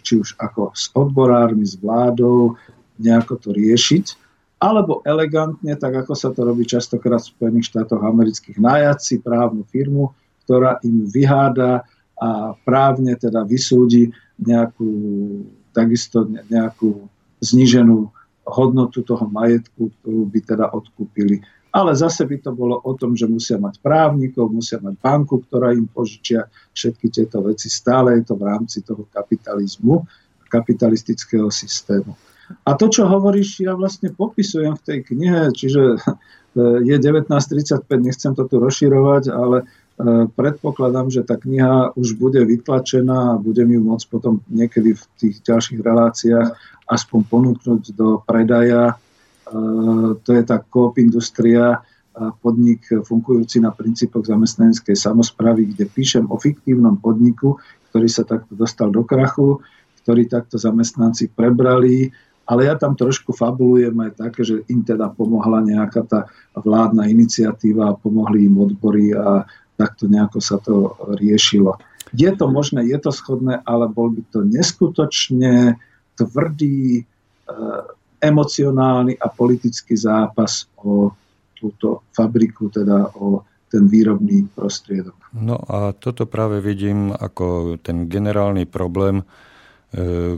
[0.04, 2.56] či už ako s odborármi, s vládou,
[2.95, 4.23] nejako to riešiť
[4.64, 9.68] alebo elegantne, tak ako sa to robí častokrát v Spojených štátoch amerických, najať si právnu
[9.68, 10.15] firmu,
[10.48, 11.84] ktorá im vyháda
[12.15, 14.88] a právne teda vysúdi nejakú,
[15.76, 17.11] takisto nejakú
[17.44, 18.07] zníženú
[18.48, 21.44] hodnotu toho majetku, ktorú by teda odkúpili.
[21.73, 25.73] Ale zase by to bolo o tom, že musia mať právnikov, musia mať banku, ktorá
[25.73, 27.68] im požičia všetky tieto veci.
[27.68, 30.06] Stále je to v rámci toho kapitalizmu,
[30.48, 32.14] kapitalistického systému.
[32.61, 35.97] A to, čo hovoríš, ja vlastne popisujem v tej knihe, čiže
[36.88, 39.65] je 1935, nechcem to tu rozširovať, ale e,
[40.30, 45.41] predpokladám, že tá kniha už bude vytlačená a budem ju môcť potom niekedy v tých
[45.41, 46.53] ďalších reláciách
[46.85, 48.93] aspoň ponúknuť do predaja.
[48.93, 48.95] E,
[50.21, 51.81] to je tá Coop Industria,
[52.13, 57.57] podnik fungujúci na princípoch zamestnaneckej samozpravy, kde píšem o fiktívnom podniku,
[57.89, 59.65] ktorý sa takto dostal do krachu,
[60.05, 62.13] ktorý takto zamestnanci prebrali
[62.44, 66.28] ale ja tam trošku fabulujem aj také, že im teda pomohla nejaká tá
[66.60, 69.48] vládna iniciatíva, pomohli im odbory a
[69.80, 71.80] takto nejako sa to riešilo.
[72.14, 75.80] Je to možné, je to schodné, ale bol by to neskutočne
[76.14, 77.03] tvrdý, e,
[78.22, 81.11] emocionálny a politický zápas o
[81.57, 83.44] túto fabriku, teda o
[83.74, 85.18] ten výrobný prostriedok.
[85.34, 89.26] No a toto práve vidím ako ten generálny problém,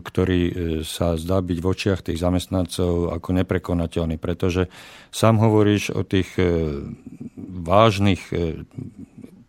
[0.04, 0.54] ktorý e,
[0.84, 4.68] sa zdá byť v očiach tých zamestnancov ako neprekonateľný, pretože
[5.16, 6.84] sám hovoríš o tých e,
[7.64, 8.36] vážnych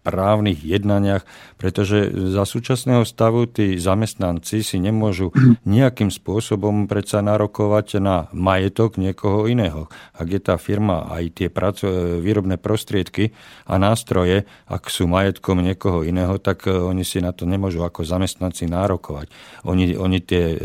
[0.07, 1.27] právnych jednaniach,
[1.59, 5.35] pretože za súčasného stavu tí zamestnanci si nemôžu
[5.67, 9.91] nejakým spôsobom predsa narokovať na majetok niekoho iného.
[10.15, 13.35] Ak je tá firma aj tie praco- výrobné prostriedky
[13.67, 18.07] a nástroje, ak sú majetkom niekoho iného, tak e, oni si na to nemôžu ako
[18.07, 19.27] zamestnanci nárokovať.
[19.67, 20.59] Oni, oni tie e,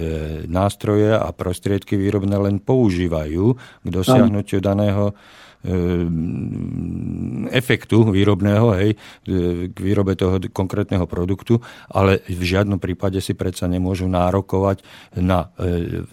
[0.45, 5.17] nástroje a prostriedky výrobné len používajú k dosiahnutiu daného
[7.51, 8.97] efektu výrobného, hej, e,
[9.69, 11.61] k výrobe toho konkrétneho produktu,
[11.91, 14.81] ale v žiadnom prípade si predsa nemôžu nárokovať
[15.21, 16.05] na e,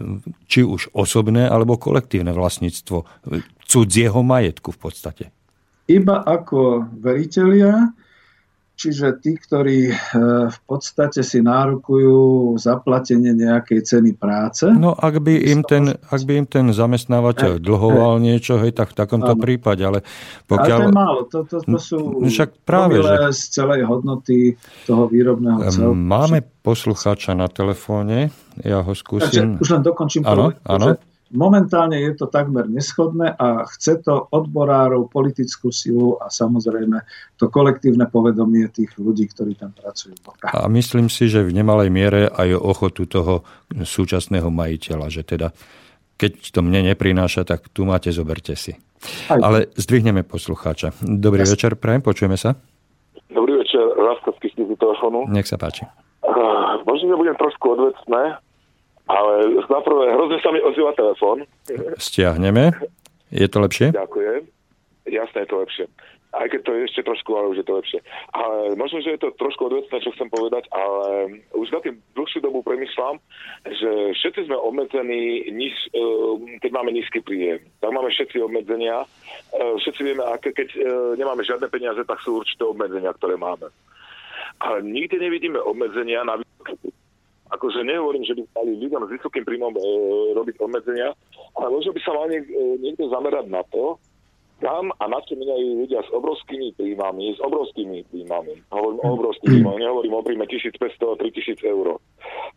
[0.51, 3.09] či už osobné alebo kolektívne vlastníctvo
[3.65, 5.25] cudzieho majetku v podstate.
[5.89, 7.97] Iba ako veriteľia
[8.79, 9.95] Čiže tí, ktorí e,
[10.47, 14.71] v podstate si nárokujú zaplatenie nejakej ceny práce.
[14.71, 19.03] No ak by im ten, ak by im ten zamestnávateľ dlhoval niečo, hej, tak v
[19.03, 19.43] takomto áno.
[19.43, 20.07] prípade, ale
[20.47, 20.79] pokiaľ...
[20.79, 23.35] Ale to je málo, to, to, to sú no však práve, že...
[23.35, 24.55] z celej hodnoty
[24.87, 25.99] toho výrobného celku.
[25.99, 28.31] Máme poslucháča na telefóne,
[28.63, 29.59] ja ho skúsim...
[29.59, 30.23] Takže už len dokončím.
[30.23, 30.95] Áno, áno.
[31.29, 37.05] Momentálne je to takmer neschodné a chce to odborárov, politickú silu a samozrejme
[37.37, 40.17] to kolektívne povedomie tých ľudí, ktorí tam pracujú.
[40.41, 43.45] A myslím si, že v nemalej miere aj ochotu toho
[43.77, 45.53] súčasného majiteľa, že teda
[46.19, 48.75] keď to mne neprináša, tak tu máte, zoberte si.
[49.31, 49.39] Aj.
[49.39, 50.91] Ale zdvihneme poslucháča.
[50.99, 51.55] Dobrý Jasne.
[51.55, 52.59] večer, prajem, počujeme sa.
[53.31, 55.31] Dobrý večer, Rastkovský z telefónu.
[55.31, 55.87] Nech sa páči.
[56.27, 58.43] Uh, možno, že budem trošku odvecné,
[59.09, 59.33] ale
[59.67, 61.49] naprvé, hrozne sa mi ozýva telefón.
[61.97, 62.77] Stiahneme.
[63.33, 63.93] Je to lepšie?
[63.93, 64.45] Ďakujem.
[65.09, 65.87] Jasné, je to lepšie.
[66.29, 68.01] Aj keď to je ešte trošku, ale už je to lepšie.
[68.37, 72.45] Ale možno, že je to trošku odvecné, čo chcem povedať, ale už na tým dlhšiu
[72.45, 73.17] dobu premyšľam,
[73.65, 76.05] že všetci sme obmedzení, níž, e,
[76.61, 77.65] keď máme nízky príjem.
[77.81, 79.09] Tak máme všetci obmedzenia.
[79.09, 79.09] E,
[79.81, 80.81] všetci vieme, aké keď e,
[81.17, 83.73] nemáme žiadne peniaze, tak sú určité obmedzenia, ktoré máme.
[84.61, 86.93] Ale nikde nevidíme obmedzenia na výdavky.
[87.49, 89.81] Akože nehovorím, že by mali ľuďom s vysokým príjmom e,
[90.37, 91.17] robiť obmedzenia,
[91.57, 93.97] ale možno by sa mal niek- e, niekto zamerať na to,
[94.59, 98.59] kam a na čo minajú ľudia s obrovskými príjmami, s obrovskými príjmami.
[98.75, 101.97] Hovorím o obrovských príjmami, nehovorím o príjme 1500-3000 eur.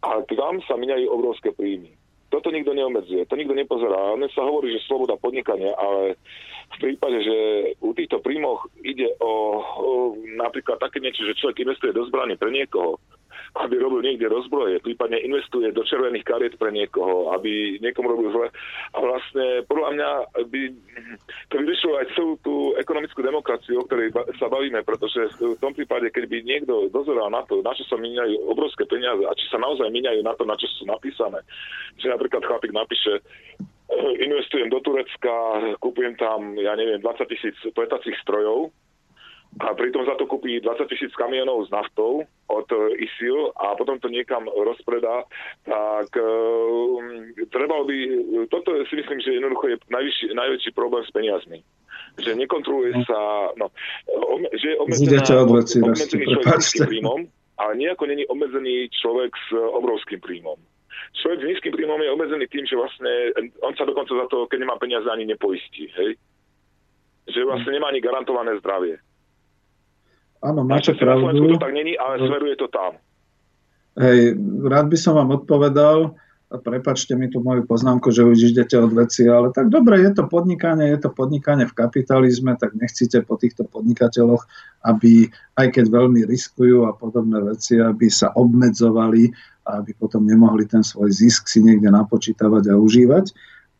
[0.01, 1.93] A kam sa minajú obrovské príjmy.
[2.31, 4.15] Toto nikto neomedzuje, to nikto nepozerá.
[4.15, 6.15] Dnes sa hovorí, že sloboda podnikania, ale
[6.71, 7.37] v prípade, že
[7.83, 9.89] u týchto príjmoch ide o, o
[10.39, 13.03] napríklad také niečo, že človek investuje do zbrane pre niekoho,
[13.51, 18.47] aby robil niekde rozbroje, prípadne investuje do červených kariet pre niekoho, aby niekomu robil zle.
[18.95, 20.09] A vlastne podľa mňa
[20.47, 20.61] by
[21.51, 26.07] to vyriešilo aj celú tú ekonomickú demokraciu, o ktorej sa bavíme, pretože v tom prípade,
[26.15, 29.59] keď by niekto dozeral na to, na čo sa míňajú obrovské peniaze a či sa
[29.59, 31.43] naozaj míňajú na to, na čo sú napísané.
[31.99, 33.19] Že napríklad chlapík napíše,
[34.23, 35.35] investujem do Turecka,
[35.83, 38.71] kúpujem tam, ja neviem, 20 tisíc pletacích strojov,
[39.59, 43.99] a pritom za to kúpi 20 tisíc kamionov s naftou od e, ISIL a potom
[43.99, 45.27] to niekam rozpredá,
[45.67, 47.97] tak um, treba by,
[48.47, 51.59] toto si myslím, že jednoducho je najvyšší, najväčší problém s peniazmi.
[52.15, 53.03] Že nekontroluje no.
[53.03, 53.19] sa,
[53.59, 53.67] no,
[54.55, 57.19] že je obmedzená, obmedzený človek s príjmom,
[57.59, 60.55] ale nejako není obmedzený človek s obrovským príjmom.
[61.11, 63.35] Človek s nízkym príjmom je obmedzený tým, že vlastne
[63.67, 65.91] on sa dokonca za to, keď nemá peniaze, ani nepoistí.
[65.91, 66.15] Hej?
[67.27, 68.95] Že vlastne nemá ani garantované zdravie.
[70.41, 71.29] Áno, máte pravdu.
[71.29, 72.97] to tak není, ale smeruje to tam.
[73.93, 76.15] Hej, rád by som vám odpovedal,
[76.59, 80.27] prepačte mi tú moju poznámku, že už idete od veci, ale tak dobre, je to
[80.27, 84.43] podnikanie, je to podnikanie v kapitalizme, tak nechcíte po týchto podnikateľoch,
[84.83, 89.31] aby, aj keď veľmi riskujú a podobné veci, aby sa obmedzovali
[89.63, 93.31] a aby potom nemohli ten svoj zisk si niekde napočítavať a užívať.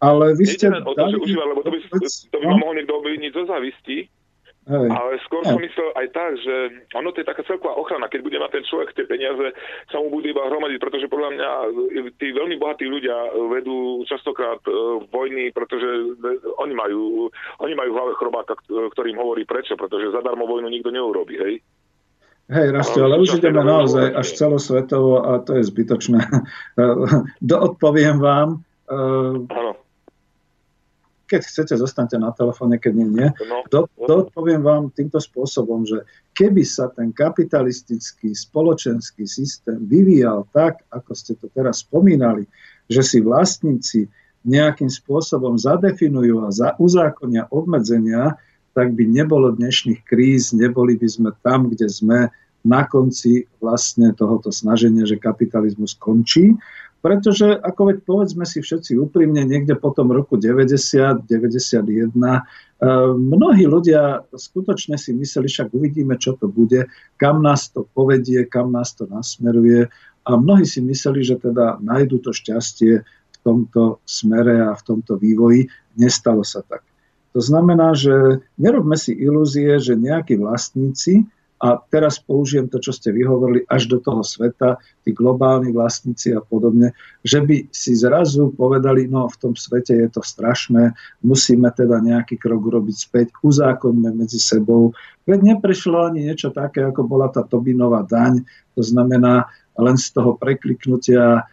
[0.02, 0.72] Ale vy ste...
[0.72, 1.78] o to, že užíva, lebo to by,
[2.08, 2.58] to by no?
[2.58, 4.08] mohol niekto obviniť zo závisti,
[4.62, 4.94] Hej.
[4.94, 8.06] Ale skôr som myslel aj tak, že ono to je taká celková ochrana.
[8.14, 9.58] Keď bude mať ten človek tie peniaze,
[9.90, 11.50] sa mu bude iba hromadiť, pretože podľa mňa
[12.22, 16.14] tí veľmi bohatí ľudia vedú častokrát uh, vojny, pretože
[16.62, 21.42] oni majú, oni majú v hlave chrobáka, ktorým hovorí prečo, pretože zadarmo vojnu nikto neurobi,
[21.42, 21.54] hej?
[22.52, 26.22] Hej, Rastio, ale už ideme naozaj až celosvetovo a to je zbytočné.
[27.50, 28.62] Doodpoviem vám.
[28.86, 29.48] Uh,
[31.32, 33.30] keď chcete, zostaňte na telefóne, keď nie, nie.
[33.48, 36.04] No, Do, doodpoviem vám týmto spôsobom, že
[36.36, 42.44] keby sa ten kapitalistický spoločenský systém vyvíjal tak, ako ste to teraz spomínali,
[42.92, 44.12] že si vlastníci
[44.44, 48.36] nejakým spôsobom zadefinujú a za, uzákonia obmedzenia,
[48.76, 52.28] tak by nebolo dnešných kríz, neboli by sme tam, kde sme
[52.62, 56.54] na konci vlastne tohoto snaženia, že kapitalizmus končí.
[57.02, 62.14] Pretože, ako veď povedzme si všetci úprimne, niekde po tom roku 90, 91,
[63.18, 66.86] mnohí ľudia skutočne si mysleli, však uvidíme, čo to bude,
[67.18, 69.90] kam nás to povedie, kam nás to nasmeruje.
[70.30, 75.18] A mnohí si mysleli, že teda nájdu to šťastie v tomto smere a v tomto
[75.18, 75.66] vývoji.
[75.98, 76.86] Nestalo sa tak.
[77.34, 81.26] To znamená, že nerobme si ilúzie, že nejakí vlastníci
[81.62, 86.42] a teraz použijem to, čo ste vyhovorili, až do toho sveta, tí globálni vlastníci a
[86.42, 92.02] podobne, že by si zrazu povedali, no v tom svete je to strašné, musíme teda
[92.02, 94.98] nejaký krok urobiť späť, uzákonme medzi sebou.
[95.30, 98.42] Veď neprešlo ani niečo také, ako bola tá Tobinová daň,
[98.74, 99.46] to znamená
[99.78, 101.46] len z toho prekliknutia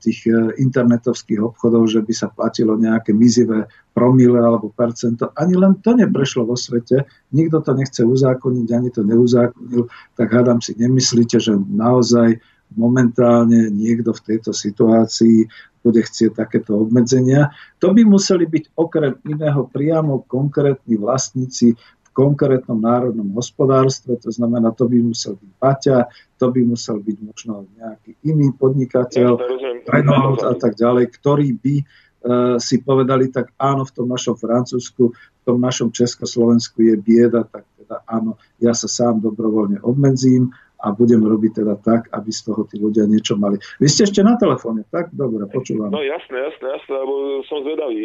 [0.00, 5.32] tých e, internetovských obchodov, že by sa platilo nejaké mizivé promile alebo percento.
[5.36, 7.04] Ani len to neprešlo vo svete.
[7.36, 9.84] Nikto to nechce uzákoniť, ani to neuzákonil.
[10.16, 12.40] Tak hádam si, nemyslíte, že naozaj
[12.74, 15.46] momentálne niekto v tejto situácii
[15.86, 17.54] bude chcieť takéto obmedzenia.
[17.78, 21.78] To by museli byť okrem iného priamo konkrétni vlastníci
[22.16, 25.98] konkrétnom národnom hospodárstve, to znamená, to by musel byť Paťa,
[26.40, 29.36] to by musel byť možno nejaký iný podnikateľ,
[29.84, 35.12] Renault a tak ďalej, ktorí by uh, si povedali, tak áno, v tom našom Francúzsku,
[35.12, 40.50] v tom našom Československu je bieda, tak teda áno, ja sa sám dobrovoľne obmedzím,
[40.86, 43.58] a budem robiť teda tak, aby z toho tí ľudia niečo mali.
[43.82, 45.10] Vy ste ešte na telefóne, tak?
[45.10, 45.90] Dobre, počúvam.
[45.90, 47.98] No jasné, jasné, jasné, lebo som zvedavý,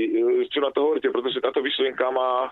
[0.49, 2.49] čo na to hovoríte, pretože táto myšlienka má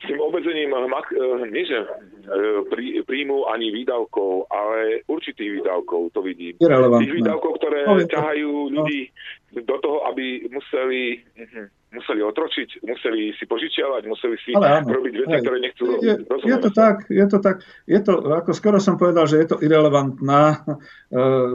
[0.00, 6.56] s tým obmedzením eh, nie že eh, príjmu ani výdavkov, ale určitých výdavkov, to vidím.
[6.56, 9.14] Tých výdavkov, ktoré ťahajú ľudí no.
[9.54, 11.70] Do toho, aby museli mhm.
[11.90, 16.06] museli otročiť, museli si požičiavať, museli si Ale áno, robiť veci, ktoré nechcú robiť.
[16.06, 16.14] Je,
[16.46, 17.56] je to tak, je to tak,
[17.90, 21.50] je to, ako skoro som povedal, že je to irrelevantná uh,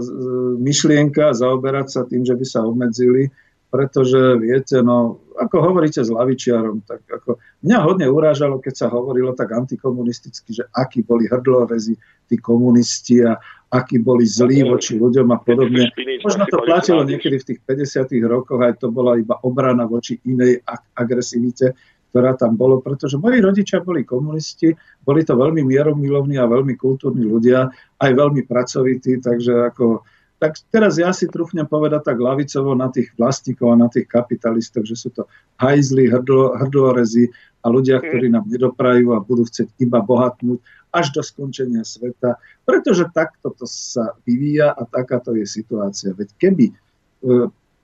[0.60, 3.32] myšlienka zaoberať sa tým, že by sa obmedzili,
[3.72, 9.34] pretože viete, no, ako hovoríte s lavičiarom, tak ako Mňa hodne urážalo, keď sa hovorilo
[9.34, 11.98] tak antikomunisticky, že akí boli hrdlorezi
[12.30, 13.42] tí komunisti a
[13.76, 15.92] akí boli zlí voči ľuďom a podobne.
[16.24, 20.64] Možno to platilo niekedy v tých 50 rokoch, aj to bola iba obrana voči inej
[20.96, 21.76] agresivite,
[22.16, 24.72] ktorá tam bolo, pretože moji rodičia boli komunisti,
[25.04, 27.68] boli to veľmi mieromilovní a veľmi kultúrni ľudia,
[28.00, 33.16] aj veľmi pracovití, takže ako tak teraz ja si trúfnem povedať tak lavicovo na tých
[33.16, 35.32] vlastníkov a na tých kapitalistov, že sú to
[35.64, 37.32] hajzli, hrdlo, hrdlorezi
[37.64, 38.04] a ľudia, mm.
[38.04, 40.60] ktorí nám nedoprajú a budú chcieť iba bohatnúť
[40.96, 46.16] až do skončenia sveta, pretože takto to sa vyvíja a takáto je situácia.
[46.16, 46.74] Veď keby e,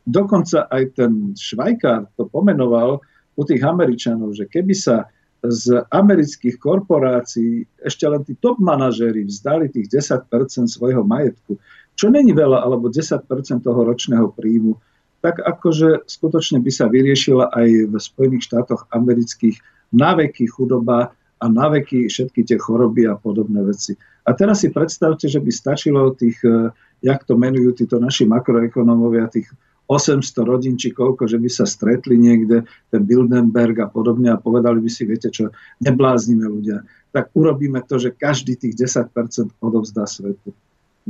[0.08, 3.04] dokonca aj ten Švajkár to pomenoval
[3.36, 5.12] u tých Američanov, že keby sa
[5.42, 10.30] z amerických korporácií ešte len tí top manažéri vzdali tých 10%
[10.70, 11.58] svojho majetku,
[11.98, 13.26] čo není veľa, alebo 10%
[13.66, 14.78] toho ročného príjmu,
[15.22, 19.58] tak akože skutočne by sa vyriešila aj v Spojených štátoch amerických
[19.94, 23.98] naveky chudoba a naveky všetky tie choroby a podobné veci.
[24.30, 26.70] A teraz si predstavte, že by stačilo tých, eh,
[27.02, 29.50] jak to menujú títo naši makroekonómovia, tých
[29.90, 32.64] 800 rodín či koľko, že by sa stretli niekde,
[32.94, 35.52] ten Bildenberg a podobne a povedali by si, viete čo,
[35.84, 36.86] nebláznime ľudia.
[37.12, 40.56] Tak urobíme to, že každý tých 10% odovzdá svetu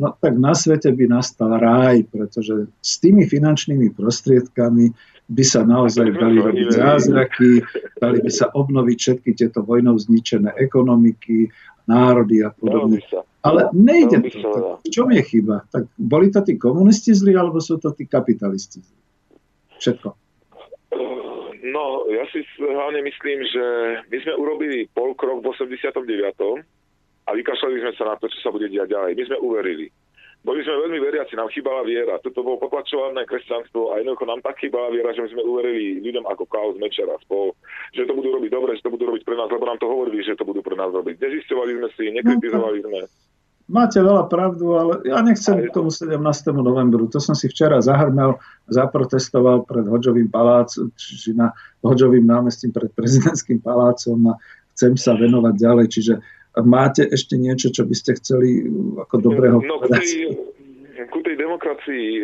[0.02, 4.90] no tak na svete by nastal ráj, pretože s tými finančnými prostriedkami
[5.32, 7.64] by sa naozaj dali robiť zázraky,
[8.02, 11.48] dali by sa obnoviť všetky tieto vojnou zničené ekonomiky,
[11.86, 13.00] národy a podobne.
[13.42, 14.82] Ale nejde to.
[14.86, 15.66] v čom je chyba?
[15.74, 19.00] Tak boli to tí komunisti zlí, alebo sú to tí kapitalisti zlí?
[19.82, 20.10] Všetko.
[21.62, 23.66] No, ja si hlavne myslím, že
[24.10, 26.81] my sme urobili pol krok v 89
[27.26, 29.12] a vykašľali sme sa na to, čo sa bude diať ďalej.
[29.18, 29.88] My sme uverili.
[30.42, 32.18] Boli sme veľmi veriaci, nám chýbala viera.
[32.18, 36.26] Toto bolo potlačované kresťanstvo a jednoducho nám tak chýbala viera, že my sme uverili ľuďom
[36.26, 37.54] ako Klaus Mečer a spol,
[37.94, 40.26] že to budú robiť dobre, že to budú robiť pre nás, lebo nám to hovorili,
[40.26, 41.22] že to budú pre nás robiť.
[41.22, 43.00] Nezistovali sme si, nekritizovali sme.
[43.72, 46.18] Máte veľa pravdu, ale ja nechcem k tomu 17.
[46.58, 47.06] novembru.
[47.14, 48.36] To som si včera zahrmel,
[48.68, 51.54] zaprotestoval pred Hodžovým palácom, či na
[51.86, 54.42] Hodžovým námestím pred prezidentským palácom a
[54.74, 55.86] chcem sa venovať ďalej.
[55.88, 56.14] Čiže
[56.60, 60.04] Máte ešte niečo, čo by ste chceli uh, ako dobrého no, povedať?
[61.02, 62.24] Ku tej, demokracii, e,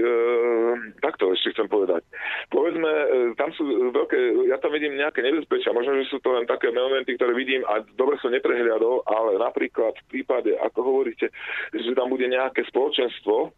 [1.02, 2.06] takto ešte chcem povedať.
[2.54, 6.46] Povedzme, e, tam sú veľké, ja tam vidím nejaké nebezpečia, možno, že sú to len
[6.46, 11.34] také momenty, ktoré vidím a dobre som neprehliadol, ale napríklad v prípade, ako hovoríte,
[11.74, 13.50] že tam bude nejaké spoločenstvo,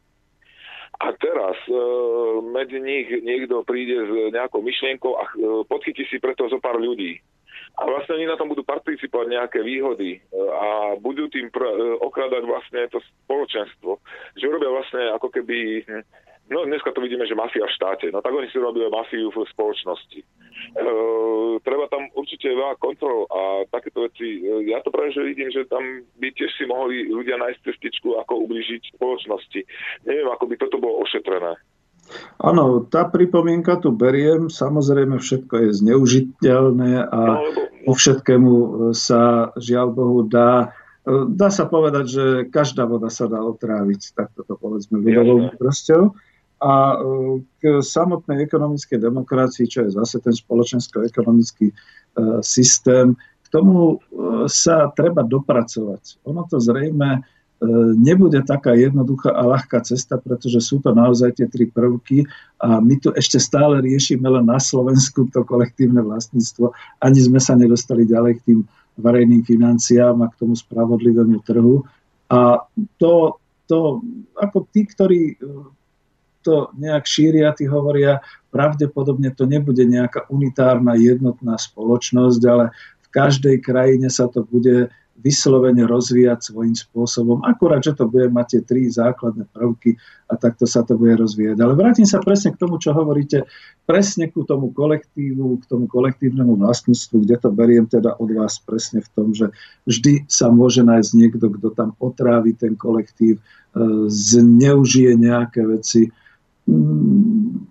[1.00, 1.74] a teraz e,
[2.52, 7.24] medzi nich niekto príde s nejakou myšlienkou a e, podchytí si preto zo pár ľudí
[7.80, 11.96] a vlastne oni na tom budú participovať nejaké výhody e, a budú tým pr- e,
[12.04, 14.04] okrádať vlastne to spoločenstvo.
[14.36, 15.88] Že urobia vlastne ako keby,
[16.52, 19.48] no dneska to vidíme, že mafia v štáte, no tak oni si robia mafiu v
[19.56, 20.20] spoločnosti.
[20.20, 20.26] E,
[21.64, 25.64] treba tam určite veľa kontrol a takéto veci, e, ja to práve, že vidím, že
[25.72, 29.62] tam by tiež si mohli ľudia nájsť cestičku, ako ubližiť spoločnosti.
[30.04, 31.56] Neviem, ako by toto bolo ošetrené.
[32.40, 34.50] Áno, tá pripomienka tu beriem.
[34.50, 37.22] Samozrejme, všetko je zneužiteľné a
[37.86, 38.54] o všetkému
[38.98, 40.74] sa, žiaľ Bohu, dá
[41.10, 46.14] Dá sa povedať, že každá voda sa dá otráviť, tak toto povedzme ľudovou prosťou.
[46.60, 46.96] A e,
[47.58, 51.76] k samotnej ekonomickej demokracii, čo je zase ten spoločensko-ekonomický e,
[52.44, 53.98] systém, k tomu e,
[54.52, 56.20] sa treba dopracovať.
[56.28, 57.39] Ono to zrejme E,
[58.00, 62.24] nebude taká jednoduchá a ľahká cesta, pretože sú to naozaj tie tri prvky
[62.56, 66.72] a my tu ešte stále riešime len na Slovensku to kolektívne vlastníctvo.
[67.04, 68.60] Ani sme sa nedostali ďalej k tým
[68.96, 71.84] verejným financiám a k tomu spravodlivému trhu.
[72.32, 72.64] A
[72.96, 74.04] to, to
[74.40, 75.36] ako tí, ktorí e,
[76.40, 78.24] to nejak šíria, tí hovoria,
[78.56, 82.72] pravdepodobne to nebude nejaká unitárna jednotná spoločnosť, ale
[83.04, 84.88] v každej krajine sa to bude
[85.20, 87.44] vyslovene rozvíjať svojím spôsobom.
[87.44, 90.00] Akurát, že to bude mať tie tri základné prvky
[90.32, 91.60] a takto sa to bude rozvíjať.
[91.60, 93.44] Ale vrátim sa presne k tomu, čo hovoríte,
[93.84, 99.04] presne ku tomu kolektívu, k tomu kolektívnemu vlastníctvu, kde to beriem teda od vás presne
[99.04, 99.52] v tom, že
[99.84, 103.44] vždy sa môže nájsť niekto, kto tam otrávi ten kolektív, e,
[104.08, 106.14] zneužije nejaké veci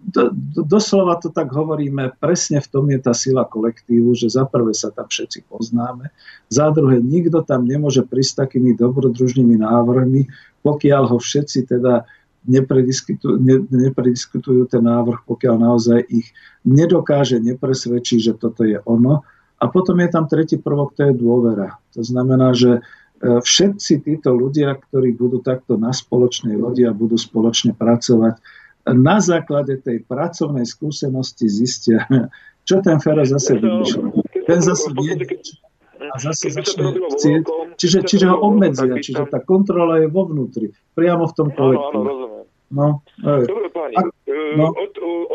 [0.08, 4.48] do, do, doslova to tak hovoríme, presne v tom je tá sila kolektívu, že za
[4.48, 6.08] prvé sa tam všetci poznáme,
[6.48, 10.26] za druhé nikto tam nemôže prísť takými dobrodružnými návrhmi,
[10.64, 12.08] pokiaľ ho všetci teda
[12.48, 16.32] neprediskutujú, ne, neprediskutujú ten návrh, pokiaľ naozaj ich
[16.64, 19.20] nedokáže nepresvedčiť, že toto je ono.
[19.58, 21.76] A potom je tam tretí prvok, to je dôvera.
[21.98, 27.18] To znamená, že e, všetci títo ľudia, ktorí budú takto na spoločnej lodi a budú
[27.18, 28.38] spoločne pracovať,
[28.94, 32.04] na základe tej pracovnej skúsenosti zistia,
[32.68, 34.06] čo ten Fero zase vymýšľa.
[34.44, 35.14] Ten zase vie,
[36.08, 37.42] a zase začne chcieť,
[37.76, 42.10] čiže, čiže ho obmedzia, čiže tá kontrola je vo vnútri, priamo v tom kolektíve.
[42.68, 43.96] No, Dobre páni,
[44.56, 44.72] no.
[44.72, 44.92] od,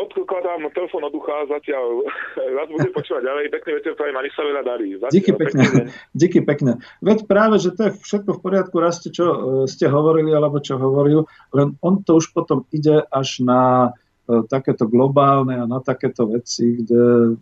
[0.08, 2.02] odkladám telefón od ucha zatiaľ.
[2.58, 3.44] Vás budem počúvať ďalej.
[3.52, 4.88] Pekný večer prajem a nech sa veľa darí.
[4.98, 5.64] Zatiaľ, Díky pekne.
[6.20, 6.72] Díky pekne.
[7.04, 9.36] Veď práve, že to je všetko v poriadku, raz ste, čo uh,
[9.70, 14.88] ste hovorili, alebo čo hovoril, len on to už potom ide až na uh, takéto
[14.90, 17.34] globálne a na takéto veci, kde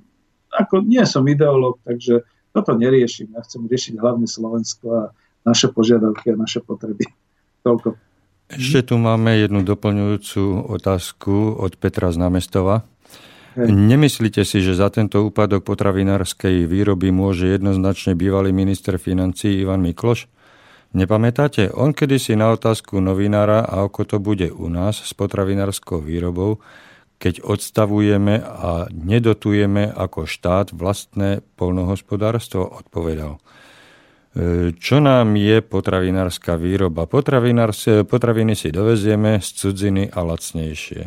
[0.52, 3.32] ako nie som ideológ, takže toto neriešim.
[3.32, 5.02] Ja chcem riešiť hlavne Slovensko a
[5.48, 7.08] naše požiadavky a naše potreby.
[7.64, 8.11] Toľko.
[8.52, 12.84] Ešte tu máme jednu doplňujúcu otázku od Petra z Námestova.
[13.56, 13.72] Hej.
[13.72, 20.28] Nemyslíte si, že za tento úpadok potravinárskej výroby môže jednoznačne bývalý minister financí Ivan Mikloš?
[20.92, 21.72] Nepamätáte?
[21.72, 26.60] On kedysi na otázku novinára, a ako to bude u nás s potravinárskou výrobou,
[27.16, 33.40] keď odstavujeme a nedotujeme ako štát vlastné polnohospodárstvo, odpovedal–
[34.80, 37.04] čo nám je potravinárska výroba?
[37.04, 41.02] Potraviny si dovezieme z cudziny a lacnejšie.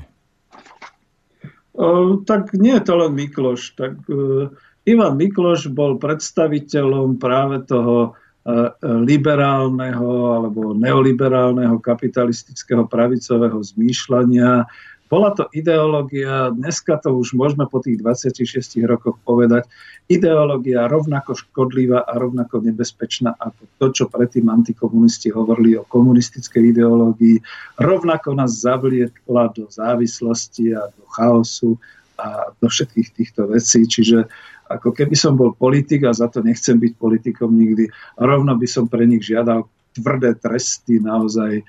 [2.26, 3.76] Tak nie je to len Mikloš.
[3.76, 4.48] Tak, uh,
[4.88, 14.70] Ivan Mikloš bol predstaviteľom práve toho uh, liberálneho alebo neoliberálneho kapitalistického pravicového zmýšľania,
[15.06, 19.70] bola to ideológia, dneska to už môžeme po tých 26 rokoch povedať,
[20.06, 27.42] ideológia rovnako škodlivá a rovnako nebezpečná ako to, čo predtým antikomunisti hovorili o komunistickej ideológii,
[27.82, 31.82] rovnako nás zavliekla do závislosti a do chaosu
[32.22, 33.82] a do všetkých týchto vecí.
[33.90, 34.30] Čiže
[34.70, 37.90] ako keby som bol politik a za to nechcem byť politikom nikdy,
[38.22, 39.66] rovno by som pre nich žiadal
[39.98, 41.64] tvrdé tresty naozaj, e,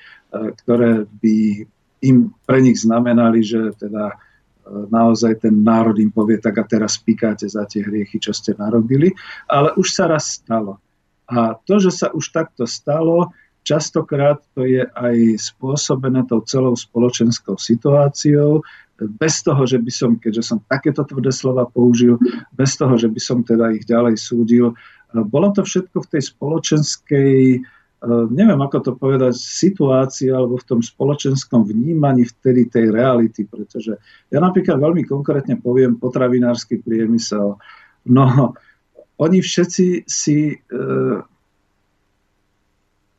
[0.64, 1.36] ktoré by
[2.04, 4.16] im pre nich znamenali, že teda
[4.90, 9.14] naozaj ten národ im povie, tak a teraz pikáte za tie hriechy, čo ste narobili.
[9.46, 10.82] Ale už sa raz stalo.
[11.26, 13.34] A to, že sa už takto stalo,
[13.66, 18.62] častokrát to je aj spôsobené tou celou spoločenskou situáciou,
[18.96, 22.16] bez toho, že by som, keďže som takéto tvrdé slova použil,
[22.54, 24.72] bez toho, že by som teda ich ďalej súdil.
[25.12, 30.80] Bolo to všetko v tej spoločenskej E, neviem ako to povedať, situácii alebo v tom
[30.84, 33.96] spoločenskom vnímaní vtedy tej reality, pretože
[34.28, 37.56] ja napríklad veľmi konkrétne poviem potravinársky priemysel.
[38.06, 38.52] No,
[39.16, 40.56] oni všetci si e,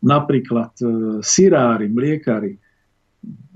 [0.05, 0.85] napríklad e,
[1.25, 2.53] sirári, mliekári,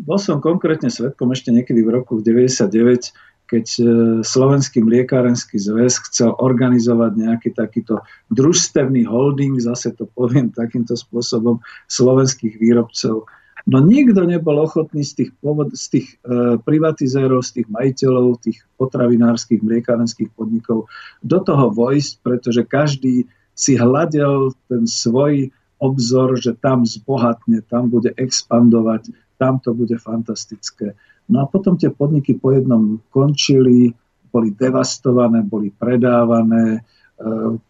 [0.01, 3.13] bol som konkrétne svetkom ešte niekedy v roku 99,
[3.51, 3.83] keď e,
[4.23, 7.99] Slovenský mliekárenský zväz chcel organizovať nejaký takýto
[8.31, 11.59] družstevný holding, zase to poviem takýmto spôsobom,
[11.91, 13.27] slovenských výrobcov.
[13.67, 18.63] No nikto nebol ochotný z tých, povod, z tých e, privatizérov, z tých majiteľov, tých
[18.79, 20.87] potravinárskych, mliekárenských podnikov
[21.19, 25.51] do toho vojsť, pretože každý si hľadel ten svoj
[25.83, 30.95] obzor, že tam zbohatne, tam bude expandovať, tam to bude fantastické.
[31.31, 33.95] No a potom tie podniky po jednom končili,
[34.31, 36.81] boli devastované, boli predávané, e,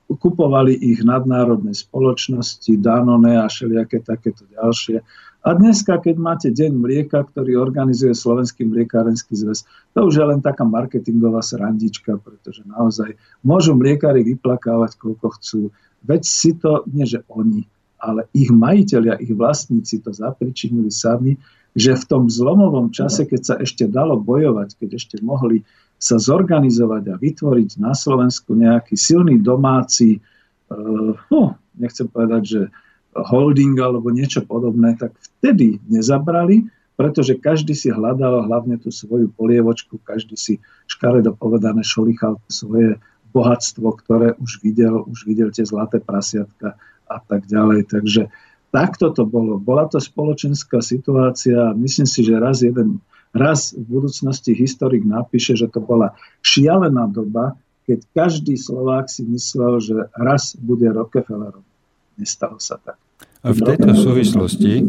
[0.09, 5.01] kupovali ich nadnárodné spoločnosti, Danone a všelijaké takéto ďalšie.
[5.41, 9.65] A dneska, keď máte Deň mlieka, ktorý organizuje Slovenský mliekárenský zväz,
[9.97, 15.61] to už je len taká marketingová srandička, pretože naozaj môžu mliekári vyplakávať, koľko chcú.
[16.05, 17.65] Veď si to, nie že oni,
[17.97, 21.37] ale ich majiteľia, ich vlastníci to zapričinili sami,
[21.71, 25.63] že v tom zlomovom čase, keď sa ešte dalo bojovať, keď ešte mohli
[26.01, 30.19] sa zorganizovať a vytvoriť na Slovensku nejaký silný domáci,
[30.73, 32.61] uh, no, nechcem povedať, že
[33.15, 39.99] holding alebo niečo podobné, tak vtedy nezabrali, pretože každý si hľadal hlavne tú svoju polievočku,
[40.03, 40.53] každý si
[40.87, 42.99] škaredo povedané šolichal svoje
[43.31, 46.75] bohatstvo, ktoré už videl, už videl tie zlaté prasiatka
[47.07, 47.87] a tak ďalej.
[47.91, 48.27] Takže
[48.71, 49.59] takto to bolo.
[49.59, 51.75] Bola to spoločenská situácia.
[51.77, 57.55] Myslím si, že raz jeden raz v budúcnosti historik napíše, že to bola šialená doba,
[57.87, 61.63] keď každý Slovák si myslel, že raz bude Rockefellerom.
[62.19, 62.99] Nestalo sa tak.
[63.41, 64.83] A v tejto súvislosti e,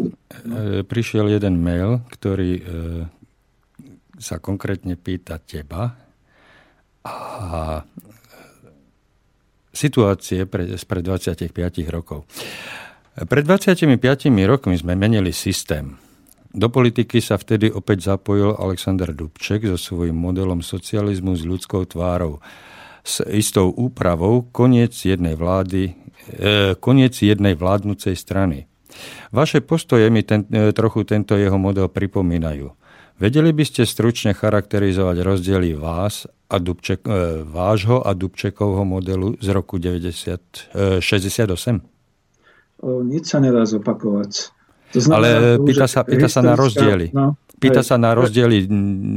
[0.84, 2.62] prišiel jeden mail, ktorý e,
[4.20, 5.96] sa konkrétne pýta teba
[7.00, 7.16] a
[7.80, 7.82] e,
[9.72, 11.48] situácie pre, spred 25
[11.88, 12.28] rokov.
[13.12, 13.92] Pred 25
[14.48, 16.00] rokmi sme menili systém.
[16.48, 22.40] Do politiky sa vtedy opäť zapojil Alexander Dubček so svojím modelom socializmu s ľudskou tvárou.
[23.04, 28.64] S istou úpravou koniec jednej vlády, e, koniec jednej vládnucej strany.
[29.28, 32.72] Vaše postoje mi ten, e, trochu tento jeho model pripomínajú.
[33.20, 39.48] Vedeli by ste stručne charakterizovať rozdiely vás a Dubček, e, vášho a Dubčekovho modelu z
[39.52, 41.91] roku 90, e, 68?
[42.82, 44.50] Nič sa nedá zopakovať.
[44.92, 47.16] To Ale to, pýta sa, pýta sa na rozdiely.
[47.16, 47.88] No, Pýta hej.
[47.88, 48.66] sa na rozdiely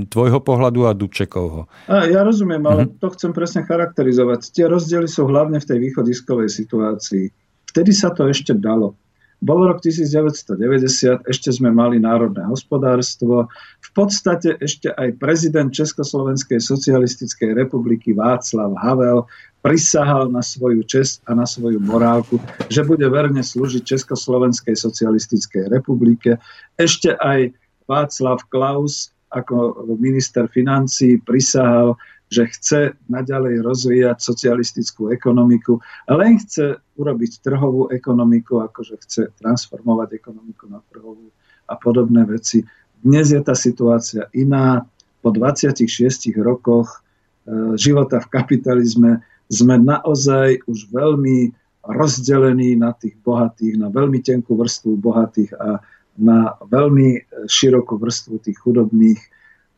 [0.08, 1.66] tvojho pohľadu a Dubčekovho.
[1.90, 3.02] A ja rozumiem, ale Mhm.
[3.02, 4.54] to chcem presne charakterizovať.
[4.54, 7.26] Tie rozdiely sú hlavne v tej východiskovej situácii.
[7.68, 8.96] Vtedy sa to ešte dalo.
[9.44, 13.52] Bol rok 1990, ešte sme mali národné hospodárstvo.
[13.84, 19.28] V podstate ešte aj prezident Československej socialistickej republiky Václav Havel
[19.66, 22.38] prisahal na svoju čest a na svoju morálku,
[22.70, 26.38] že bude verne slúžiť Československej socialistickej republike.
[26.78, 27.50] Ešte aj
[27.90, 31.98] Václav Klaus ako minister financí prisahal,
[32.30, 35.82] že chce naďalej rozvíjať socialistickú ekonomiku,
[36.14, 41.34] len chce urobiť trhovú ekonomiku, akože chce transformovať ekonomiku na trhovú
[41.66, 42.62] a podobné veci.
[43.02, 44.86] Dnes je tá situácia iná.
[45.26, 45.90] Po 26
[46.38, 51.54] rokoch e, života v kapitalizme sme naozaj už veľmi
[51.86, 55.78] rozdelení na tých bohatých, na veľmi tenkú vrstvu bohatých a
[56.18, 59.20] na veľmi e, širokú vrstvu tých chudobných.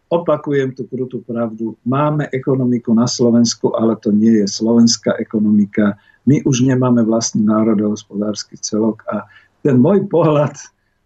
[0.08, 1.76] Opakujem tú krutú pravdu.
[1.84, 6.00] Máme ekonomiku na Slovensku, ale to nie je slovenská ekonomika.
[6.24, 9.28] My už nemáme vlastný národohospodársky celok a
[9.68, 10.56] ten môj pohľad,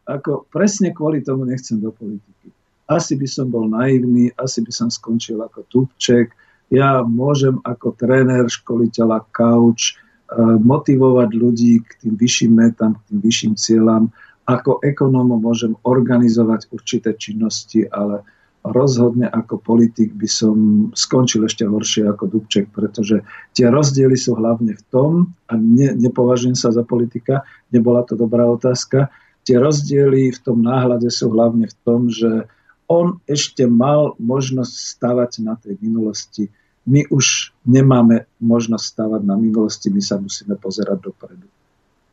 [0.06, 2.54] ako presne kvôli tomu nechcem do politiky.
[2.86, 6.36] Asi by som bol naivný, asi by som skončil ako Tupček.
[6.72, 10.00] Ja môžem ako tréner, školiteľa, kauč,
[10.40, 14.08] motivovať ľudí k tým vyšším metám, k tým vyšším cieľam.
[14.48, 18.24] Ako ekonóm môžem organizovať určité činnosti, ale
[18.64, 20.56] rozhodne ako politik by som
[20.94, 23.26] skončil ešte horšie ako Dubček, pretože
[23.58, 25.12] tie rozdiely sú hlavne v tom,
[25.52, 27.44] a ne, nepovažujem sa za politika,
[27.74, 29.10] nebola to dobrá otázka,
[29.44, 32.46] tie rozdiely v tom náhľade sú hlavne v tom, že
[32.86, 36.54] on ešte mal možnosť stavať na tej minulosti.
[36.90, 41.46] My už nemáme možnosť stavať na minulosti, my sa musíme pozerať dopredu.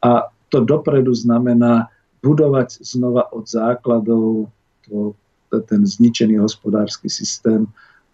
[0.04, 1.88] A to dopredu znamená
[2.20, 4.52] budovať znova od základov
[4.84, 5.16] to,
[5.64, 7.64] ten zničený hospodársky systém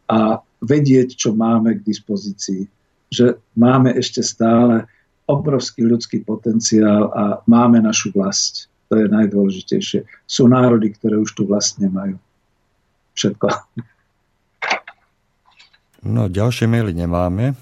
[0.06, 2.70] a vedieť, čo máme k dispozícii.
[3.10, 4.86] Že máme ešte stále
[5.26, 8.68] obrovský ľudský potenciál a máme našu vlast.
[8.92, 10.04] To je najdôležitejšie.
[10.28, 12.20] Sú národy, ktoré už tu vlast nemajú.
[13.16, 13.46] Všetko.
[16.04, 17.56] No, ďalšie maily nemáme.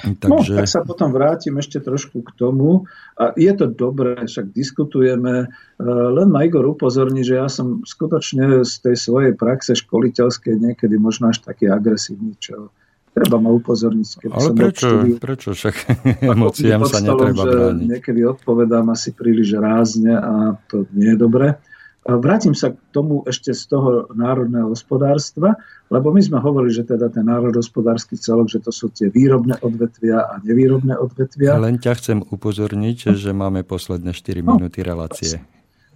[0.00, 0.52] Takže...
[0.56, 2.88] No, tak sa potom vrátim ešte trošku k tomu.
[3.20, 5.52] A je to dobré, však diskutujeme.
[5.86, 11.28] Len ma Igor upozorní, že ja som skutočne z tej svojej praxe školiteľskej niekedy možno
[11.28, 12.72] až taký agresívny, čo
[13.12, 14.24] treba ma upozorniť.
[14.24, 14.88] Keby Ale som prečo?
[14.88, 15.74] štúdiu, Prečo však
[16.32, 17.86] emóciám sa netreba že brániť?
[17.92, 21.60] Niekedy odpovedám asi príliš rázne a to nie je dobré.
[22.00, 25.60] Vrátim sa k tomu ešte z toho národného hospodárstva,
[25.92, 30.24] lebo my sme hovorili, že teda ten národohospodársky celok, že to sú tie výrobné odvetvia
[30.24, 31.60] a nevýrobné odvetvia.
[31.60, 35.44] Len ťa chcem upozorniť, že máme posledné 4 No, minúty relácie.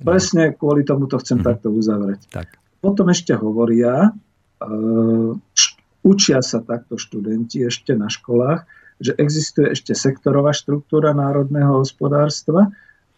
[0.05, 1.45] Presne kvôli tomu to chcem Mhm.
[1.49, 2.21] takto uzavrieť.
[2.29, 2.61] Tak.
[2.85, 4.13] Potom ešte hovoria,
[4.61, 5.31] uh,
[6.05, 8.69] učia sa takto študenti ešte na školách,
[9.01, 12.69] že existuje ešte sektorová štruktúra národného hospodárstva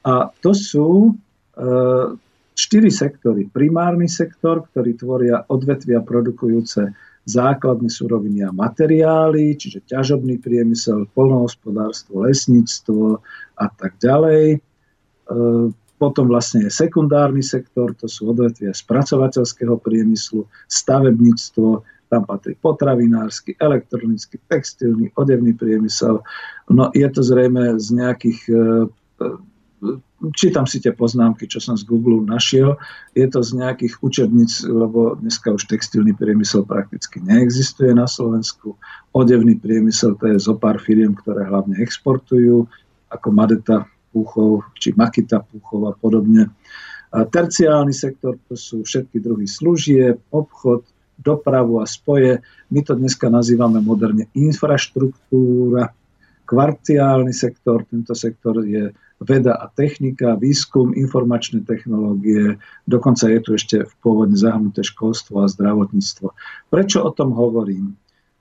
[0.06, 1.18] a to sú
[1.58, 2.14] uh,
[2.56, 3.46] štyri sektory.
[3.52, 6.96] Primárny sektor, ktorý tvoria odvetvia produkujúce
[7.26, 13.20] základné suroviny a materiály, čiže ťažobný priemysel, polnohospodárstvo, lesníctvo
[13.60, 14.62] a tak ďalej.
[15.26, 23.58] Uh, potom vlastne je sekundárny sektor, to sú odvetvia spracovateľského priemyslu, stavebníctvo, tam patrí potravinársky,
[23.58, 26.22] elektronický, textilný, odevný priemysel.
[26.70, 28.58] No je to zrejme z nejakých, e,
[30.32, 32.80] čítam si tie poznámky, čo som z Google našiel,
[33.12, 38.76] je to z nejakých učebníc, lebo dneska už textilný priemysel prakticky neexistuje na Slovensku.
[39.12, 42.64] Odevný priemysel to je zo pár firiem, ktoré hlavne exportujú,
[43.12, 46.48] ako Madeta Púchov, či Makita Púchov a podobne.
[47.12, 50.84] A terciálny sektor to sú všetky druhy služieb, obchod,
[51.16, 52.44] dopravu a spoje.
[52.72, 55.92] My to dneska nazývame moderne infraštruktúra.
[56.46, 63.76] Kvartiálny sektor, tento sektor je veda a technika, výskum, informačné technológie, dokonca je tu ešte
[63.88, 66.36] v pôvodne zahrnuté školstvo a zdravotníctvo.
[66.68, 67.96] Prečo o tom hovorím?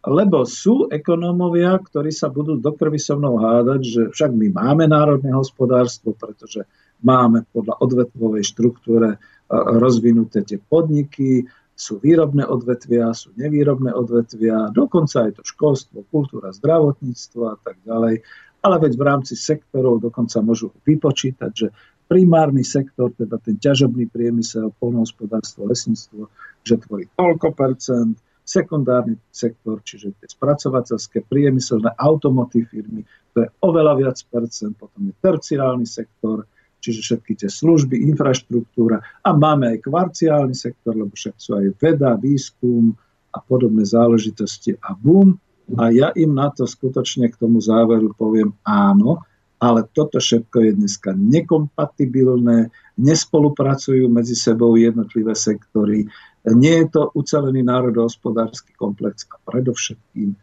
[0.05, 4.85] Lebo sú ekonómovia, ktorí sa budú do krvi so mnou hádať, že však my máme
[4.85, 6.69] národné hospodárstvo, pretože
[7.01, 9.17] máme podľa odvetvovej štruktúre
[9.49, 17.41] rozvinuté tie podniky, sú výrobné odvetvia, sú nevýrobné odvetvia, dokonca aj to školstvo, kultúra, zdravotníctvo
[17.51, 18.23] a tak ďalej.
[18.65, 21.67] Ale veď v rámci sektorov dokonca môžu vypočítať, že
[22.09, 26.25] primárny sektor, teda ten ťažobný priemysel, polnohospodárstvo, lesníctvo,
[26.65, 33.01] že tvorí toľko percent, sekundárny sektor, čiže tie spracovateľské, priemyselné, automotív firmy,
[33.33, 36.45] to je oveľa viac percent, potom je terciálny sektor,
[36.77, 42.13] čiže všetky tie služby, infraštruktúra a máme aj kvarciálny sektor, lebo však sú aj veda,
[42.21, 42.93] výskum
[43.33, 45.41] a podobné záležitosti a boom.
[45.73, 49.25] A ja im na to skutočne k tomu záveru poviem áno,
[49.57, 52.69] ale toto všetko je dneska nekompatibilné,
[53.01, 56.05] nespolupracujú medzi sebou jednotlivé sektory,
[56.45, 60.37] nie je to ucelený národohospodársky komplex a predovšetkým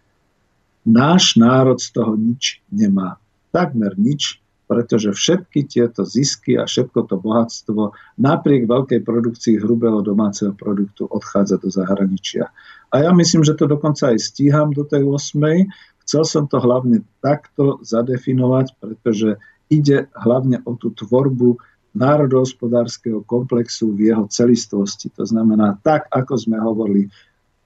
[0.82, 3.22] náš národ z toho nič nemá.
[3.54, 10.56] Takmer nič, pretože všetky tieto zisky a všetko to bohatstvo napriek veľkej produkcii hrubého domáceho
[10.56, 12.48] produktu odchádza do zahraničia.
[12.92, 16.04] A ja myslím, že to dokonca aj stíham do tej 8.
[16.08, 19.40] Chcel som to hlavne takto zadefinovať, pretože
[19.72, 21.56] ide hlavne o tú tvorbu
[21.92, 25.12] národohospodárskeho komplexu v jeho celistvosti.
[25.16, 27.12] To znamená tak, ako sme hovorili,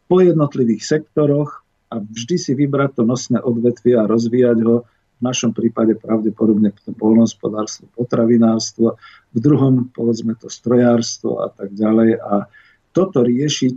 [0.06, 4.86] po jednotlivých sektoroch a vždy si vybrať to nosné odvetvie a rozvíjať ho.
[5.16, 9.00] V našom prípade pravdepodobne polnohospodárstvo, potravinárstvo,
[9.32, 12.20] v druhom povedzme to strojárstvo a tak ďalej.
[12.20, 12.48] A
[12.92, 13.76] toto riešiť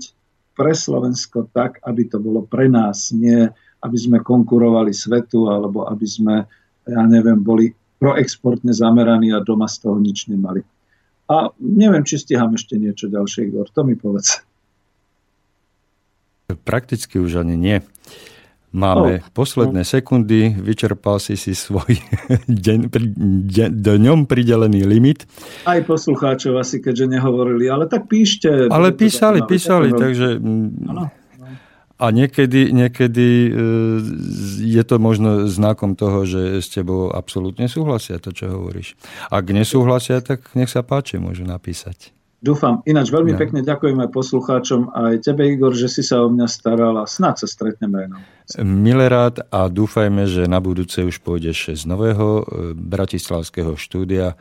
[0.59, 3.47] pre Slovensko tak, aby to bolo pre nás, nie
[3.79, 6.35] aby sme konkurovali svetu alebo aby sme,
[6.83, 10.63] ja neviem, boli proexportne zameraní a doma z toho nič nemali.
[11.29, 14.41] A neviem, či stihám ešte niečo ďalšie, Igor, to mi povedz.
[16.65, 17.77] Prakticky už ani nie.
[18.69, 19.33] Máme oh.
[19.33, 21.97] posledné sekundy, vyčerpal si si svoj
[22.67, 22.79] deň,
[23.49, 25.25] deň, dňom pridelený limit.
[25.65, 28.69] Aj poslucháčov asi, keďže nehovorili, ale tak píšte.
[28.69, 30.37] Ale písali, písali, takže
[30.85, 31.09] ano.
[31.99, 33.51] A niekedy, niekedy e,
[34.63, 38.95] je to možno znakom toho, že s tebou absolútne súhlasia to, čo hovoríš.
[39.27, 42.15] Ak nesúhlasia, tak nech sa páči, môžu napísať.
[42.39, 42.79] Dúfam.
[42.87, 43.39] Ináč veľmi ja.
[43.39, 47.03] pekne ďakujem aj poslucháčom a aj tebe, Igor, že si sa o mňa staral a
[47.03, 48.17] snad sa stretneme aj na
[48.63, 52.43] Milé rád a dúfajme, že na budúce už pôjdeš z nového e,
[52.73, 54.39] bratislavského štúdia,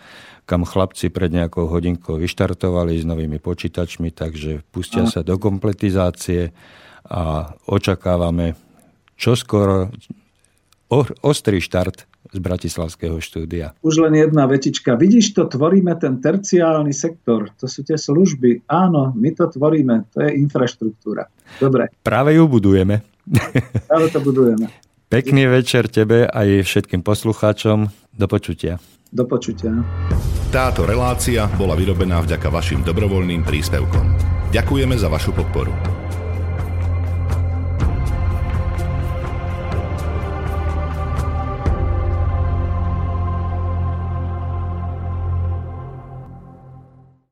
[0.49, 5.13] kam chlapci pred nejakou hodinkou vyštartovali s novými počítačmi, takže pustia a.
[5.13, 6.57] sa do kompletizácie
[7.05, 8.57] a očakávame
[9.19, 9.93] čoskoro
[11.21, 13.73] ostrý štart z Bratislavského štúdia.
[13.81, 14.95] Už len jedna vetička.
[14.95, 17.51] Vidíš to, tvoríme ten terciálny sektor.
[17.59, 18.69] To sú tie služby.
[18.69, 20.09] Áno, my to tvoríme.
[20.17, 21.29] To je infraštruktúra.
[21.57, 21.89] Dobre.
[22.05, 23.01] Práve ju budujeme.
[23.91, 24.69] Práve to budujeme.
[25.09, 27.89] Pekný večer tebe aj všetkým poslucháčom.
[28.13, 28.77] Do počutia.
[29.09, 29.73] Do počutia.
[30.53, 34.05] Táto relácia bola vyrobená vďaka vašim dobrovoľným príspevkom.
[34.53, 35.98] Ďakujeme za vašu podporu.